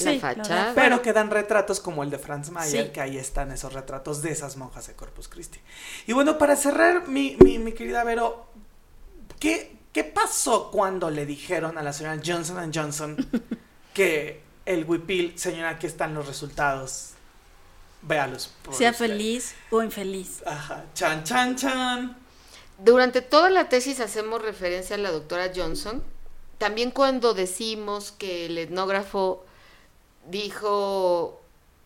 [0.00, 0.72] la fachada.
[0.74, 2.92] Pero quedan retratos como el de Franz Mayer, Sí.
[2.92, 5.60] que ahí están esos retratos de esas monjas de Corpus Christi.
[6.06, 8.46] Y bueno, para cerrar, mi, mi, mi querida Vero,
[9.38, 13.16] ¿qué, ¿qué pasó cuando le dijeron a la señora Johnson Johnson
[13.94, 17.10] que el huipil, señora, aquí están los resultados?
[18.04, 18.50] véalos.
[18.62, 19.06] por Sea usted.
[19.06, 20.42] feliz o infeliz.
[20.44, 20.86] Ajá.
[20.94, 22.16] Chan, chan, chan.
[22.78, 26.02] Durante toda la tesis hacemos referencia a la doctora Johnson.
[26.58, 29.44] También cuando decimos que el etnógrafo
[30.28, 31.40] dijo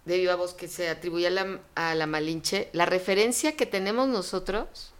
[0.04, 4.08] de viva voz que se atribuye a la, a la Malinche, la referencia que tenemos
[4.08, 4.92] nosotros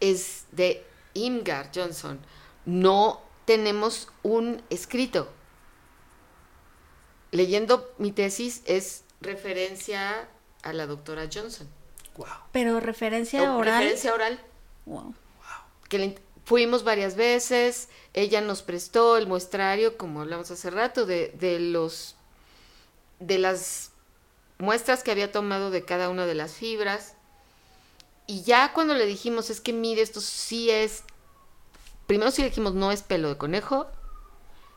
[0.00, 0.84] es de
[1.14, 2.20] Imgar Johnson.
[2.66, 5.28] No tenemos un escrito.
[7.30, 10.28] Leyendo mi tesis es referencia
[10.62, 11.68] a la doctora Johnson.
[12.16, 12.26] Wow.
[12.52, 13.80] Pero referencia O oral.
[13.80, 14.40] Referencia oral
[14.86, 15.14] Wow.
[15.88, 21.28] que le fuimos varias veces, ella nos prestó el muestrario, como hablamos hace rato, de,
[21.38, 22.16] de los
[23.26, 23.90] de las
[24.58, 27.14] muestras que había tomado de cada una de las fibras.
[28.26, 31.02] Y ya cuando le dijimos, es que mire, esto sí es.
[32.06, 33.86] Primero sí le dijimos, no es pelo de conejo,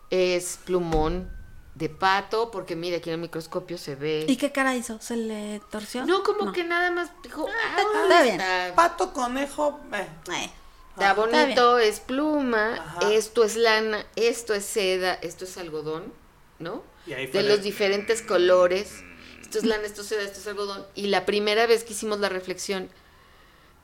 [0.10, 1.32] es plumón
[1.76, 4.26] de pato, porque mire, aquí en el microscopio se ve.
[4.28, 5.00] ¿Y qué cara hizo?
[5.00, 6.06] ¿Se le torció?
[6.06, 8.42] No, como que nada más dijo, ah, está bien.
[8.42, 10.08] está- Pato, conejo, eh.
[10.34, 10.50] Eh,
[10.94, 13.12] Está bonito, es pluma, Ajá.
[13.12, 16.12] esto es lana, esto es seda, esto es algodón,
[16.58, 16.82] ¿no?
[17.08, 19.04] Y ahí fue De los diferentes colores.
[19.42, 20.86] Esto es lana, esto es seda, esto es algodón.
[20.96, 22.90] Y la primera vez que hicimos la reflexión,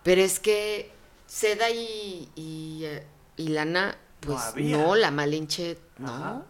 [0.04, 0.92] pero es que
[1.26, 3.98] seda y, y, eh, y lana,
[4.28, 6.10] No pues no, la malinche, no.
[6.14, 6.46] Ajá.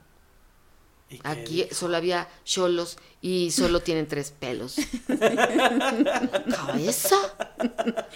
[1.10, 1.76] ¿Y qué Aquí dijo?
[1.76, 4.76] solo había cholos y solo tienen tres pelos.
[6.50, 7.18] ¿Cabeza?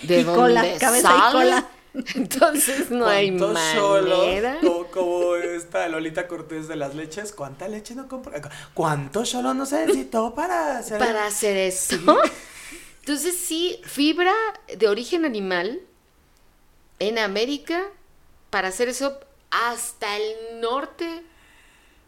[0.01, 1.69] ¿De Y cola, dónde cabeza y cola.
[2.15, 4.59] Entonces no hay manera.
[4.97, 8.41] Como esta Lolita Cortés de las leches, ¿cuánta leche no compra?
[8.73, 10.97] ¿Cuántos cholos no se necesitó para hacer?
[10.99, 11.95] Para hacer eso.
[12.99, 14.33] Entonces sí, fibra
[14.75, 15.79] de origen animal
[16.99, 17.83] en América,
[18.49, 19.19] para hacer eso
[19.51, 21.23] hasta el norte,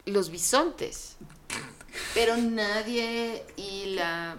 [0.06, 1.16] los bisontes.
[2.14, 4.36] Pero nadie y la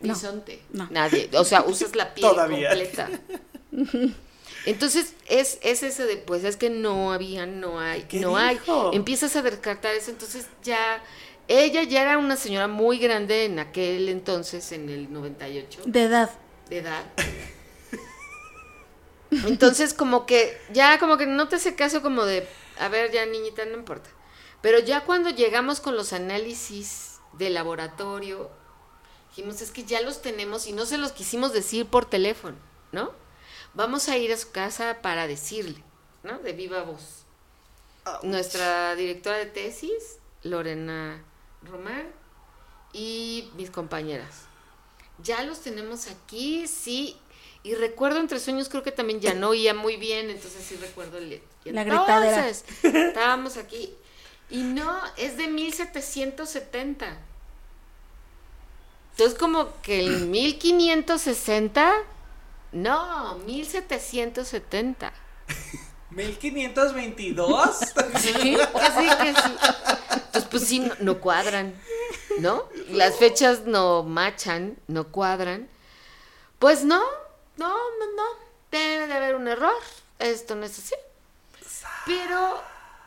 [0.00, 0.62] No, bisonte.
[0.72, 0.86] no.
[0.90, 1.30] Nadie.
[1.34, 2.68] O sea, usas la piel Todavía.
[2.68, 3.08] completa.
[4.66, 8.60] Entonces, es, es ese de, pues es que no había, no hay, ¿Qué no hay.
[8.92, 11.02] Empiezas a descartar eso, entonces ya,
[11.48, 16.30] ella ya era una señora muy grande en aquel entonces, en el 98, de edad.
[16.68, 17.04] de edad.
[19.30, 22.46] Entonces, como que, ya como que no te hace caso como de,
[22.78, 24.10] a ver, ya niñita, no importa.
[24.60, 28.50] Pero ya cuando llegamos con los análisis de laboratorio,
[29.30, 32.56] dijimos, es que ya los tenemos y no se los quisimos decir por teléfono,
[32.92, 33.12] ¿no?
[33.74, 35.82] Vamos a ir a su casa para decirle,
[36.22, 36.38] ¿no?
[36.40, 37.24] De viva voz.
[38.22, 41.22] Nuestra directora de tesis, Lorena
[41.62, 42.08] Román,
[42.92, 44.46] y mis compañeras.
[45.22, 47.16] Ya los tenemos aquí, sí.
[47.62, 51.18] Y recuerdo entre sueños, creo que también ya no oía muy bien, entonces sí recuerdo
[51.18, 51.42] el...
[51.64, 52.48] La gritadera.
[52.48, 53.94] Estábamos aquí.
[54.48, 57.18] Y no, es de 1770.
[59.12, 61.92] Entonces como que el 1560,
[62.72, 65.12] no, 1770.
[66.10, 67.78] 1522.
[68.20, 69.56] Sí, casi que sí.
[70.10, 71.74] Entonces, pues sí, no, no cuadran,
[72.38, 72.68] ¿no?
[72.88, 75.68] Las fechas no machan, no cuadran.
[76.58, 77.00] Pues no,
[77.56, 78.24] no, no, no.
[78.70, 79.72] Debe de haber un error.
[80.18, 80.94] Esto no es así.
[82.04, 82.60] Pero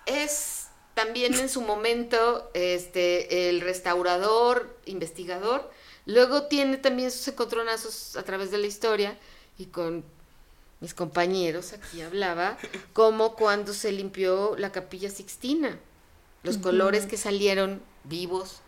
[0.06, 5.70] es también en su momento este el restaurador, investigador,
[6.06, 9.18] luego tiene también sus encontronazos a través de la historia
[9.64, 10.04] y con
[10.82, 12.58] mis compañeros aquí hablaba
[12.92, 15.80] como cuando se limpió la capilla Sixtina.
[16.44, 18.60] Los colores que salieron vivos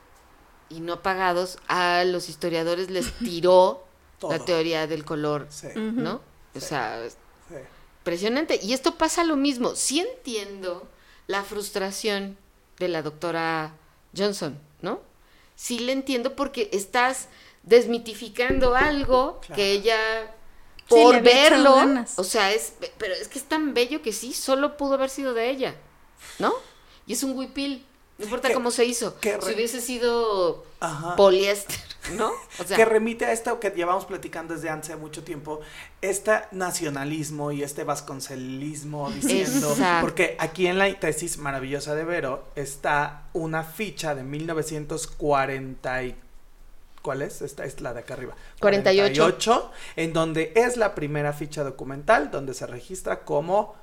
[0.70, 3.84] y no apagados a los historiadores les tiró
[4.22, 5.68] la teoría del color, Sí.
[5.76, 6.22] ¿no?
[6.56, 7.04] O sea,
[7.50, 7.56] Sí.
[8.00, 8.60] impresionante.
[8.64, 9.76] Y esto pasa lo mismo.
[9.76, 10.88] Sí entiendo
[11.28, 12.38] la frustración
[12.80, 13.74] de la doctora
[14.16, 15.02] Johnson, ¿no?
[15.58, 17.28] Sí le entiendo porque estás
[17.64, 19.56] desmitificando algo Claro.
[19.56, 19.98] que ella
[20.90, 21.76] por verlo,
[22.18, 25.34] o sea, es pero es que es tan bello que sí, solo pudo haber sido
[25.34, 25.76] de ella,
[26.40, 26.54] ¿no?
[27.08, 27.86] Y es un huipil,
[28.18, 29.20] no importa cómo se hizo.
[29.20, 31.16] que Si re- hubiese sido Ajá.
[31.16, 31.76] poliéster,
[32.14, 32.32] ¿no?
[32.60, 35.60] O sea, que remite a esto que llevamos platicando desde hace mucho tiempo,
[36.02, 40.02] este nacionalismo y este vasconcelismo diciendo, Exacto.
[40.06, 46.16] porque aquí en la tesis maravillosa de Vero está una ficha de 1940 y
[47.06, 47.44] ¿Cuál es?
[47.44, 48.34] Esta es la de acá arriba.
[48.60, 49.22] 48.
[49.22, 53.76] 48, en donde es la primera ficha documental donde se registra como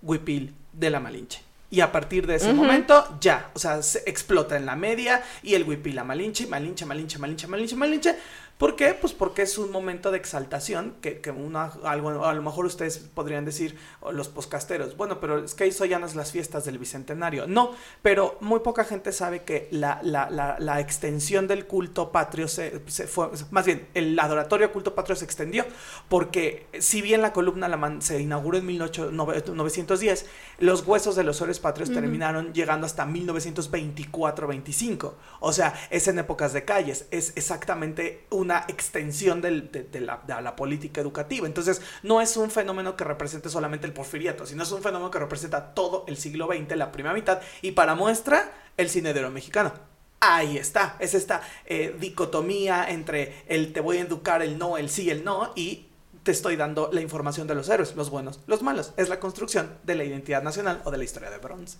[0.00, 1.42] Huipil de la Malinche.
[1.68, 5.52] Y a partir de ese momento, ya, o sea, se explota en la media y
[5.52, 8.16] el Huipil la Malinche, Malinche, Malinche, Malinche, Malinche, Malinche.
[8.62, 8.94] ¿Por qué?
[8.94, 12.98] Pues porque es un momento de exaltación que, que una, algo, a lo mejor ustedes
[12.98, 16.64] podrían decir, o los poscasteros, bueno, pero es que eso ya no es las fiestas
[16.64, 17.48] del Bicentenario.
[17.48, 17.72] No,
[18.02, 22.80] pero muy poca gente sabe que la, la, la, la extensión del culto patrio se,
[22.86, 25.66] se fue, más bien, el adoratorio culto patrio se extendió,
[26.08, 27.68] porque si bien la columna
[28.00, 30.26] se inauguró en 1910,
[30.60, 35.14] los huesos de los héroes patrios terminaron llegando hasta 1924-25.
[35.40, 40.20] O sea, es en épocas de calles, es exactamente una extensión del- de, de la,
[40.26, 41.46] de la política educativa.
[41.46, 45.18] Entonces, no es un fenómeno que represente solamente el porfiriato, sino es un fenómeno que
[45.18, 49.30] representa todo el siglo XX, la primera mitad, y para muestra, el cine de oro
[49.30, 49.72] mexicano.
[50.20, 54.88] Ahí está, es esta eh, dicotomía entre el te voy a educar, el no, el
[54.88, 55.86] sí, el no, y
[56.22, 58.92] te estoy dando la información de los héroes, los buenos, los malos.
[58.96, 61.78] Es la construcción de la identidad nacional o de la historia de bronce.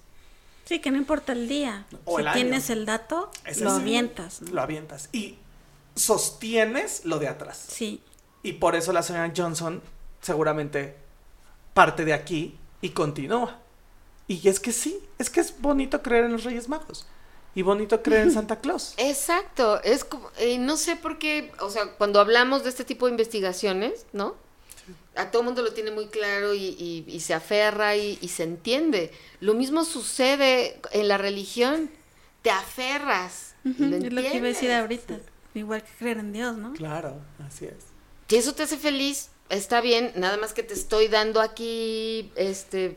[0.64, 1.86] Sí, que no importa el día.
[2.04, 4.42] O si el tienes el dato, Ese lo avientas.
[4.42, 4.52] ¿no?
[4.52, 5.08] Lo avientas.
[5.12, 5.38] Y
[5.94, 7.64] sostienes lo de atrás.
[7.68, 8.02] Sí.
[8.42, 9.82] Y por eso la señora Johnson
[10.20, 10.96] seguramente
[11.74, 13.58] parte de aquí y continúa.
[14.28, 17.06] Y es que sí, es que es bonito creer en los Reyes Magos.
[17.54, 18.94] Y bonito creer en Santa Claus.
[18.96, 23.06] Exacto, es como, eh, no sé por qué, o sea, cuando hablamos de este tipo
[23.06, 24.36] de investigaciones, ¿no?
[25.14, 28.44] A todo mundo lo tiene muy claro y, y- y se aferra y, y se
[28.44, 29.12] entiende.
[29.40, 31.90] Lo mismo sucede en la religión,
[32.40, 33.54] te aferras.
[33.66, 35.18] Ujú, ¿lo es lo que iba a decir ahorita.
[35.54, 36.72] Igual que creer en Dios, ¿no?
[36.72, 37.74] Claro, así es.
[38.28, 42.96] Si eso te hace feliz, está bien, nada más que te estoy dando aquí este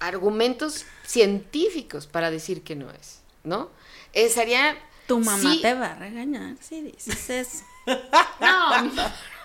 [0.00, 3.70] argumentos científicos para decir que no es, ¿no?
[4.12, 4.76] Eh, sería
[5.06, 7.64] Tu mamá sí, te va a regañar si dices eso.
[8.40, 8.70] No,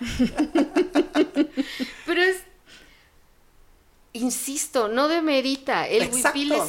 [2.06, 2.42] pero es
[4.12, 6.38] insisto, no demerita, el Exacto.
[6.38, 6.62] huipil es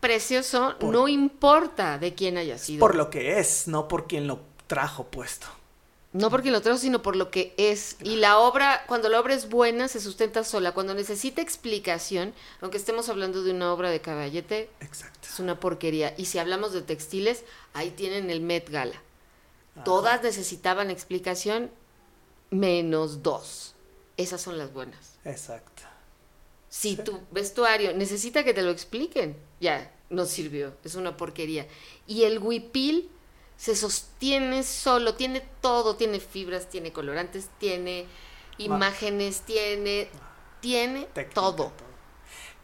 [0.00, 2.80] precioso, Por- no importa de quién haya sido.
[2.80, 5.46] Por lo que es, no por quien lo trajo puesto.
[6.14, 7.96] No porque lo trajo, sino por lo que es.
[8.00, 10.72] Y la obra, cuando la obra es buena, se sustenta sola.
[10.72, 15.28] Cuando necesita explicación, aunque estemos hablando de una obra de caballete, Exacto.
[15.28, 16.14] es una porquería.
[16.16, 17.42] Y si hablamos de textiles,
[17.72, 19.02] ahí tienen el Met Gala.
[19.84, 21.68] Todas necesitaban explicación,
[22.50, 23.74] menos dos.
[24.16, 25.18] Esas son las buenas.
[25.24, 25.82] Exacto.
[26.68, 31.66] Si tu vestuario necesita que te lo expliquen, ya, no sirvió, es una porquería.
[32.06, 33.10] Y el huipil
[33.56, 38.06] se sostiene solo, tiene todo, tiene fibras, tiene colorantes, tiene
[38.58, 40.08] imágenes, tiene,
[40.60, 41.72] tiene Técnica, todo.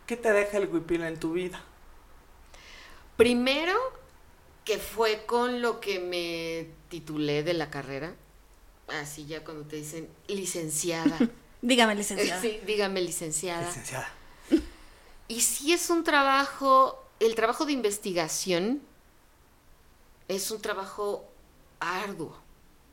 [0.07, 1.62] ¿Qué te deja el huipil en tu vida?
[3.17, 3.75] Primero,
[4.65, 8.15] que fue con lo que me titulé de la carrera,
[8.89, 11.19] así ya cuando te dicen licenciada.
[11.62, 12.41] Dígame, licenciada.
[12.43, 13.67] Sí, dígame licenciada.
[13.67, 14.09] Licenciada.
[15.29, 18.83] Y si es un trabajo, el trabajo de investigación
[20.31, 21.28] es un trabajo
[21.81, 22.36] arduo,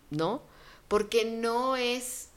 [0.10, 0.42] ¿no?
[0.88, 2.30] Porque no es,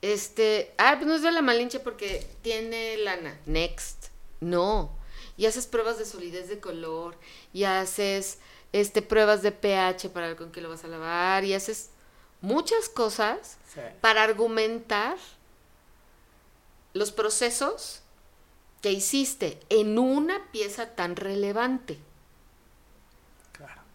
[0.00, 4.06] este, ah, pues no es de la Malinche porque tiene lana, next,
[4.40, 4.90] no.
[5.36, 7.16] Y haces pruebas de solidez de color,
[7.52, 8.38] y haces,
[8.72, 11.90] este, pruebas de pH para ver con qué lo vas a lavar, y haces
[12.40, 13.80] muchas cosas Sí.
[14.00, 15.16] para argumentar
[16.94, 18.00] los procesos
[18.82, 21.98] que hiciste en una pieza tan relevante.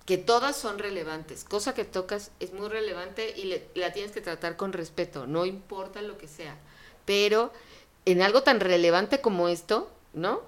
[0.07, 4.21] Que todas son relevantes, cosa que tocas es muy relevante y le- la tienes que
[4.21, 6.57] tratar con respeto, no importa lo que sea,
[7.05, 7.53] pero
[8.05, 10.41] en algo tan relevante como esto, ¿no?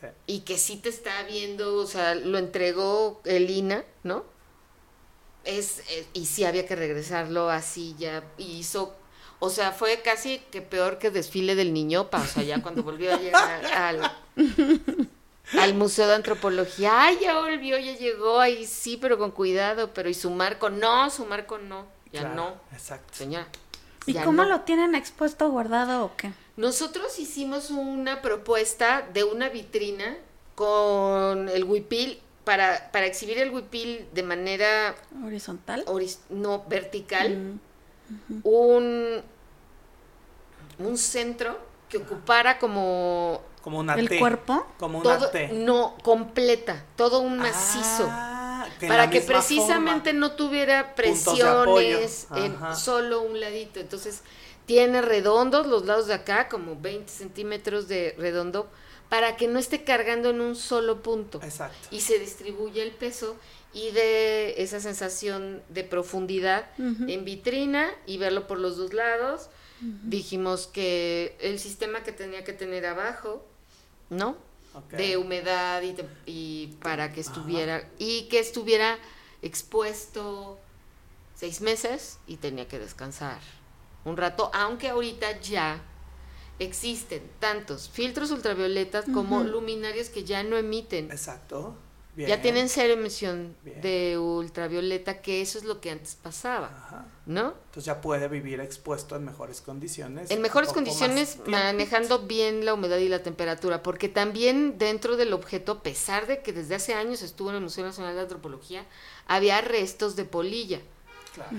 [0.00, 0.06] Sí.
[0.26, 4.24] Y que sí te está viendo, o sea, lo entregó el INA, ¿no?
[5.44, 8.94] Es, es- y sí había que regresarlo así ya, y hizo,
[9.38, 13.14] o sea, fue casi que peor que desfile del niñopa, o sea, ya cuando volvió
[13.14, 15.05] a llegar al,
[15.60, 20.08] al Museo de Antropología, ay, ya volvió, ya llegó, ahí sí, pero con cuidado, pero
[20.08, 23.14] y su marco, no, su marco no, ya Claro, no, Exacto.
[23.14, 23.46] señora.
[24.06, 24.48] ¿Y cómo no.
[24.48, 26.32] lo tienen expuesto, guardado o qué?
[26.56, 30.16] Nosotros hicimos una propuesta de una vitrina
[30.54, 34.94] con el huipil para, para exhibir el huipil de manera
[35.24, 35.84] ¿Horizontal?
[36.30, 37.58] no vertical,
[38.08, 39.20] Mm, un,
[40.78, 41.58] un centro
[41.88, 44.20] que ocupara como Como una ¿El T.
[44.20, 44.64] cuerpo?
[44.78, 45.48] Como una todo, T.
[45.48, 48.06] no completa, todo un macizo.
[48.08, 50.28] Ah, que para que precisamente forma.
[50.28, 53.80] no tuviera presiones en solo un ladito.
[53.80, 54.22] Entonces,
[54.66, 58.70] tiene redondos los lados de acá, como 20 centímetros de redondo,
[59.08, 61.40] para que no esté cargando en un solo punto.
[61.42, 61.88] Exacto.
[61.90, 63.34] Y se distribuye el peso
[63.72, 69.50] y de esa sensación de profundidad en vitrina y verlo por los dos lados.
[69.80, 73.44] Dijimos que el sistema que tenía que tener abajo,
[74.10, 74.36] ¿no?
[74.96, 78.98] De humedad y, te- y para que estuviera y que estuviera
[79.42, 80.58] expuesto
[81.34, 83.40] seis meses y tenía que descansar
[84.04, 85.80] un rato, aunque ahorita ya
[86.58, 91.10] existen tantos filtros ultravioletas como luminarias que ya no emiten.
[91.10, 91.74] Exacto.
[92.16, 93.80] Ya tienen cero emisión Bien.
[93.82, 97.06] de ultravioleta, que eso es lo que antes pasaba, Ajá.
[97.26, 97.54] ¿no?
[97.66, 100.30] Entonces ya puede vivir expuesto en mejores condiciones.
[100.30, 105.72] En mejores condiciones, manejando bien la humedad y la temperatura, porque también dentro del objeto,
[105.72, 108.86] a pesar de que desde hace años estuvo en el Museo Nacional de Antropología,
[109.26, 110.80] había restos de polilla.
[111.34, 111.50] Claro.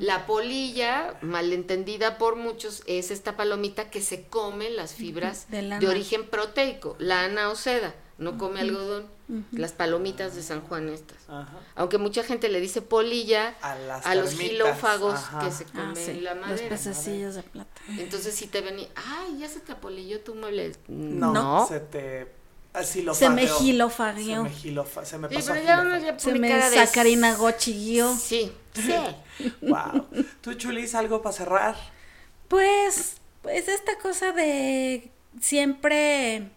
[0.00, 6.26] La polilla, malentendida por muchos, es esta palomita que se come las fibras De origen
[6.26, 9.06] proteico, lana o seda, no come algodón,
[9.52, 11.18] las palomitas de San Juan estas.
[11.28, 11.52] Ajá.
[11.76, 15.40] Aunque mucha gente le dice polilla A las a los gilófagos ajá.
[15.44, 16.68] que se comen Ah, sí, la los madera.
[16.68, 17.80] pececillos de plata.
[17.98, 20.72] Entonces si te ven y, ay, ya se te apolilló tu mueble.
[20.88, 21.66] No, No.
[21.68, 22.32] se te.
[22.72, 23.58] Así lo Se me fagueó.
[23.58, 24.36] gilofagueó.
[24.44, 27.34] Se me gilofa- se me Sí, pasó pero ya uno gilofa- ya Se me sacarina
[27.34, 28.14] gochillo.
[28.14, 28.94] Sí, sí.
[29.62, 30.06] Wow.
[30.40, 31.76] ¿Tú, Chulis, algo para cerrar?
[32.46, 36.50] Pues, pues esta cosa de siempre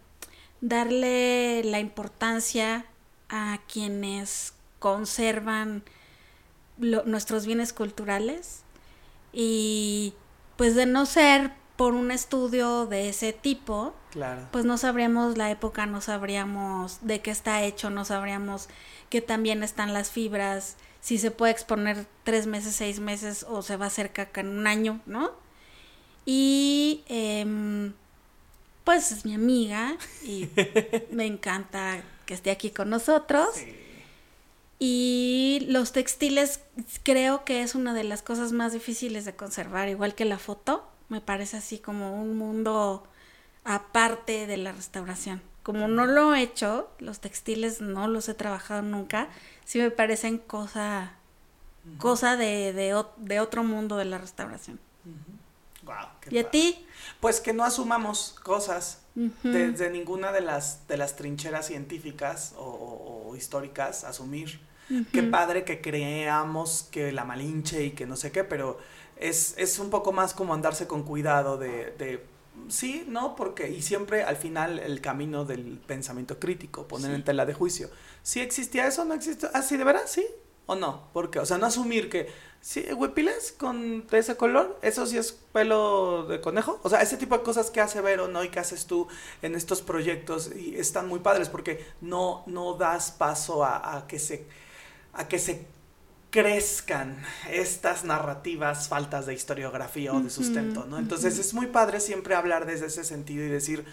[0.68, 2.86] darle la importancia
[3.28, 5.82] a quienes conservan
[6.78, 8.62] lo- nuestros bienes culturales
[9.32, 10.14] y
[10.56, 14.48] pues de no ser por un estudio de ese tipo, Claro.
[14.52, 18.68] pues no sabríamos la época, no sabríamos de qué está hecho, no sabríamos
[19.10, 23.76] que también están las fibras, si se puede exponer tres meses, seis meses o se
[23.76, 25.32] va a hacer caca en un año, ¿no?
[26.24, 27.92] Y em,
[28.84, 30.48] pues es mi amiga y
[31.10, 33.48] me encanta que esté aquí con nosotros.
[34.78, 36.60] Y los textiles
[37.04, 40.84] creo que es una de las cosas más difíciles de conservar, igual que la foto,
[41.08, 43.06] me parece así como un mundo
[43.64, 45.40] aparte de la restauración.
[45.62, 49.28] Como no lo he hecho, los textiles no los he trabajado nunca,
[49.64, 51.14] sí me parecen cosa,
[51.98, 54.78] cosa de, de, ot- de otro mundo de la restauración.
[55.84, 55.94] Wow,
[56.30, 56.86] ¿Y a ti?
[57.20, 59.02] Pues que no asumamos cosas
[59.52, 64.60] desde ninguna de las, de las trincheras científicas o, o- o históricas, asumir.
[65.12, 68.78] Qué padre que creamos que la malinche y que no sé qué, pero
[69.16, 72.24] es, es un poco más como andarse con cuidado de, de
[72.68, 77.46] sí, no, porque, y siempre al final el camino del pensamiento crítico, poner en tela
[77.46, 77.90] de juicio.
[78.22, 80.24] Si existía eso, no existe, ah, sí, de verdad, sí
[80.66, 85.06] o no, porque, o sea, no asumir que, sí, huipiles con de ese color, eso
[85.06, 88.42] sí es pelo de conejo, o sea, ese tipo de cosas que hace Vero, ¿no?
[88.42, 89.06] Y que haces tú
[89.42, 94.18] en estos proyectos y están muy padres porque no, no das paso a, a que
[94.18, 94.46] se,
[95.12, 95.66] a que se
[96.34, 100.98] crezcan estas narrativas faltas de historiografía o de sustento, ¿no?
[100.98, 103.84] Entonces es muy padre siempre hablar desde ese sentido y decir,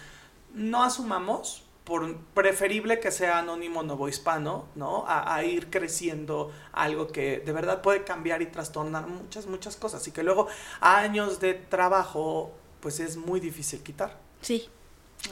[0.52, 5.04] no asumamos, por preferible que sea anónimo novohispano, ¿no?
[5.06, 10.06] A, a ir creciendo algo que de verdad puede cambiar y trastornar muchas, muchas cosas
[10.06, 10.46] y que luego
[10.80, 14.18] años de trabajo, pues es muy difícil quitar.
[14.40, 14.68] Sí.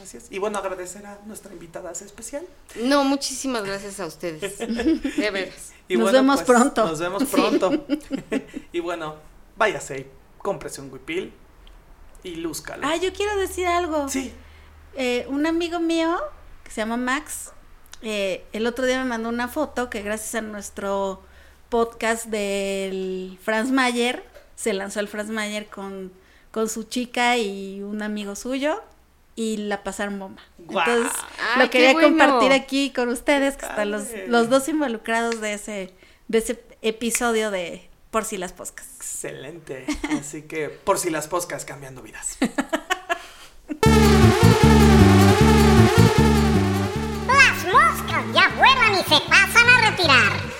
[0.01, 0.31] Así es.
[0.31, 2.45] Y bueno, agradecer a nuestra invitada especial.
[2.81, 4.57] No, muchísimas gracias a ustedes.
[5.17, 5.73] De veras.
[5.87, 6.85] Y Nos bueno, vemos pues, pronto.
[6.85, 7.85] Nos vemos pronto.
[8.71, 9.15] y bueno,
[9.57, 10.07] váyase
[10.41, 11.33] cómprese un huipil
[12.23, 12.85] y lúzcalo.
[12.85, 14.09] Ah, yo quiero decir algo.
[14.09, 14.33] Sí.
[14.95, 16.17] Eh, un amigo mío
[16.71, 17.51] que se llama Max,
[18.01, 21.21] eh, el otro día me mandó una foto que gracias a nuestro
[21.67, 24.23] podcast del Franz Mayer,
[24.55, 26.13] se lanzó el Franz Mayer con,
[26.51, 28.81] con su chica y un amigo suyo
[29.35, 30.41] y la pasaron bomba.
[30.59, 30.89] ¡Guau!
[30.89, 31.21] Entonces,
[31.55, 32.07] ¡Ay, lo quería bueno!
[32.07, 35.93] compartir aquí con ustedes, que están los, los dos involucrados de ese,
[36.29, 38.87] de ese episodio de Por si las poscas.
[38.95, 39.87] Excelente.
[40.17, 42.37] Así que por si las poscas cambiando vidas.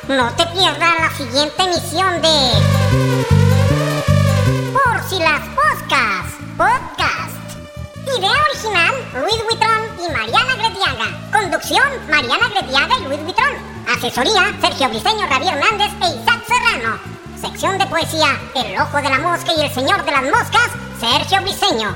[0.07, 2.51] No te pierdas la siguiente emisión de
[4.73, 6.25] Por si las poscas
[6.57, 7.31] Podcast.
[8.17, 11.31] Idea original, Luis Huitrón y Mariana Gretiaga.
[11.31, 13.53] Conducción, Mariana Gretiaga y Luis Huitrón.
[13.87, 16.99] Asesoría, Sergio Briseño, Javier Hernández e Isaac Serrano.
[17.39, 21.41] Sección de poesía, El Ojo de la Mosca y El Señor de las Moscas, Sergio
[21.41, 21.95] Briseño.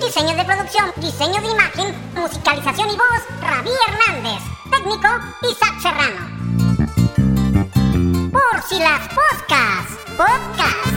[0.00, 4.42] Diseño de producción, diseño de imagen, musicalización y voz, Ravi Hernández.
[4.70, 5.08] Técnico,
[5.42, 6.73] Isaac Serrano.
[8.50, 9.90] Por si las podcast.
[10.16, 10.94] Podcast.